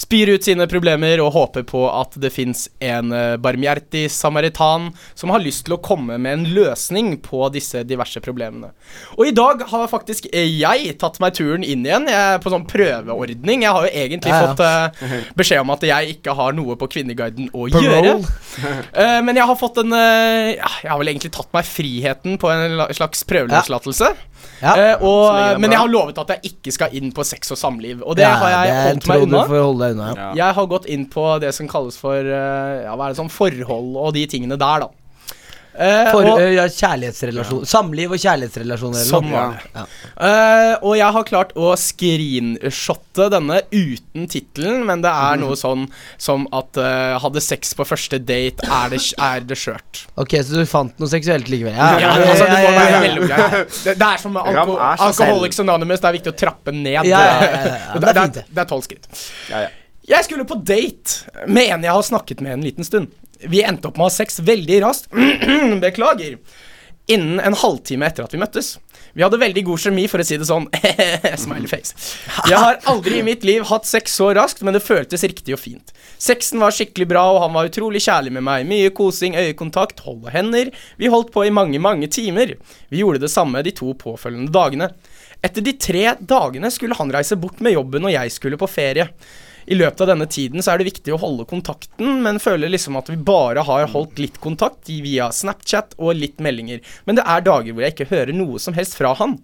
spyr 0.00 0.30
ut 0.32 0.46
sine 0.46 0.64
problemer 0.70 1.20
og 1.20 1.34
håper 1.34 1.64
på 1.68 1.82
at 1.92 2.14
det 2.22 2.30
fins 2.32 2.62
en 2.80 3.10
eh, 3.12 3.34
barmhjertig 3.42 4.06
samaritan 4.12 4.86
som 5.18 5.32
har 5.34 5.42
lyst 5.44 5.66
til 5.66 5.74
å 5.76 5.80
komme 5.84 6.16
med 6.16 6.38
en 6.38 6.46
løsning 6.56 7.18
på 7.20 7.42
disse 7.52 7.82
diverse 7.84 8.22
problemene. 8.24 8.70
Og 9.18 9.28
i 9.28 9.34
dag 9.36 9.66
har 9.68 9.90
faktisk 9.92 10.30
jeg 10.32 10.94
tatt 11.02 11.20
meg 11.20 11.36
turen 11.36 11.66
inn 11.66 11.84
igjen. 11.84 12.08
Jeg 12.08 12.36
er 12.36 12.40
på 12.40 12.52
sånn 12.54 12.64
prøveordning. 12.70 13.66
Jeg 13.66 13.76
har 13.76 13.86
jo 13.88 13.92
egentlig 14.06 14.32
Ja, 14.32 14.40
ja. 14.40 14.54
fått 14.54 14.64
uh, 14.64 15.20
beskjed 15.36 15.60
om 15.66 15.74
at 15.76 15.84
jeg 15.90 16.16
ikke 16.16 16.34
har 16.38 16.56
noe 16.56 16.78
på 16.80 16.88
Kvinneguiden 16.96 17.50
å 17.52 17.66
Parole. 17.68 17.84
gjøre. 17.84 18.16
Uh, 18.96 19.20
men 19.26 19.36
jeg 19.36 19.46
har 19.52 19.58
fått 19.60 19.82
en 19.84 19.92
uh, 19.92 20.48
Jeg 20.54 20.88
har 20.90 20.98
vel 21.00 21.12
egentlig 21.12 21.32
tatt 21.36 21.52
meg 21.56 21.68
friheten 21.68 22.40
på 22.40 22.48
en 22.52 22.80
slags 22.96 23.26
prøveløslatelse. 23.28 24.14
Ja. 24.16 24.29
Eh, 24.60 25.02
og, 25.06 25.58
men 25.60 25.72
jeg 25.72 25.80
har 25.80 25.88
lovet 25.88 26.18
at 26.20 26.34
jeg 26.34 26.52
ikke 26.52 26.72
skal 26.76 26.94
inn 26.98 27.12
på 27.16 27.24
sex 27.24 27.50
og 27.54 27.58
samliv, 27.60 28.02
og 28.04 28.16
det 28.18 28.26
Ja, 28.26 28.34
har 28.42 28.50
jeg 28.54 28.70
det 28.70 28.80
holdt 28.90 29.08
meg 29.08 29.22
unna. 29.26 29.42
Du 29.44 29.52
får 29.54 29.62
holde 29.64 29.84
deg 29.86 29.96
unna. 29.96 30.08
Ja. 30.10 30.14
Ja. 30.20 30.30
Jeg 30.44 30.58
har 30.60 30.66
gått 30.74 30.86
inn 30.92 31.06
på 31.10 31.26
det 31.40 31.54
som 31.56 31.68
kalles 31.70 31.96
for 32.00 32.16
eh, 32.20 32.82
Ja, 32.84 32.94
hva 32.96 33.08
er 33.08 33.14
det 33.14 33.20
sånn 33.22 33.32
forhold 33.32 33.96
og 33.96 34.12
de 34.16 34.26
tingene 34.30 34.58
der, 34.60 34.84
da. 34.86 34.90
Eh, 35.70 36.08
For, 36.10 36.26
og, 36.26 36.40
ja, 36.50 36.64
kjærlighetsrelasjon 36.66 37.62
Samliv 37.68 38.10
og 38.16 38.18
kjærlighetsrelasjoner 38.18 38.98
eller 38.98 39.06
Sånn 39.06 39.28
noe. 39.30 39.42
var. 39.46 39.66
Ja. 39.76 39.84
uh, 40.18 40.88
og 40.90 40.96
jeg 40.98 41.16
har 41.16 41.26
klart 41.28 41.52
å 41.54 41.70
screenshotte 41.78 43.28
denne 43.32 43.60
uten 43.70 44.26
tittelen, 44.30 44.82
men 44.88 45.04
det 45.04 45.12
er 45.14 45.38
noe 45.40 45.56
sånn 45.58 45.86
som 46.20 46.48
at 46.56 46.80
uh, 46.80 47.16
hadde 47.22 47.44
sex 47.44 47.72
på 47.78 47.86
første 47.86 48.18
date, 48.18 48.66
er 48.66 48.92
det, 48.92 49.00
er 49.14 49.46
det 49.46 49.58
skjørt. 49.62 50.04
Ok, 50.20 50.36
så 50.42 50.58
du 50.58 50.66
fant 50.68 50.98
noe 51.00 51.10
seksuelt 51.12 51.50
likevel? 51.52 51.76
Ja, 51.78 51.92
Ja, 52.00 52.14
ja, 52.18 52.30
altså, 52.34 52.48
det 52.50 52.58
må 52.58 52.74
være 52.74 52.84
ja, 52.84 52.90
ja. 52.90 53.02
mellomgreier. 53.06 53.66
Det, 53.70 53.96
det 54.00 54.08
er 54.10 54.22
som 54.22 54.34
med 54.34 54.50
alko. 54.50 54.78
Alcoholics 54.90 55.62
Anonymous, 55.62 56.02
det 56.02 56.10
er 56.10 56.18
viktig 56.18 56.34
å 56.34 56.38
trappe 56.44 56.74
ned. 56.74 56.96
Ja, 56.98 57.04
ja, 57.06 57.20
ja, 57.20 57.36
ja, 57.40 57.76
ja, 57.94 58.26
det, 58.26 58.64
er 58.64 58.68
tolv 58.68 58.86
skritt. 58.86 59.06
Ja, 59.52 59.68
ja. 59.68 59.76
Jeg 60.10 60.26
skulle 60.26 60.44
på 60.48 60.56
date 60.66 61.46
med 61.46 61.70
en 61.70 61.84
jeg 61.86 61.94
har 61.94 62.02
snakket 62.02 62.40
med 62.42 62.56
en 62.56 62.64
liten 62.66 62.86
stund. 62.86 63.12
Vi 63.48 63.62
endte 63.64 63.88
opp 63.88 63.96
med 63.96 64.06
å 64.06 64.10
ha 64.10 64.14
sex 64.14 64.40
veldig 64.44 64.82
raskt. 64.84 65.10
Beklager. 65.84 66.38
Innen 67.10 67.40
en 67.42 67.56
halvtime 67.58 68.06
etter 68.06 68.26
at 68.26 68.34
vi 68.34 68.38
møttes. 68.38 68.76
Vi 69.18 69.24
hadde 69.24 69.40
veldig 69.40 69.64
god 69.66 69.80
kjemi, 69.82 70.04
for 70.06 70.22
å 70.22 70.26
si 70.26 70.36
det 70.38 70.46
sånn. 70.46 70.68
Smiley 71.42 71.66
face. 71.70 71.96
Jeg 72.46 72.60
har 72.60 72.78
aldri 72.90 73.18
i 73.18 73.24
mitt 73.26 73.42
liv 73.46 73.64
hatt 73.66 73.88
sex 73.88 74.14
så 74.20 74.28
raskt, 74.36 74.62
men 74.62 74.76
det 74.76 74.84
føltes 74.84 75.24
riktig 75.26 75.56
og 75.56 75.62
fint. 75.62 75.90
Sexen 76.20 76.62
var 76.62 76.74
skikkelig 76.76 77.08
bra, 77.10 77.24
og 77.34 77.40
han 77.46 77.56
var 77.56 77.70
utrolig 77.70 78.04
kjærlig 78.04 78.36
med 78.36 78.46
meg. 78.46 78.68
Mye 78.70 78.92
kosing, 78.94 79.34
øyekontakt, 79.40 80.04
hold 80.06 80.22
og 80.28 80.30
hender. 80.34 80.70
Vi 81.00 81.10
holdt 81.10 81.32
på 81.34 81.48
i 81.48 81.54
mange, 81.54 81.82
mange 81.82 82.10
timer. 82.12 82.54
Vi 82.92 83.02
gjorde 83.02 83.24
det 83.24 83.32
samme 83.34 83.64
de 83.66 83.74
to 83.74 83.90
påfølgende 83.98 84.54
dagene. 84.54 84.92
Etter 85.42 85.64
de 85.64 85.74
tre 85.80 86.04
dagene 86.20 86.70
skulle 86.70 86.98
han 86.98 87.10
reise 87.10 87.38
bort 87.40 87.62
med 87.64 87.74
jobben, 87.74 88.06
og 88.06 88.14
jeg 88.14 88.36
skulle 88.36 88.60
på 88.60 88.70
ferie. 88.70 89.08
I 89.66 89.76
løpet 89.76 90.00
av 90.04 90.12
denne 90.12 90.26
tiden 90.30 90.64
så 90.64 90.72
er 90.72 90.80
det 90.80 90.88
viktig 90.88 91.12
å 91.14 91.20
holde 91.20 91.46
kontakten, 91.48 92.22
men 92.24 92.40
føler 92.42 92.72
liksom 92.72 92.96
at 93.00 93.10
vi 93.12 93.18
bare 93.20 93.64
har 93.66 93.90
holdt 93.92 94.20
litt 94.22 94.40
kontakt 94.42 94.88
via 94.88 95.30
Snapchat 95.34 95.96
og 95.98 96.16
litt 96.16 96.40
meldinger. 96.42 96.80
Men 97.04 97.18
det 97.18 97.26
er 97.28 97.44
dager 97.46 97.74
hvor 97.74 97.84
jeg 97.84 97.96
ikke 97.96 98.10
hører 98.12 98.36
noe 98.36 98.60
som 98.62 98.76
helst 98.76 98.96
fra 98.98 99.12
han. 99.20 99.38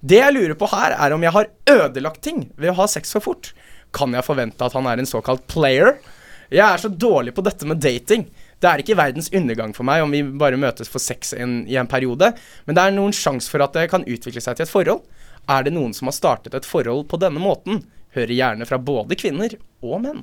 Det 0.00 0.20
jeg 0.20 0.36
lurer 0.36 0.56
på 0.58 0.68
her, 0.72 0.96
er 0.98 1.14
om 1.14 1.24
jeg 1.24 1.34
har 1.34 1.50
ødelagt 1.70 2.22
ting 2.24 2.48
ved 2.56 2.72
å 2.72 2.78
ha 2.82 2.88
sex 2.90 3.14
for 3.16 3.24
fort. 3.24 3.52
Kan 3.94 4.16
jeg 4.16 4.26
forvente 4.26 4.64
at 4.64 4.76
han 4.76 4.88
er 4.88 5.00
en 5.00 5.08
såkalt 5.08 5.46
player? 5.50 5.96
Jeg 6.52 6.64
er 6.66 6.80
så 6.80 6.90
dårlig 6.92 7.32
på 7.36 7.44
dette 7.44 7.68
med 7.68 7.80
dating. 7.80 8.26
Det 8.62 8.68
er 8.68 8.82
ikke 8.82 8.98
verdens 8.98 9.30
undergang 9.34 9.72
for 9.74 9.88
meg 9.88 10.04
om 10.04 10.12
vi 10.12 10.22
bare 10.22 10.60
møtes 10.60 10.90
for 10.90 11.02
sex 11.02 11.32
en, 11.34 11.62
i 11.66 11.78
en 11.80 11.88
periode, 11.90 12.28
men 12.66 12.76
det 12.76 12.84
er 12.84 12.94
noen 12.94 13.14
sjanse 13.16 13.50
for 13.50 13.64
at 13.64 13.74
det 13.74 13.88
kan 13.90 14.04
utvikle 14.06 14.42
seg 14.44 14.58
til 14.58 14.68
et 14.68 14.70
forhold. 14.70 15.02
Er 15.50 15.64
det 15.66 15.72
noen 15.74 15.94
som 15.96 16.06
har 16.10 16.14
startet 16.16 16.54
et 16.54 16.68
forhold 16.68 17.08
på 17.10 17.18
denne 17.20 17.40
måten? 17.42 17.82
Hører 18.14 18.34
gjerne 18.36 18.66
fra 18.68 18.78
både 18.78 19.16
kvinner 19.18 19.54
og 19.82 20.02
menn. 20.04 20.22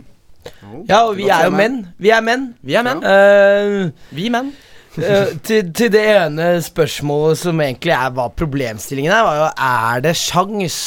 Ja, 0.88 1.02
og 1.10 1.18
vi 1.18 1.26
er 1.28 1.50
jo 1.50 1.52
menn. 1.52 1.82
Vi 2.00 2.12
er 2.16 2.22
menn. 2.24 2.54
Vi 2.64 2.76
er 2.80 2.86
menn. 2.86 3.02
Eh, 3.04 3.90
Vi 4.16 4.30
menn. 4.32 4.54
Eh, 4.97 5.34
til, 5.45 5.69
til 5.75 5.91
det 5.93 6.02
ene 6.12 6.47
spørsmålet 6.65 7.39
som 7.43 7.62
egentlig 7.62 7.93
er 7.93 8.13
hva 8.15 8.25
problemstillingen 8.34 9.13
er, 9.13 9.25
var 9.28 9.38
jo 9.39 9.47
er 9.69 10.04
det 10.08 10.15
sjans 10.17 10.80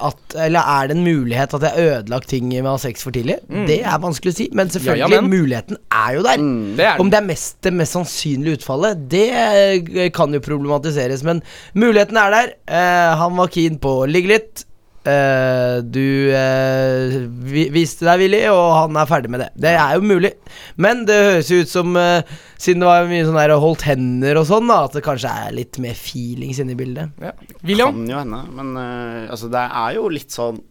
at 0.00 0.36
Eller 0.46 0.64
er 0.74 0.88
det 0.88 0.96
en 0.96 1.04
mulighet 1.04 1.54
at 1.58 1.66
jeg 1.66 1.74
har 1.74 1.98
ødelagt 1.98 2.30
ting 2.32 2.48
med 2.48 2.70
å 2.70 2.74
ha 2.76 2.80
sex 2.82 3.04
for 3.04 3.14
tidlig? 3.14 3.38
Det 3.68 3.80
er 3.84 4.02
vanskelig 4.02 4.32
å 4.32 4.38
si, 4.40 4.48
men 4.56 4.72
selvfølgelig, 4.72 5.04
Ja, 5.04 5.10
ja, 5.12 5.20
men. 5.20 5.30
muligheten 5.30 5.80
er 5.92 6.16
jo 6.16 6.24
der. 6.26 6.48
Det 6.78 6.88
er 6.88 7.04
Om 7.04 7.12
det 7.12 7.20
er 7.20 7.28
mest, 7.28 7.56
det 7.64 7.74
mest 7.76 7.98
sannsynlige 7.98 8.62
utfallet, 8.62 9.06
det 9.12 9.26
eh, 9.36 10.10
kan 10.16 10.32
jo 10.34 10.40
problematiseres. 10.42 11.24
Men 11.28 11.42
muligheten 11.74 12.16
er 12.16 12.36
der. 12.38 12.52
Uh, 12.66 13.12
han 13.20 13.36
var 13.36 13.52
keen 13.52 13.78
på 13.82 13.98
å 14.02 14.08
ligge 14.08 14.32
litt. 14.32 14.64
Eh, 15.02 15.76
du 15.82 16.30
eh, 16.30 17.14
vi, 17.26 17.64
viste 17.74 18.06
deg 18.06 18.20
villig, 18.22 18.42
og 18.54 18.66
han 18.76 18.98
er 19.00 19.08
ferdig 19.10 19.32
med 19.34 19.42
det. 19.42 19.48
Det 19.64 19.72
er 19.74 19.96
jo 19.96 20.04
mulig. 20.06 20.32
Men 20.78 21.02
det 21.08 21.18
høres 21.18 21.50
jo 21.50 21.62
ut 21.64 21.72
som, 21.72 21.96
eh, 21.98 22.34
siden 22.54 22.84
det 22.84 22.90
var 22.90 23.10
mye 23.10 23.24
sånn 23.26 23.40
der 23.40 23.54
holdt 23.64 23.86
hender 23.88 24.38
og 24.38 24.46
sånn, 24.50 24.70
da, 24.70 24.82
at 24.86 24.98
det 24.98 25.04
kanskje 25.06 25.32
er 25.46 25.56
litt 25.58 25.80
mer 25.82 25.98
feelings 25.98 26.62
inne 26.62 26.76
i 26.76 26.78
bildet. 26.78 27.16
Ja. 27.22 27.34
William? 27.66 27.98
Kan 27.98 28.12
jo 28.14 28.20
hende, 28.20 28.44
men 28.58 28.76
eh, 28.78 29.32
altså, 29.32 29.50
det 29.52 29.64
er 29.66 29.98
jo 29.98 30.06
litt 30.12 30.34
sånn 30.34 30.62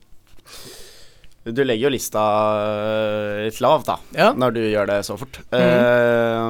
Du 1.43 1.63
legger 1.65 1.87
jo 1.87 1.89
lista 1.89 2.21
eh, 2.61 3.37
litt 3.47 3.57
lavt, 3.65 3.87
da, 3.87 3.95
Ja. 4.13 4.27
når 4.37 4.51
du 4.53 4.59
gjør 4.61 4.85
det 4.91 4.97
så 5.07 5.15
fort. 5.17 5.39
Eh, 5.49 6.49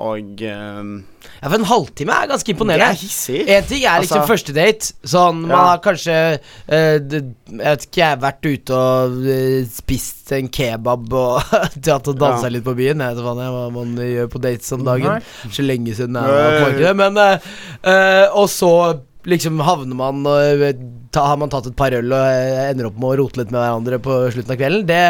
og 0.00 0.40
uh, 0.40 1.02
Ja, 1.42 1.50
for 1.50 1.56
en 1.58 1.66
halvtime 1.68 2.16
er 2.16 2.30
ganske 2.30 2.46
Det 2.48 2.54
imponerende. 2.56 2.88
er 2.88 2.96
hissig. 3.02 3.42
En 3.52 3.64
ting 3.68 3.84
er 3.84 4.00
liksom 4.00 4.22
Altså- 4.22 4.32
første 4.32 4.54
date. 4.56 4.92
Sånn, 5.04 5.42
man 5.42 5.50
Ja. 5.50 5.62
har 5.68 5.78
kanskje 5.84 6.16
uh, 6.40 6.98
det, 7.04 7.20
Jeg 7.52 7.58
vet 7.60 7.84
ikke, 7.86 8.00
jeg 8.00 8.08
har 8.08 8.24
vært 8.24 8.48
ute 8.48 8.72
og 8.72 9.68
spist 9.76 10.32
en 10.32 10.48
kebab 10.48 11.12
og 11.12 11.42
tatt 11.84 12.08
og 12.08 12.16
dansa 12.18 12.44
Ja. 12.48 12.48
litt 12.56 12.64
på 12.64 12.74
byen. 12.80 13.00
Jeg 13.04 13.16
vet 13.16 13.24
ikke 13.24 13.36
hva 13.52 13.70
man 13.76 13.96
gjør 13.96 14.28
på 14.32 14.40
dates 14.40 14.72
om 14.72 14.84
dagen. 14.84 15.20
Nei. 15.20 15.50
Så 15.52 15.62
lenge 15.68 15.92
siden 15.94 16.16
jeg 16.16 16.32
var 16.32 16.50
på 16.50 16.64
markedet. 16.70 16.96
Men 16.96 18.30
Og 18.32 18.48
så 18.48 19.00
liksom 19.30 19.60
havner 19.64 19.96
man 19.96 20.24
eh, 20.28 20.72
ta, 21.14 21.22
Har 21.30 21.38
man 21.40 21.50
tatt 21.52 21.66
et 21.70 21.76
par 21.78 21.94
øl 21.96 22.10
og 22.12 22.24
eh, 22.28 22.70
ender 22.70 22.88
opp 22.90 22.96
med 23.00 23.12
å 23.12 23.16
rote 23.22 23.40
litt 23.40 23.50
med 23.54 23.60
hverandre 23.62 23.98
på 24.02 24.16
slutten 24.34 24.52
av 24.54 24.58
kvelden. 24.60 24.84
Det, 24.88 25.02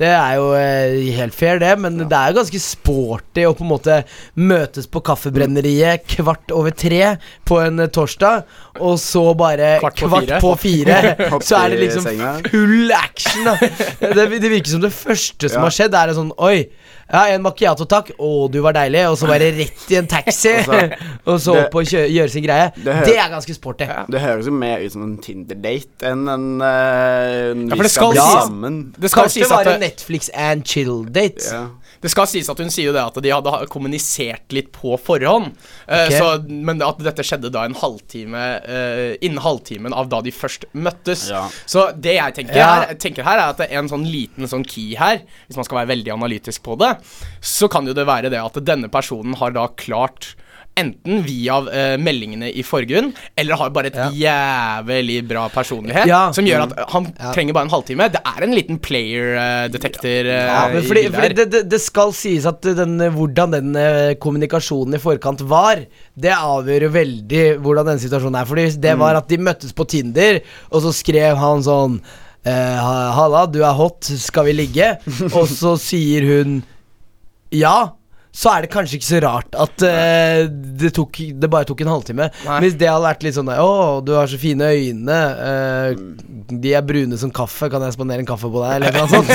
det 0.00 0.10
er 0.14 0.36
jo 0.38 0.46
eh, 0.56 0.94
helt 1.18 1.34
fair, 1.36 1.58
det, 1.62 1.72
men 1.82 1.98
det 2.04 2.16
er 2.16 2.30
jo 2.32 2.38
ganske 2.40 2.60
sporty 2.62 3.44
å 3.48 3.54
på 3.58 3.66
en 3.66 3.72
måte 3.72 3.98
møtes 4.40 4.86
på 4.90 5.02
Kaffebrenneriet 5.04 6.06
kvart 6.16 6.54
over 6.56 6.70
tre 6.72 7.16
på 7.48 7.58
en 7.64 7.82
torsdag, 7.92 8.44
og 8.80 8.96
så 9.02 9.24
bare 9.38 9.74
Kvart 9.82 9.98
på 10.00 10.08
kvart 10.08 10.30
fire. 10.30 10.40
på 10.44 10.54
fire, 10.62 11.00
så 11.50 11.58
er 11.64 11.74
det 11.74 11.82
liksom 11.84 12.06
full 12.50 12.94
action, 12.96 13.44
da. 13.50 13.56
Det, 14.20 14.26
det 14.40 14.50
virker 14.50 14.70
som 14.76 14.82
det 14.86 14.92
første 14.94 15.48
som 15.50 15.60
Ja. 15.60 15.66
har 15.68 15.74
skjedd, 15.74 15.94
er 15.98 16.10
en 16.14 16.18
sånn 16.22 16.32
Oi, 16.40 16.64
ja, 17.12 17.22
en 17.34 17.42
macchiato, 17.42 17.84
takk. 17.90 18.12
Å, 18.18 18.48
du 18.52 18.60
var 18.62 18.72
deilig. 18.76 19.02
Og 19.10 19.16
så 19.18 19.26
bare 19.30 19.50
rett 19.56 19.90
i 19.90 19.96
en 19.98 20.06
taxi, 20.10 20.52
Og 21.30 21.40
så- 21.40 21.56
og 21.56 21.64
opp 21.66 21.74
og 21.80 21.84
gjøre 21.90 22.30
sin 22.30 22.44
greie. 22.44 22.70
det 22.76 22.94
hører, 22.94 23.04
Det 23.10 23.16
er 23.18 23.28
ganske 23.32 23.54
sporty. 23.56 23.88
Det 24.10 24.20
høres 24.22 24.46
jo 24.46 24.52
mer 24.54 24.78
ut 24.84 24.92
som 24.92 25.02
en 25.08 25.16
Tinder-date 25.18 26.06
enn 26.10 26.28
en 26.30 26.46
uh, 26.62 27.50
Ja, 27.50 27.74
vi 27.74 27.82
det 27.82 27.90
skal 27.90 28.12
bli 28.14 28.20
sies- 28.20 28.44
sammen. 28.46 28.80
Det 28.98 29.10
skal, 29.10 29.22
Kanskje 29.26 29.42
det 29.42 29.50
var 29.50 29.72
en 29.74 29.80
Netflix 29.80 30.30
and 30.34 30.64
chill-date. 30.64 31.50
Ja. 31.50 31.66
Det 32.00 32.10
skal 32.12 32.28
sies 32.30 32.48
at 32.48 32.60
hun 32.62 32.70
sier 32.72 32.88
jo 32.88 32.94
det 32.96 33.02
at 33.02 33.18
de 33.20 33.32
hadde 33.32 33.66
kommunisert 33.72 34.54
litt 34.56 34.70
på 34.72 34.94
forhånd. 35.00 35.52
Okay. 35.84 36.16
Så, 36.16 36.30
men 36.48 36.80
at 36.84 37.00
dette 37.04 37.24
skjedde 37.26 37.50
da 37.52 37.66
en 37.68 37.76
halvtime 37.76 38.44
eh, 38.64 39.16
innen 39.20 39.42
halvtimen 39.44 39.92
av 39.96 40.08
da 40.12 40.22
de 40.24 40.32
først 40.32 40.64
møttes. 40.72 41.26
Ja. 41.32 41.44
Så 41.68 41.90
det 41.96 42.16
jeg 42.16 42.36
tenker, 42.38 42.56
Ja. 42.56 42.70
her, 42.80 42.94
tenker 43.00 43.26
her, 43.26 43.38
er 43.38 43.52
at 43.52 43.60
det 43.60 43.68
er 43.70 43.82
en 43.82 43.92
sånn 43.92 44.08
liten 44.08 44.48
sånn 44.48 44.64
key 44.64 44.94
her, 45.00 45.20
hvis 45.48 45.60
man 45.60 45.68
skal 45.68 45.82
være 45.82 45.92
veldig 45.92 46.14
analytisk 46.16 46.64
på 46.64 46.78
det, 46.80 46.94
så 47.44 47.68
kan 47.72 47.88
jo 47.88 47.96
det 47.96 48.08
være 48.08 48.32
det 48.32 48.40
at 48.40 48.56
denne 48.64 48.88
personen 48.92 49.36
har 49.40 49.52
da 49.56 49.68
klart 49.76 50.32
Enten 50.78 51.24
via 51.26 51.56
uh, 51.66 51.96
meldingene 52.00 52.48
i 52.56 52.62
forgrunn, 52.64 53.10
eller 53.36 53.58
har 53.58 53.72
bare 53.74 53.90
et 53.90 53.98
jævlig 54.16 55.16
bra 55.28 55.48
personlighet. 55.52 56.06
Ja. 56.08 56.20
Som 56.32 56.46
gjør 56.48 56.62
at 56.68 56.76
han 56.94 57.08
Ja. 57.18 57.32
trenger 57.34 57.52
bare 57.56 57.66
en 57.68 57.72
halvtime. 57.74 58.06
Det 58.14 58.22
er 58.24 58.46
en 58.46 58.54
liten 58.56 58.78
player-detektor. 58.80 60.30
Ja, 60.30 60.62
men 60.72 60.86
fordi, 60.86 61.02
fordi 61.12 61.34
det, 61.40 61.46
det, 61.52 61.62
det 61.74 61.80
skal 61.82 62.14
sies 62.16 62.46
at 62.48 62.62
den, 62.62 62.96
hvordan 63.16 63.52
den 63.58 63.76
eh, 63.76 64.14
kommunikasjonen 64.22 64.96
i 64.96 65.02
forkant 65.02 65.42
var, 65.50 65.82
det 66.16 66.32
avgjør 66.38 66.86
jo 66.88 66.94
veldig 66.96 67.44
hvordan 67.60 67.90
denne 67.92 68.02
situasjonen 68.06 68.40
er. 68.40 68.48
Fordi 68.48 68.66
det 68.80 68.96
var 69.00 69.18
at 69.20 69.28
de 69.28 69.40
møttes 69.42 69.76
på 69.76 69.84
Tinder, 69.90 70.40
og 70.70 70.84
så 70.86 70.94
skrev 70.96 71.36
han 71.40 71.62
sånn 71.66 72.00
eh, 72.46 72.90
Halla, 73.18 73.44
du 73.50 73.60
er 73.66 73.76
hot, 73.76 74.06
skal 74.22 74.48
vi 74.48 74.56
ligge? 74.62 74.94
og 75.36 75.44
så 75.50 75.76
sier 75.80 76.24
hun 76.30 76.60
ja. 77.50 77.90
Så 78.30 78.52
er 78.52 78.64
det 78.64 78.70
kanskje 78.72 78.98
ikke 79.00 79.08
så 79.08 79.20
rart 79.24 79.56
at 79.58 79.82
uh, 79.82 80.44
det, 80.80 80.92
tok, 80.96 81.18
det 81.42 81.50
bare 81.50 81.66
tok 81.68 81.82
en 81.82 81.90
halvtime. 81.90 82.28
Nei. 82.46 82.58
Hvis 82.64 82.76
det 82.78 82.88
hadde 82.90 83.08
vært 83.08 83.26
litt 83.26 83.36
sånn 83.36 83.50
Å, 83.50 83.70
du 84.06 84.14
har 84.14 84.30
så 84.30 84.38
fine 84.40 84.70
øyne. 84.70 85.18
Uh, 85.40 85.90
de 86.50 86.74
er 86.76 86.86
brune 86.86 87.18
som 87.20 87.32
kaffe. 87.34 87.70
Kan 87.72 87.82
jeg 87.84 87.96
spandere 87.96 88.22
en 88.22 88.30
kaffe 88.30 88.50
på 88.52 88.62
deg? 88.62 88.78
Eller 88.78 88.94
noe 88.94 89.08
sånt. 89.10 89.30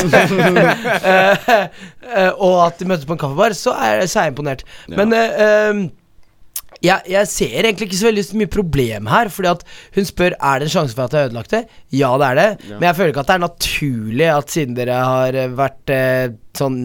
uh, 1.03 2.31
og 2.45 2.57
at 2.65 2.79
de 2.79 2.87
møtes 2.89 3.07
på 3.07 3.15
en 3.15 3.21
kaffebar, 3.21 3.55
så 3.57 3.75
er, 3.75 4.05
så 4.07 4.21
er 4.21 4.29
jeg 4.29 4.35
imponert. 4.35 4.65
Men 4.91 5.13
eh, 5.15 5.45
eh, 5.45 5.85
jeg, 6.85 7.11
jeg 7.11 7.31
ser 7.31 7.65
egentlig 7.65 7.89
ikke 7.89 7.99
så 7.99 8.09
veldig 8.09 8.25
mye 8.41 8.53
problem 8.55 9.11
her. 9.11 9.31
Fordi 9.33 9.51
at 9.51 9.65
hun 9.97 10.07
spør 10.07 10.37
Er 10.39 10.61
det 10.61 10.69
en 10.69 10.73
sjanse 10.77 10.97
for 10.97 11.05
at 11.05 11.15
jeg 11.15 11.25
har 11.25 11.29
ødelagt 11.31 11.53
det. 11.55 11.63
Ja, 11.95 12.13
det 12.21 12.31
er 12.31 12.41
det. 12.41 12.49
Men 12.75 12.87
jeg 12.89 12.97
føler 12.99 13.13
ikke 13.13 13.25
at 13.25 13.31
det 13.31 13.37
er 13.37 13.45
naturlig 13.45 14.31
at 14.31 14.55
siden 14.55 14.77
dere 14.77 14.97
har 15.01 15.39
eh, 15.41 15.55
vært 15.55 15.93
eh, 15.95 16.35
sånn 16.55 16.79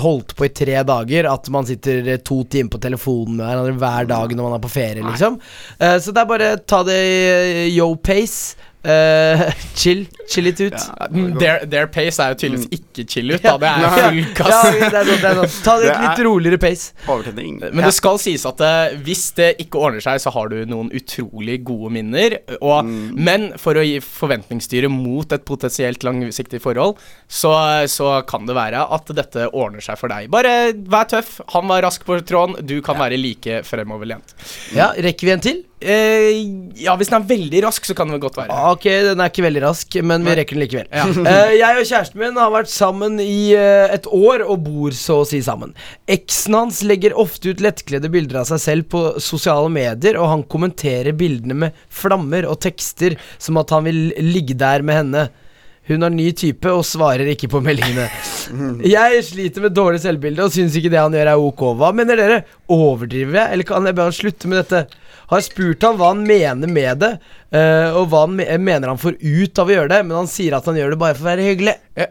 holdt 0.00 0.36
på 0.38 0.46
i 0.46 0.52
tre 0.54 0.76
dager 0.86 1.28
at 1.30 1.48
man 1.54 1.66
sitter 1.68 2.12
eh, 2.14 2.20
to 2.22 2.42
timer 2.50 2.74
på 2.74 2.82
telefonen 2.84 3.38
med 3.38 3.46
hverandre 3.48 3.78
hver 3.82 4.10
dag 4.10 4.36
når 4.36 4.48
man 4.48 4.58
er 4.58 4.62
på 4.64 4.72
ferie, 4.74 5.02
liksom. 5.02 5.40
Eh, 5.78 5.96
så 6.02 6.14
det 6.14 6.22
er 6.22 6.30
bare 6.30 6.52
ta 6.62 6.82
det 6.86 7.00
i 7.00 7.18
eh, 7.32 7.74
yo 7.74 7.90
pace. 7.96 8.70
Eh, 8.84 9.42
chill. 9.74 10.04
Chill 10.28 10.44
litt 10.44 10.60
ut. 10.60 10.74
Ja, 10.76 11.06
Their, 11.40 11.64
their 11.70 11.86
pace 11.92 12.20
er 12.20 12.34
jo 12.34 12.38
tydeligvis 12.42 12.68
ikke 12.76 13.04
chill 13.08 13.32
ut, 13.34 13.42
da. 13.44 13.54
Det 13.60 13.68
er 13.70 13.84
full 13.84 14.04
full 14.04 14.18
ja, 14.20 14.34
kass. 14.36 14.66
det 14.74 14.84
er 14.84 15.08
sånn, 15.08 15.20
det 15.22 15.30
er 15.30 15.38
sånn. 15.40 15.54
Ta 15.64 15.74
det 15.80 15.86
Det 15.88 15.94
litt 16.02 16.20
er- 16.20 16.26
roligere 16.28 16.60
pace. 16.60 16.92
Men 17.08 17.80
det 17.84 17.92
skal 17.96 18.20
sies 18.22 18.44
at 18.48 18.60
uh, 18.64 18.94
hvis 19.06 19.24
det 19.38 19.50
ikke 19.64 19.80
ordner 19.80 20.04
seg, 20.04 20.20
så 20.24 20.32
har 20.34 20.52
du 20.52 20.58
noen 20.68 20.90
utrolig 20.94 21.58
gode 21.66 21.92
minner. 21.96 22.38
Og, 22.60 22.84
Men 23.16 23.50
for 23.60 23.80
å 23.80 23.84
gi 23.84 23.98
forventningsstyre 24.04 24.90
mot 24.92 25.32
et 25.32 25.44
potensielt 25.48 26.04
langsiktig 26.06 26.60
forhold, 26.64 27.00
så, 27.28 27.54
så 27.90 28.18
kan 28.28 28.44
det 28.48 28.56
være 28.56 28.84
at 28.94 29.12
dette 29.16 29.48
ordner 29.52 29.84
seg 29.84 30.00
for 30.00 30.12
deg. 30.12 30.28
Bare 30.32 30.72
vær 30.76 31.08
tøff. 31.10 31.38
Han 31.56 31.68
var 31.72 31.84
rask 31.88 32.04
på 32.06 32.20
tråden. 32.26 32.60
Du 32.66 32.78
kan 32.84 32.98
være 33.00 33.16
like 33.20 33.62
fremoverlent. 33.68 34.36
Ja, 34.76 34.92
rekker 34.96 35.28
vi 35.30 35.32
en 35.36 35.44
til? 35.44 35.64
Eh, 35.84 36.30
ja, 36.80 36.94
hvis 36.96 37.10
den 37.10 37.18
er 37.18 37.26
veldig 37.28 37.60
rask, 37.66 37.84
så 37.84 37.96
kan 37.96 38.08
den 38.08 38.20
godt 38.22 38.38
være. 38.38 38.54
Ok, 38.72 38.86
den 39.08 39.20
er 39.20 39.30
ikke 39.32 39.44
veldig 39.44 39.62
rask, 39.66 39.96
men 40.06 40.24
vi 40.24 40.36
rekker 40.38 40.56
den 40.56 40.64
likevel. 40.64 40.88
Ja. 40.90 41.04
Eh, 41.34 41.54
jeg 41.58 41.80
og 41.80 41.88
kjæresten 41.88 42.20
min 42.20 42.38
har 42.38 42.52
vært 42.54 42.70
sammen 42.70 43.18
i 43.22 43.52
eh, 43.56 43.92
et 43.92 44.06
år 44.06 44.44
og 44.46 44.62
bor 44.66 44.94
så 44.96 45.20
å 45.22 45.28
si 45.28 45.40
sammen. 45.44 45.74
Eksen 46.10 46.56
hans 46.56 46.82
legger 46.86 47.16
ofte 47.20 47.52
ut 47.52 47.62
lettkledde 47.64 48.10
bilder 48.12 48.42
av 48.42 48.48
seg 48.52 48.62
selv 48.62 48.88
på 48.94 49.04
sosiale 49.22 49.70
medier, 49.72 50.18
og 50.20 50.30
han 50.30 50.44
kommenterer 50.50 51.16
bildene 51.16 51.56
med 51.66 51.80
flammer 51.92 52.46
og 52.48 52.60
tekster 52.64 53.18
som 53.38 53.58
at 53.60 53.74
han 53.74 53.88
vil 53.88 54.06
ligge 54.22 54.56
der 54.60 54.84
med 54.86 55.02
henne. 55.02 55.26
Hun 55.86 56.00
har 56.00 56.12
ny 56.12 56.30
type 56.32 56.70
og 56.72 56.84
svarer 56.88 57.28
ikke 57.34 57.50
på 57.52 57.60
meldingene. 57.64 58.06
Jeg 58.94 59.24
sliter 59.26 59.66
med 59.66 59.74
dårlig 59.76 60.00
selvbilde 60.04 60.46
og 60.46 60.54
syns 60.54 60.76
ikke 60.80 60.92
det 60.94 61.02
han 61.02 61.12
gjør 61.12 61.34
er 61.34 61.48
ok. 61.48 61.64
Hva 61.80 61.90
mener 61.96 62.20
dere? 62.20 62.38
Overdriver 62.72 63.36
jeg, 63.42 63.50
eller 63.52 63.68
kan 63.68 63.84
jeg 63.88 63.96
bare 63.98 64.14
slutte 64.16 64.48
med 64.48 64.62
dette? 64.62 64.86
Har 65.30 65.40
spurt 65.46 65.82
ham 65.86 65.96
hva 66.00 66.10
han 66.12 66.22
mener 66.26 66.68
med 66.70 67.00
det, 67.02 67.12
uh, 67.54 67.96
og 68.00 68.08
hva 68.12 68.24
han 68.26 68.34
me 68.36 68.44
mener 68.60 68.92
han 68.92 69.00
får 69.00 69.16
ut 69.22 69.60
av 69.62 69.70
å 69.70 69.76
gjøre 69.76 69.92
det, 69.94 70.00
men 70.08 70.18
han 70.22 70.30
sier 70.30 70.56
at 70.58 70.66
han 70.68 70.76
gjør 70.78 70.94
det 70.94 71.00
bare 71.00 71.16
for 71.16 71.24
å 71.24 71.30
være 71.32 71.48
hyggelig. 71.50 71.76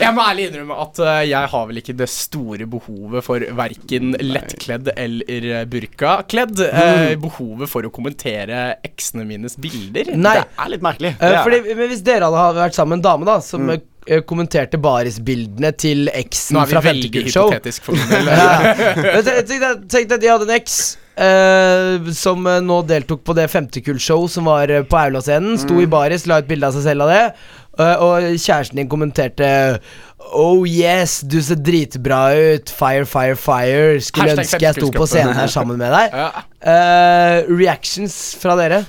Jeg 0.00 0.12
må 0.16 0.22
ærlig 0.24 0.46
innrømme 0.48 0.76
at 0.82 0.98
uh, 1.04 1.20
jeg 1.26 1.50
har 1.52 1.66
vel 1.68 1.80
ikke 1.82 1.94
det 1.98 2.08
store 2.10 2.66
behovet 2.70 3.24
for 3.26 3.42
verken 3.58 4.14
lettkledd 4.18 4.88
eller 4.96 5.48
eh, 5.60 5.64
burkakledd. 5.70 6.62
Uh, 6.64 7.12
behovet 7.20 7.70
for 7.70 7.86
å 7.86 7.92
kommentere 7.94 8.62
eksene 8.86 9.26
mines 9.28 9.58
bilder. 9.60 10.14
Nei, 10.16 10.38
Det 10.40 10.64
er 10.64 10.72
litt 10.72 10.86
merkelig. 10.86 11.12
eh, 11.20 11.36
er 11.36 11.42
fordi, 11.44 11.60
men 11.76 11.92
hvis 11.92 12.02
dere 12.06 12.30
hadde 12.32 12.62
vært 12.64 12.78
sammen 12.78 12.96
med 12.96 13.02
en 13.02 13.06
dame 13.10 13.28
da 13.28 13.36
som 13.44 13.68
eh, 13.74 13.82
kommenterte 14.26 14.78
barisbildene 14.78 15.72
til 15.76 16.06
eksen 16.14 16.54
Nå 16.56 16.62
er 16.62 16.70
vi 16.70 16.74
fra 16.76 16.82
veldig 16.86 17.10
hypotetisk 17.26 17.88
for 17.88 17.98
min 17.98 18.08
del. 18.12 18.30
Tenk- 19.90 20.12
at 20.14 20.22
de 20.22 20.30
hadde 20.30 20.46
en 20.48 20.54
eks 20.56 20.76
eh, 21.18 22.10
som 22.16 22.46
eh, 22.46 22.60
nå 22.64 22.80
deltok 22.86 23.24
på 23.26 23.34
det 23.36 23.48
femtekullshow 23.52 24.26
som 24.30 24.48
var 24.50 24.70
på 24.70 24.96
på 24.96 25.00
Aulascenen. 25.04 25.58
Sto 25.60 25.80
i 25.82 25.86
baris, 25.90 26.26
la 26.30 26.38
ut 26.42 26.48
bilde 26.50 26.68
av 26.70 26.76
seg 26.76 26.86
selv 26.90 27.06
av 27.06 27.12
det. 27.12 27.22
eh, 27.78 27.96
og 28.04 28.28
kjæresten 28.40 28.78
din 28.82 28.88
kommenterte 28.92 29.48
Oh 30.34 30.64
yes, 30.66 31.20
du 31.22 31.36
ser 31.44 31.54
dritbra 31.62 32.20
ut. 32.34 32.70
Fire, 32.74 33.04
fire, 33.06 33.36
fire. 33.38 34.00
Skulle 34.02 34.32
Hashtag 34.32 34.42
ønske 34.46 34.64
jeg 34.64 34.74
sto 34.80 34.88
på 34.96 35.06
scenen 35.06 35.36
her 35.38 35.46
sammen 35.52 35.78
med 35.78 35.92
deg. 35.94 36.16
Ja. 36.22 36.30
uh, 36.66 37.52
reactions 37.60 38.16
fra 38.40 38.56
dere? 38.58 38.80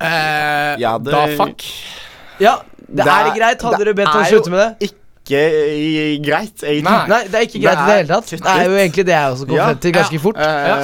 Uh, 0.00 0.74
Ja, 0.82 0.96
det- 0.98 1.12
Da 1.14 1.26
fuck. 1.38 1.62
Ja, 2.42 2.56
det, 2.88 3.06
er 3.06 3.24
det 3.30 3.34
greit? 3.40 3.62
Hadde 3.62 3.84
dere 3.84 3.94
bedt 3.94 4.14
jo 4.14 4.24
slutte 4.30 4.50
med 4.50 4.58
det? 4.80 4.90
Ikke 4.90 5.40
i- 5.72 6.18
greit, 6.24 6.58
egentlig. 6.62 6.82
Nei. 6.84 7.06
Nei, 7.08 7.22
det 7.24 7.34
er 7.34 7.46
ikke 7.48 7.60
greit 7.62 7.78
i 7.78 7.86
det 7.88 7.96
hele 7.96 8.08
tatt. 8.08 8.26
Det 8.30 8.40
er 8.44 8.64
jo 8.68 8.76
egentlig 8.76 9.04
det 9.08 9.14
jeg 9.14 9.30
også 9.32 9.46
kom 9.48 9.56
frem 9.56 9.78
til 9.78 9.92
ganske 9.92 10.18
fort. 10.20 10.36
Ja, 10.36 10.76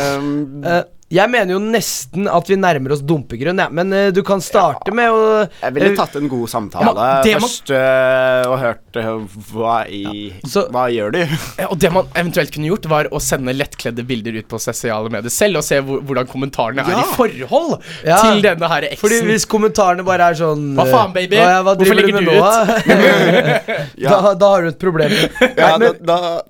Eh, 0.79 0.83
jeg 1.11 1.27
mener 1.33 1.57
jo 1.57 1.59
nesten 1.63 2.29
at 2.31 2.47
vi 2.51 2.57
nærmer 2.61 2.93
oss 2.95 3.01
dumpegrunn, 3.03 3.59
ja. 3.59 3.67
men 3.75 3.91
uh, 3.91 4.09
du 4.15 4.21
kan 4.27 4.39
starte 4.45 4.93
med 4.95 5.11
å 5.11 5.23
jeg 5.49 5.75
ville 5.75 5.89
eh, 5.91 5.97
tatt 5.99 6.15
en 6.21 6.29
god 6.31 6.51
samtale 6.53 6.93
man, 6.93 7.01
det 7.27 7.33
først 7.43 7.73
uh, 7.75 8.45
og 8.53 8.55
hørt 8.63 8.99
uh, 9.01 9.41
hva 9.51 9.81
i 9.91 10.03
Så- 10.47 10.69
Hva 10.71 10.85
gjør 10.93 11.17
du? 11.17 11.21
Og 11.67 11.75
det 11.83 11.91
man 11.95 12.07
eventuelt 12.15 12.53
kunne 12.55 12.71
gjort, 12.71 12.87
var 12.93 13.09
å 13.11 13.19
sende 13.23 13.55
lettkledde 13.57 14.05
bilder 14.07 14.39
ut 14.39 14.49
på 14.53 14.61
sosiale 14.63 15.11
medier 15.11 15.35
selv, 15.35 15.59
og 15.61 15.67
se 15.67 15.81
hvor, 15.83 15.99
hvordan 16.07 16.31
kommentarene 16.31 16.85
er 16.87 17.03
i 17.03 17.09
forhold 17.17 17.81
Ja. 18.07 18.21
til 18.23 18.41
denne 18.47 18.71
her 18.71 18.87
eksen. 18.93 19.03
Fordi 19.03 19.21
hvis 19.33 19.49
kommentarene 19.51 20.07
bare 20.07 20.31
er 20.31 20.39
sånn 20.39 20.71
Hva 20.79 20.87
faen, 20.91 21.13
baby? 21.17 21.41
Hva, 21.41 21.51
ja, 21.57 21.61
hva 21.67 21.75
Hvorfor 21.81 21.99
ligger 21.99 22.21
du 22.21 22.23
ut? 22.23 22.31
du 22.31 22.39
nå, 22.39 22.47
da? 22.47 23.81
Ja. 24.07 24.15
da? 24.21 24.35
Da 24.39 24.55
har 24.55 24.63
du 24.65 24.71
et 24.71 24.79
problem. 24.81 25.13
Ja, 25.13 25.75
Nei, 25.75 25.77
men, 25.83 25.99
da, 26.07 26.17
da, 26.23 26.43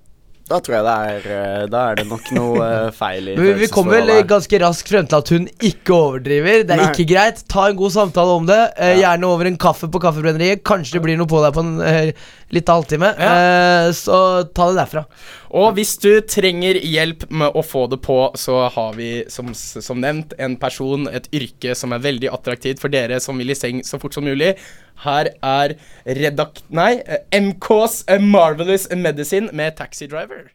da 0.50 0.58
tror 0.64 0.76
jeg 0.76 0.86
det 0.86 0.94
er 1.10 1.28
eh, 1.36 1.64
Da 1.70 1.82
er 1.92 2.00
det 2.00 2.06
nok 2.10 2.30
noe 2.34 2.64
eh, 2.66 2.88
feil 3.00 3.30
i 3.32 3.36
men 3.38 3.60
vi 3.60 3.68
kommer 3.70 4.00
vel 4.00 4.24
ganske 4.28 4.60
raskt 4.64 4.90
frem 4.90 5.06
til 5.10 5.20
at 5.20 5.32
hun 5.34 5.46
ikke 5.70 5.94
overdriver. 5.94 6.64
Det 6.66 6.74
er 6.74 6.82
Nei. 6.82 6.90
ikke 6.90 7.06
greit. 7.12 7.44
Ta 7.50 7.68
en 7.70 7.78
god 7.78 7.94
samtale 7.94 8.36
om 8.40 8.48
det. 8.50 8.58
Eh, 8.76 8.98
Gjerne 9.00 9.30
over 9.30 9.50
en 9.50 9.58
kaffe 9.60 9.88
på 9.90 10.02
Kaffebrenneriet. 10.02 10.64
Kanskje 10.66 10.98
det 10.98 11.04
blir 11.06 11.20
noe 11.20 11.30
på 11.30 11.42
deg 11.44 11.54
på 11.56 11.64
en 11.64 11.74
uh, 12.50 12.62
av 12.66 12.80
halvtime. 12.80 13.10
Eh, 13.14 13.92
så 13.92 14.44
ta 14.44 14.68
det 14.70 14.78
derfra. 14.80 15.04
Og 15.50 15.74
hvis 15.76 15.96
du 16.02 16.20
trenger 16.26 16.78
hjelp 16.82 17.26
med 17.30 17.54
å 17.54 17.62
få 17.62 17.86
det 17.90 18.00
på, 18.02 18.18
så 18.34 18.68
har 18.74 18.94
vi 18.98 19.24
som, 19.30 19.54
som 19.54 20.00
nevnt 20.02 20.34
en 20.38 20.56
person, 20.60 21.08
et 21.08 21.28
yrke 21.34 21.74
som 21.78 21.94
er 21.94 22.04
veldig 22.04 22.30
attraktivt 22.34 22.82
for 22.82 22.92
dere 22.92 23.20
som 23.22 23.38
vil 23.38 23.50
i 23.50 23.58
seng 23.58 23.84
så 23.86 24.00
fort 24.02 24.14
som 24.14 24.26
mulig. 24.26 24.56
Her 25.06 25.32
er 25.40 25.76
redakt... 26.04 26.64
Nei, 26.68 27.00
eh, 27.06 27.26
MKs 27.40 28.04
Marvelous 28.20 28.90
Medicine 28.90 29.52
med 29.52 29.78
Taxi 29.78 30.10
Driver. 30.10 30.50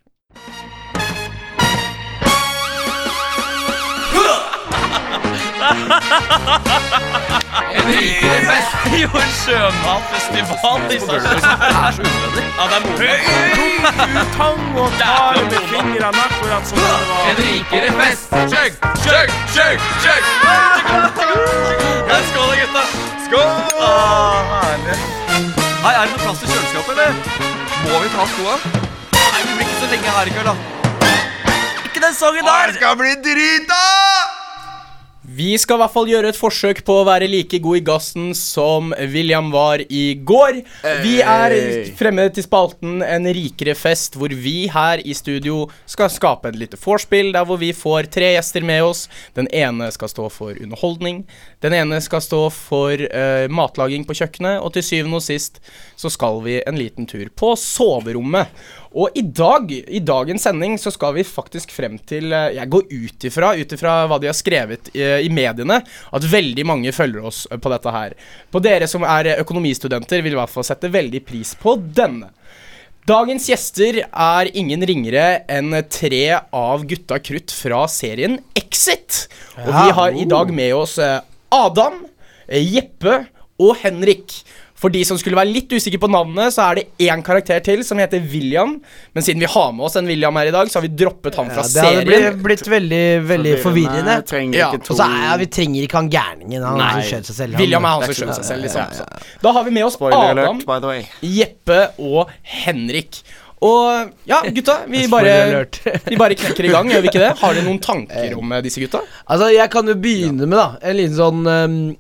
Jo, 8.96 9.10
en 9.20 9.32
i 10.92 11.00
Sarpsborg. 11.00 11.22
Det 12.36 12.44
er 12.64 12.70
er 12.76 12.82
moro. 12.86 13.12
Tang 14.38 14.78
og 14.78 14.92
tar 15.00 15.34
med 15.44 15.60
fingrene 15.72 16.22
akkurat 16.28 16.64
som 16.70 16.78
det 16.78 16.86
var. 17.10 17.24
En 17.82 17.94
fest. 18.00 18.30
Chug, 18.54 18.72
chug, 19.06 19.30
chug, 19.56 19.80
chug. 20.04 20.24
Skål 22.30 22.48
da, 22.50 22.56
gutta. 22.62 22.84
Skål. 23.26 23.50
Ah, 23.82 24.40
herlig. 24.52 24.98
Hei, 25.86 25.94
er 25.94 26.02
det 26.02 26.12
noe 26.14 26.22
plass 26.24 26.40
til 26.42 26.50
kjøleskapet, 26.50 26.94
eller? 26.96 27.14
Må 27.86 27.96
vi 28.02 28.08
ta 28.16 28.24
skoa? 28.34 28.56
Nei, 29.14 29.42
vi 29.44 29.52
blir 29.54 29.66
ikke 29.68 29.80
så 29.84 29.88
lenge 29.92 30.10
her 30.18 30.26
i 30.26 30.36
kveld, 30.38 30.50
da. 30.50 30.56
Ikke 31.86 32.02
den 32.08 32.18
sangen 32.18 32.44
der! 32.50 32.72
Det 32.72 32.76
skal 32.82 32.98
bli 33.02 33.14
drita! 33.30 34.05
Vi 35.36 35.56
skal 35.60 35.76
i 35.76 35.82
hvert 35.82 35.92
fall 35.92 36.08
gjøre 36.08 36.30
et 36.32 36.38
forsøk 36.40 36.80
på 36.88 36.94
å 37.02 37.06
være 37.08 37.28
like 37.28 37.58
god 37.64 37.80
i 37.80 37.84
gassen 37.84 38.28
som 38.38 38.94
William 39.12 39.50
var 39.52 39.82
i 39.84 40.04
går. 40.16 40.62
Vi 41.04 41.18
er 41.20 41.56
fremme 42.00 42.28
til 42.32 42.46
spalten 42.46 43.02
En 43.04 43.28
rikere 43.36 43.74
fest, 43.76 44.16
hvor 44.16 44.32
vi 44.32 44.70
her 44.72 45.02
i 45.04 45.16
studio 45.18 45.66
skal 45.92 46.12
skape 46.14 46.54
et 46.54 46.60
lite 46.60 46.80
vorspiel, 46.80 47.34
der 47.36 47.48
hvor 47.50 47.60
vi 47.60 47.74
får 47.76 48.08
tre 48.14 48.32
gjester 48.38 48.64
med 48.64 48.86
oss. 48.86 49.06
Den 49.36 49.50
ene 49.52 49.90
skal 49.92 50.14
stå 50.14 50.30
for 50.32 50.56
underholdning. 50.56 51.26
Den 51.66 51.76
ene 51.76 52.00
skal 52.06 52.24
stå 52.24 52.46
for 52.54 52.96
uh, 52.96 53.50
matlaging 53.52 54.08
på 54.08 54.16
kjøkkenet. 54.16 54.62
Og 54.62 54.72
til 54.78 54.88
syvende 54.88 55.20
og 55.20 55.26
sist 55.26 55.60
så 56.00 56.12
skal 56.14 56.40
vi 56.46 56.62
en 56.64 56.80
liten 56.80 57.10
tur 57.12 57.28
på 57.36 57.56
soverommet. 57.60 58.56
Og 58.96 59.18
i 59.20 59.26
dag, 59.28 59.72
i 59.72 60.00
dagens 60.00 60.46
sending, 60.48 60.78
så 60.80 60.94
skal 60.94 61.18
vi 61.18 61.26
faktisk 61.28 61.74
frem 61.76 61.98
til 62.08 62.32
eh, 62.32 62.54
Jeg 62.56 62.72
går 62.72 62.86
ut 62.88 63.26
ifra, 63.28 63.52
ut 63.60 63.76
ifra 63.76 63.96
hva 64.08 64.20
de 64.24 64.30
har 64.32 64.38
skrevet 64.38 64.88
i, 64.96 65.04
i 65.28 65.32
mediene, 65.34 65.82
at 65.84 66.30
veldig 66.32 66.66
mange 66.68 66.96
følger 66.96 67.28
oss 67.28 67.44
eh, 67.52 67.60
på 67.60 67.74
dette 67.74 67.92
her. 67.92 68.16
På 68.52 68.64
dere 68.64 68.88
som 68.88 69.04
er 69.04 69.34
eh, 69.34 69.44
økonomistudenter, 69.44 70.24
vil 70.24 70.38
i 70.38 70.40
hvert 70.40 70.54
fall 70.54 70.68
sette 70.68 70.94
veldig 70.94 71.26
pris 71.28 71.52
på 71.60 71.76
denne. 71.98 72.32
Dagens 73.06 73.46
gjester 73.52 74.00
er 74.02 74.48
ingen 74.58 74.82
ringere 74.90 75.44
enn 75.52 75.76
tre 75.94 76.40
av 76.42 76.88
gutta 76.90 77.20
krutt 77.22 77.52
fra 77.54 77.84
serien 77.92 78.40
Exit. 78.58 79.28
Og 79.62 79.70
vi 79.70 79.92
har 80.00 80.18
i 80.18 80.26
dag 80.26 80.50
med 80.50 80.74
oss 80.74 80.96
eh, 80.98 81.20
Adam, 81.54 82.00
eh, 82.48 82.66
Jeppe 82.66 83.20
og 83.62 83.78
Henrik. 83.84 84.40
For 84.76 84.92
de 84.92 85.06
som 85.08 85.16
skulle 85.18 85.38
være 85.40 85.54
litt 85.56 85.72
usikre 85.72 86.02
på 86.04 86.10
navnet, 86.12 86.52
så 86.52 86.66
er 86.70 86.82
det 86.82 86.84
én 87.08 87.22
karakter 87.24 87.62
til 87.64 87.80
som 87.88 88.00
heter 88.02 88.20
William. 88.32 88.74
Men 89.16 89.24
siden 89.24 89.40
vi 89.40 89.48
har 89.48 89.70
med 89.72 89.86
oss 89.88 89.96
en 89.96 90.10
William 90.12 90.36
her 90.36 90.50
i 90.50 90.52
dag, 90.52 90.68
så 90.68 90.82
har 90.82 90.84
vi 90.84 90.92
droppet 91.00 91.38
han 91.40 91.48
fra 91.54 91.64
Ja, 91.64 91.70
det 91.72 91.86
hadde 91.86 92.04
blitt, 92.10 92.42
blitt 92.44 92.68
veldig, 92.74 93.04
veldig 93.30 93.54
forvirrende. 93.64 94.18
Ja, 94.58 94.68
Og 94.76 94.92
så 94.92 95.08
er, 95.08 95.16
ja, 95.30 95.38
Vi 95.40 95.48
trenger 95.48 95.88
ikke 95.88 96.02
han 96.02 96.12
gærningen. 96.12 96.68
Han 96.68 96.78
Nei. 96.84 96.92
som 96.98 97.08
skjøt 97.08 97.32
seg 97.32 97.40
selv. 97.40 97.56
Han- 97.56 97.64
William 97.64 97.88
er 97.88 97.96
han 97.96 98.04
er 98.04 98.12
som 98.12 98.20
skjønner 98.20 98.36
seg 98.42 98.50
selv, 98.52 98.68
liksom. 98.68 98.84
ja, 98.84 98.92
ja, 98.92 99.24
Så. 99.24 99.40
Da 99.48 99.56
har 99.56 99.64
vi 99.64 99.72
med 99.80 99.86
oss 99.88 99.94
Spoiler 99.96 100.18
Adam, 100.36 100.60
alert, 100.60 100.68
by 100.68 100.80
the 100.84 100.88
way. 100.92 101.08
Jeppe 101.24 101.82
og 102.12 102.30
Henrik. 102.44 103.24
Og 103.66 104.12
ja, 104.28 104.42
gutta, 104.52 104.82
vi 104.92 105.08
bare, 105.08 105.66
vi 106.12 106.18
bare 106.20 106.36
knekker 106.36 106.68
i 106.68 106.74
gang, 106.76 106.92
gjør 106.92 107.02
vi 107.02 107.08
ikke 107.16 107.24
det? 107.24 107.32
Har 107.40 107.56
dere 107.56 107.64
noen 107.64 107.80
tanker 107.82 108.36
om 108.38 108.52
eh, 108.52 108.62
disse 108.66 108.84
gutta? 108.84 109.00
Altså, 109.32 109.48
jeg 109.56 109.72
kan 109.72 109.88
jo 109.88 109.96
begynne 109.96 110.46
med, 110.46 110.60
da. 110.60 110.68
En 110.84 110.98
liten 111.00 111.16
sånn 111.16 111.48
eh, 111.48 111.96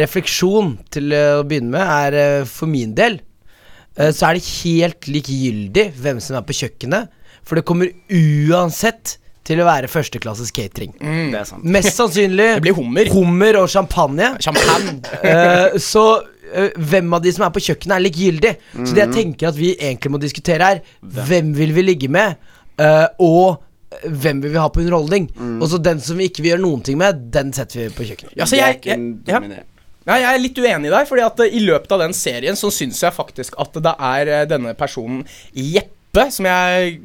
refleksjon 0.00 0.74
til 0.92 1.14
eh, 1.14 1.38
å 1.38 1.46
begynne 1.46 1.72
med 1.74 1.84
er 1.84 2.18
eh, 2.18 2.48
for 2.48 2.70
min 2.70 2.94
del 2.98 3.20
eh, 3.20 4.10
så 4.10 4.30
er 4.30 4.38
det 4.38 4.52
helt 4.64 5.08
likegyldig 5.10 5.86
hvem 6.00 6.20
som 6.22 6.38
er 6.38 6.46
på 6.46 6.56
kjøkkenet. 6.62 7.10
For 7.46 7.58
det 7.58 7.66
kommer 7.68 7.90
uansett 8.10 9.16
til 9.46 9.62
å 9.62 9.66
være 9.66 9.88
førsteklasses 9.90 10.52
catering. 10.54 10.92
Det 11.00 11.38
er 11.38 11.46
sant. 11.48 11.64
Mest 11.64 11.96
sannsynlig 11.96 12.50
Det 12.58 12.66
blir 12.66 12.76
hummer. 12.76 13.08
hummer 13.10 13.62
og 13.62 13.70
champagne. 13.72 14.34
Champagne. 14.42 15.00
uh, 15.24 15.78
så 15.92 16.04
uh, 16.20 16.68
hvem 16.76 17.16
av 17.16 17.24
de 17.24 17.32
som 17.34 17.46
er 17.46 17.54
på 17.54 17.64
kjøkkenet, 17.64 17.96
er 17.96 18.04
likegyldig. 18.04 18.52
Så 18.76 18.92
det 18.92 19.06
jeg 19.06 19.14
tenker 19.16 19.50
at 19.50 19.58
vi 19.58 19.72
egentlig 19.74 20.12
må 20.14 20.20
diskutere, 20.22 20.68
er 20.76 20.84
hvem 21.00 21.54
vil 21.56 21.74
vi 21.74 21.86
ligge 21.88 22.12
med, 22.12 22.38
uh, 22.82 23.08
og 23.18 23.46
eh, 23.56 23.58
hvem 24.04 24.40
vil 24.44 24.54
vi 24.54 24.60
ha 24.60 24.68
på 24.72 24.82
underholdning. 24.84 25.28
Og 25.60 25.66
så 25.72 25.80
den 25.82 26.00
som 26.04 26.20
vi 26.20 26.30
ikke 26.30 26.44
vil 26.44 26.54
gjøre 26.54 26.64
noen 26.64 26.86
ting 26.86 26.98
med, 27.00 27.28
den 27.34 27.52
setter 27.56 27.84
vi 27.84 27.90
på 27.94 28.08
kjøkkenet. 28.08 28.36
Ja, 28.38 28.48
jeg, 28.48 28.80
er 28.80 28.90
jeg, 28.94 29.12
jeg, 29.26 29.44
ja. 29.58 29.66
Ja, 30.08 30.16
jeg 30.16 30.28
er 30.32 30.40
litt 30.40 30.58
uenig 30.58 30.88
i 30.88 30.92
deg, 30.94 31.06
fordi 31.06 31.22
at 31.26 31.40
eh, 31.44 31.54
i 31.54 31.62
løpet 31.62 31.92
av 31.92 32.00
den 32.02 32.14
serien 32.16 32.56
så 32.58 32.70
syns 32.72 33.02
jeg 33.04 33.14
faktisk 33.14 33.58
at 33.60 33.76
det 33.84 33.92
er 33.92 34.30
eh, 34.32 34.46
denne 34.48 34.72
personen 34.78 35.26
Jeppe, 35.52 35.99
som 36.12 36.44
jeg 36.44 36.54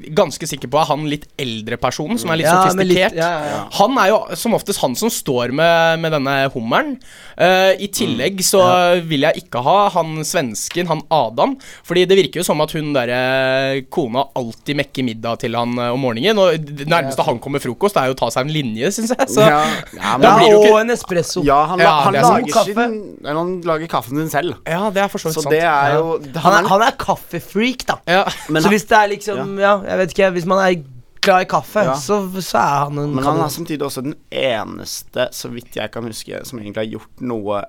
er 0.01 0.13
ganske 0.17 0.47
sikker 0.49 0.67
på 0.67 0.79
er 0.81 0.87
han 0.89 1.03
litt 1.05 1.27
eldre 1.37 1.77
personen, 1.77 2.17
som 2.17 2.31
er 2.33 2.37
litt 2.41 2.47
Ja, 2.47 2.55
sofistikert 2.63 3.11
litt- 3.13 3.19
ja, 3.21 3.29
ja, 3.29 3.45
ja. 3.51 3.59
Han 3.77 3.97
er 4.01 4.07
jo 4.09 4.17
som 4.35 4.53
oftest 4.57 4.81
han 4.81 4.95
som 4.95 5.09
står 5.13 5.51
med, 5.53 5.99
med 6.01 6.11
denne 6.11 6.49
hummeren. 6.53 6.95
Uh, 7.37 7.75
I 7.77 7.87
tillegg 7.93 8.41
så 8.41 8.63
vil 9.05 9.21
jeg 9.27 9.43
ikke 9.45 9.61
ha 9.61 9.89
han 9.93 10.23
svensken, 10.25 10.87
han 10.89 11.03
Adam, 11.13 11.53
fordi 11.85 12.05
det 12.09 12.17
virker 12.17 12.41
jo 12.41 12.43
som 12.47 12.61
at 12.61 12.71
hun 12.73 12.93
derre 12.95 13.83
kona 13.93 14.25
alltid 14.35 14.75
mekker 14.81 15.05
middag 15.05 15.39
til 15.43 15.53
han 15.55 15.77
eh, 15.77 15.91
om 15.93 15.99
morgenen, 16.01 16.39
og 16.41 16.57
det 16.65 16.87
nærmeste 16.89 17.23
han 17.27 17.37
kommer 17.43 17.61
frokost, 17.61 17.97
er 18.01 18.09
jo 18.09 18.15
å 18.15 18.19
ta 18.23 18.29
seg 18.33 18.47
en 18.47 18.53
linje, 18.55 18.89
syns 18.95 19.13
jeg. 19.13 19.27
Så 19.35 19.45
Ja, 19.45 19.61
ja, 19.93 20.17
men 20.17 20.29
og 20.31 20.65
ikke- 20.65 20.81
en 20.81 20.89
espresso. 20.95 21.43
Ja, 21.45 21.61
han, 21.67 21.79
Ja, 21.79 21.91
la- 21.91 22.03
han, 22.09 22.13
lager 22.13 22.53
kaffe. 22.53 22.73
sin, 22.73 23.17
han 23.25 23.61
lager 23.61 23.87
kaffen 23.87 24.17
sin 24.17 24.29
selv. 24.33 24.57
ja, 24.65 24.89
det 24.89 25.03
er 25.03 25.07
for 25.13 25.19
så 25.19 25.29
vidt 25.29 25.43
sant. 25.43 25.49
det 25.53 25.61
er 25.61 25.93
jo 25.99 26.17
det- 26.17 26.41
Han 26.41 26.53
er, 26.63 26.67
han 26.69 26.81
er 26.81 26.91
kaffefreak, 26.97 27.85
da. 27.85 27.99
ja. 28.07 28.25
Men 28.49 28.63
så 28.63 28.69
hvis 28.73 28.87
det 28.87 28.94
er 29.01 29.07
liksom 29.13 29.55
Ja, 29.59 29.75
jeg 29.85 29.97
vet 30.03 30.15
ikke. 30.15 30.31
Hvis 30.37 30.45
man 30.49 30.59
er 30.65 30.83
glad 31.25 31.41
i 31.41 31.49
kaffe, 31.49 31.83
Ja. 31.87 31.93
så, 31.97 32.19
så 32.39 32.57
er 32.61 32.83
han 32.89 32.99
en 33.01 33.15
Men 33.15 33.23
han 33.25 33.39
er 33.41 33.47
samtidig 33.49 33.81
også 33.87 34.03
den 34.05 34.15
eneste, 34.31 35.29
så 35.33 35.49
vidt 35.49 35.75
jeg 35.75 35.89
kan 35.91 36.03
huske, 36.05 36.43
som 36.45 36.59
egentlig 36.59 36.83
har 36.83 36.91
gjort 36.99 37.21
noe 37.25 37.63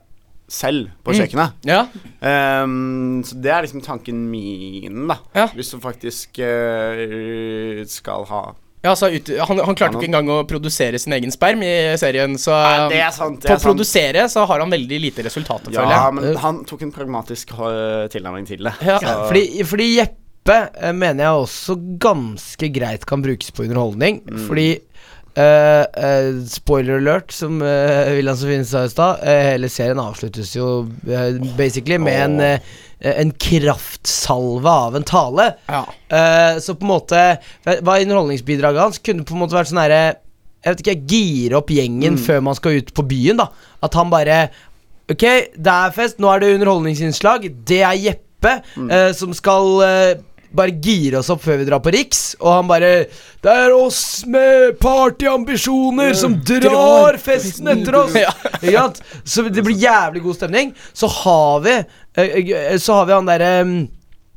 selv 0.48 0.90
på 1.02 1.10
kjøkkenet. 1.16 1.56
ja. 1.66 1.80
Um, 2.62 3.22
så 3.26 3.34
det 3.42 3.50
er 3.50 3.64
liksom 3.64 3.80
tanken 3.82 4.20
min, 4.30 5.08
da. 5.08 5.16
Ja. 5.34 5.48
Hvis 5.56 5.72
du 5.72 5.80
faktisk 5.82 6.38
uh, 6.38 7.82
skal 7.90 8.24
ha 8.30 8.42
Ja, 8.84 8.92
så 8.94 9.08
ut, 9.10 9.26
han, 9.48 9.58
han 9.66 9.74
klarte 9.74 9.96
ikke 9.98 10.06
engang 10.12 10.28
å 10.30 10.36
produsere 10.46 11.00
sin 11.02 11.16
egen 11.16 11.32
sperm 11.34 11.64
i 11.66 11.72
serien, 11.98 12.36
så 12.38 12.54
Nei, 12.54 12.84
det 12.92 13.00
er 13.02 13.10
sant, 13.16 13.40
det 13.42 13.48
på 13.48 13.54
er 13.54 13.56
å 13.56 13.58
sant. 13.58 13.66
produsere 13.72 14.26
så 14.30 14.44
har 14.46 14.62
han 14.62 14.70
veldig 14.70 15.00
lite 15.02 15.24
resultater, 15.26 15.72
føler 15.72 15.90
Ja, 15.90 16.04
jeg. 16.04 16.14
men 16.20 16.36
han 16.44 16.60
tok 16.68 16.84
en 16.86 16.92
pragmatisk 16.94 17.50
eh, 17.56 18.04
tilnærming 18.12 18.46
til 18.46 18.62
det. 18.68 18.76
Ja. 18.86 19.00
Fordi, 19.26 19.42
fordi 19.66 19.88
Jeppe 19.96 20.22
mener 20.94 21.24
jeg 21.24 21.44
også 21.44 21.74
ganske 22.02 22.68
greit 22.74 23.06
kan 23.08 23.22
brukes 23.24 23.50
på 23.54 23.64
underholdning. 23.66 24.20
Fordi 24.46 24.68
uh, 25.36 25.84
uh, 25.84 26.44
Spoiler 26.48 27.00
alert, 27.02 27.32
som 27.34 27.60
uh, 27.62 28.06
William 28.14 28.36
Sofien 28.38 28.64
sa 28.64 28.84
i 28.86 28.92
stad. 28.92 29.22
eh, 29.26 29.52
hele 29.52 29.68
serien 29.72 29.98
avsluttes 30.00 30.54
jo 30.56 30.86
eh, 31.08 31.36
basically 31.58 31.98
med 31.98 32.20
en, 32.24 32.40
eh, 32.40 32.76
en 33.12 33.32
kraftsalve 33.32 34.68
av 34.70 34.96
en 34.96 35.04
tale. 35.04 35.50
Ja. 35.68 35.82
Eh, 36.08 36.58
så 36.60 36.74
på 36.74 36.86
en 36.86 36.92
måte 36.94 37.24
Hva 37.66 37.98
underholdningsbidraget 38.02 38.80
hans 38.80 38.98
kunne 39.02 39.24
på 39.26 39.34
en 39.36 39.42
måte 39.42 39.56
vært 39.58 39.68
sånn 39.72 39.82
herre 39.82 40.00
Jeg 40.64 40.72
vet 40.72 40.80
ikke, 40.84 40.94
gire 41.12 41.58
opp 41.60 41.68
gjengen 41.70 42.16
før 42.18 42.40
man 42.42 42.56
skal 42.58 42.78
ut 42.80 42.94
på 42.96 43.04
byen, 43.06 43.36
da. 43.42 43.50
At 43.84 43.94
han 43.98 44.10
bare 44.10 44.46
Ok, 45.10 45.22
det 45.54 45.70
er 45.70 45.92
fest, 45.94 46.16
nå 46.18 46.26
er 46.32 46.40
det 46.42 46.48
underholdningsinnslag. 46.56 47.44
Det 47.68 47.82
er 47.86 47.94
Jeppe 47.94 48.56
eh, 48.90 49.12
som 49.14 49.30
skal 49.36 49.68
eh, 49.86 50.14
bare 50.56 50.74
gire 50.82 51.20
oss 51.20 51.30
opp 51.32 51.42
før 51.44 51.60
vi 51.60 51.66
drar 51.68 51.82
på 51.84 51.92
Riks. 51.94 52.22
Og 52.40 52.50
han 52.52 52.70
bare 52.70 52.92
Det 53.42 53.52
er 53.52 53.74
oss 53.76 54.24
med 54.26 54.78
partyambisjoner 54.82 56.16
som 56.18 56.38
drar 56.46 57.18
festen 57.22 57.70
etter 57.74 58.00
oss! 58.02 58.16
Ja. 58.66 58.88
Så 59.24 59.46
det 59.48 59.62
blir 59.62 59.76
jævlig 59.76 60.22
god 60.24 60.38
stemning. 60.38 60.72
Så 60.96 61.10
har 61.22 61.60
vi 61.66 61.76
eh, 61.76 62.24
eh, 62.24 62.78
Så 62.82 62.96
har 62.96 63.06
vi 63.06 63.14
han 63.14 63.28
derre 63.28 63.52
mm, 63.64 63.76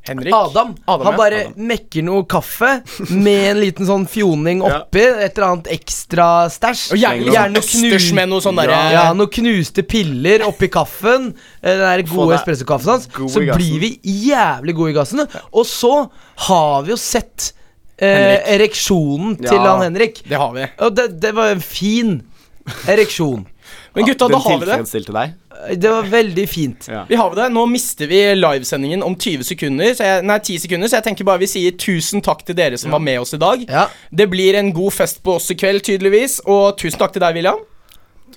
Henrik. 0.08 0.34
Adam. 0.34 0.72
Adam, 0.88 1.06
han 1.06 1.14
ja. 1.14 1.18
bare 1.20 1.40
Adam. 1.46 1.66
mekker 1.70 2.04
noe 2.08 2.24
kaffe 2.32 2.70
med 3.12 3.44
en 3.52 3.60
liten 3.62 3.86
sånn 3.86 4.06
fjoning 4.10 4.62
oppi. 4.68 5.04
Et 5.04 5.36
eller 5.38 5.48
annet 5.50 5.68
ekstra 5.76 6.28
stæsj. 6.50 6.86
Og 6.96 7.02
gjerne, 7.04 7.34
Gjerne 7.36 7.62
sånn 7.62 7.86
østers 7.90 8.08
med 8.18 8.32
noe 8.32 8.42
sånn 8.46 8.58
derre 8.62 8.80
ja, 8.96 9.04
noen 9.14 9.30
knuste 9.36 9.84
piller 9.86 10.46
oppi 10.48 10.70
kaffen. 10.74 11.34
eh, 11.62 11.76
Den 11.76 11.84
der 11.86 12.04
gode 12.10 12.40
espressokaffen 12.40 12.94
hans. 12.96 13.06
god 13.14 13.30
Så 13.36 13.44
blir 13.46 13.80
vi 13.84 13.92
jævlig 14.32 14.76
gode 14.80 14.96
i 14.96 14.98
gassen. 14.98 15.26
Og 15.52 15.66
så 15.70 15.94
har 16.48 16.82
vi 16.88 16.96
jo 16.96 16.98
sett 16.98 17.52
eh, 18.00 18.08
Henrik. 18.08 18.50
ereksjonen 18.56 19.38
til 19.44 19.60
Ja. 19.60 19.76
han 19.76 19.86
Henrik. 19.92 20.24
Det 20.26 20.38
har 20.40 20.54
vi. 20.56 20.66
Og 20.88 20.96
det, 20.96 21.10
det 21.22 21.36
var 21.36 21.54
en 21.54 21.62
fin 21.62 22.22
ereksjon. 22.88 23.46
Men 23.96 24.06
gutta, 24.06 24.28
da 24.30 24.38
har 24.38 24.58
vi 24.60 24.66
det. 24.66 24.74
tilfredsstilte 24.78 25.14
deg? 25.16 25.32
Det 25.76 25.90
var 25.92 26.06
veldig 26.08 26.46
fint. 26.50 26.88
Ja. 26.88 27.02
Vi 27.10 27.18
har 27.20 27.34
det. 27.36 27.50
Nå 27.52 27.66
mister 27.68 28.08
vi 28.08 28.22
livesendingen 28.38 29.04
om 29.04 29.16
20 29.20 29.44
sekunder. 29.44 29.92
Så 29.98 30.06
jeg, 30.08 30.24
nei, 30.30 30.38
10 30.40 30.62
sekunder, 30.66 30.88
så 30.88 31.00
jeg 31.02 31.08
tenker 31.10 31.28
bare 31.28 31.42
vi 31.44 31.50
sier 31.52 31.76
tusen 31.76 32.24
takk 32.24 32.46
til 32.48 32.56
dere 32.56 32.80
som 32.80 32.96
var 32.96 33.04
med 33.04 33.20
oss 33.20 33.36
i 33.36 33.42
dag. 33.42 33.66
Ja. 33.68 33.88
Det 34.12 34.30
blir 34.32 34.56
en 34.60 34.72
god 34.74 34.96
fest 34.96 35.20
på 35.26 35.36
oss 35.36 35.50
i 35.52 35.58
kveld, 35.60 35.84
tydeligvis. 35.84 36.40
Og 36.48 36.78
tusen 36.80 37.00
takk 37.02 37.12
til 37.18 37.26
deg, 37.26 37.36
William. 37.42 37.60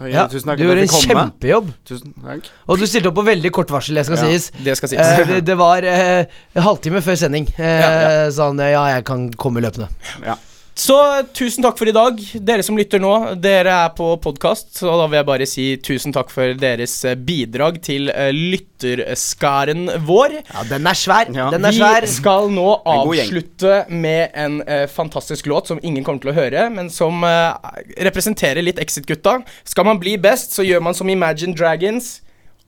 Ja, 0.09 0.25
Tusen 0.27 0.49
takk 0.49 0.59
du 0.59 0.65
gjorde 0.65 0.83
en 0.83 0.89
kjempejobb. 0.91 1.67
Tusen 1.87 2.15
takk. 2.25 2.47
Og 2.67 2.81
du 2.81 2.87
stilte 2.89 3.11
opp 3.13 3.19
på 3.21 3.25
veldig 3.27 3.51
kort 3.55 3.71
varsel, 3.71 3.99
det 4.01 4.07
skal 4.09 4.19
Ja, 4.19 4.31
sies. 4.33 4.49
Det 4.65 4.77
skal 4.81 4.91
sies. 4.91 5.03
Eh, 5.05 5.27
det, 5.29 5.43
det 5.47 5.57
var 5.61 5.85
eh, 5.87 6.25
en 6.57 6.65
halvtime 6.65 7.03
før 7.05 7.19
sending. 7.21 7.47
Eh, 7.59 7.83
Ja, 7.85 8.31
Sa 8.35 8.49
han 8.51 8.59
ja, 8.59 8.83
jeg 8.97 9.05
kan 9.07 9.29
komme 9.37 9.63
løpende. 9.63 9.91
Ja. 10.25 10.39
Så 10.75 10.97
tusen 11.37 11.61
takk 11.65 11.77
for 11.77 11.89
i 11.89 11.93
dag, 11.93 12.17
dere 12.41 12.65
som 12.65 12.79
lytter 12.81 13.01
nå. 13.03 13.13
Dere 13.45 13.75
er 13.85 13.91
på 13.97 14.07
podkast, 14.25 14.71
så 14.79 14.95
da 14.97 15.05
vil 15.05 15.19
jeg 15.19 15.29
bare 15.29 15.49
si 15.49 15.67
tusen 15.85 16.15
takk 16.17 16.33
for 16.33 16.55
deres 16.57 16.95
eh, 17.05 17.17
bidrag 17.29 17.77
til 17.85 18.09
eh, 18.09 18.31
lytterskaren 18.33 19.85
vår. 20.09 20.39
Ja, 20.41 20.65
den 20.71 20.89
er 20.89 20.97
svær. 20.97 21.29
Ja. 21.37 21.51
Den 21.53 21.69
er 21.69 21.77
svær. 21.77 22.07
Vi 22.07 22.13
skal 22.15 22.49
nå 22.55 22.69
avslutte 22.89 23.83
med 23.93 24.33
en 24.33 24.63
uh, 24.65 24.87
fantastisk 24.89 25.51
låt 25.53 25.69
som 25.69 25.83
ingen 25.85 26.07
kommer 26.07 26.25
til 26.25 26.33
å 26.33 26.39
høre, 26.41 26.65
men 26.73 26.89
som 26.93 27.21
uh, 27.21 27.53
representerer 28.01 28.65
litt 28.65 28.81
Exit-gutta. 28.83 29.43
Skal 29.69 29.87
man 29.91 30.01
bli 30.01 30.17
best, 30.21 30.57
så 30.57 30.65
gjør 30.65 30.89
man 30.89 30.97
som 30.97 31.13
Imagine 31.13 31.53
Dragons. 31.59 32.17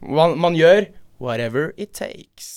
Man, 0.04 0.36
man 0.38 0.60
gjør 0.60 0.90
whatever 1.18 1.72
it 1.80 1.96
takes. 1.96 2.54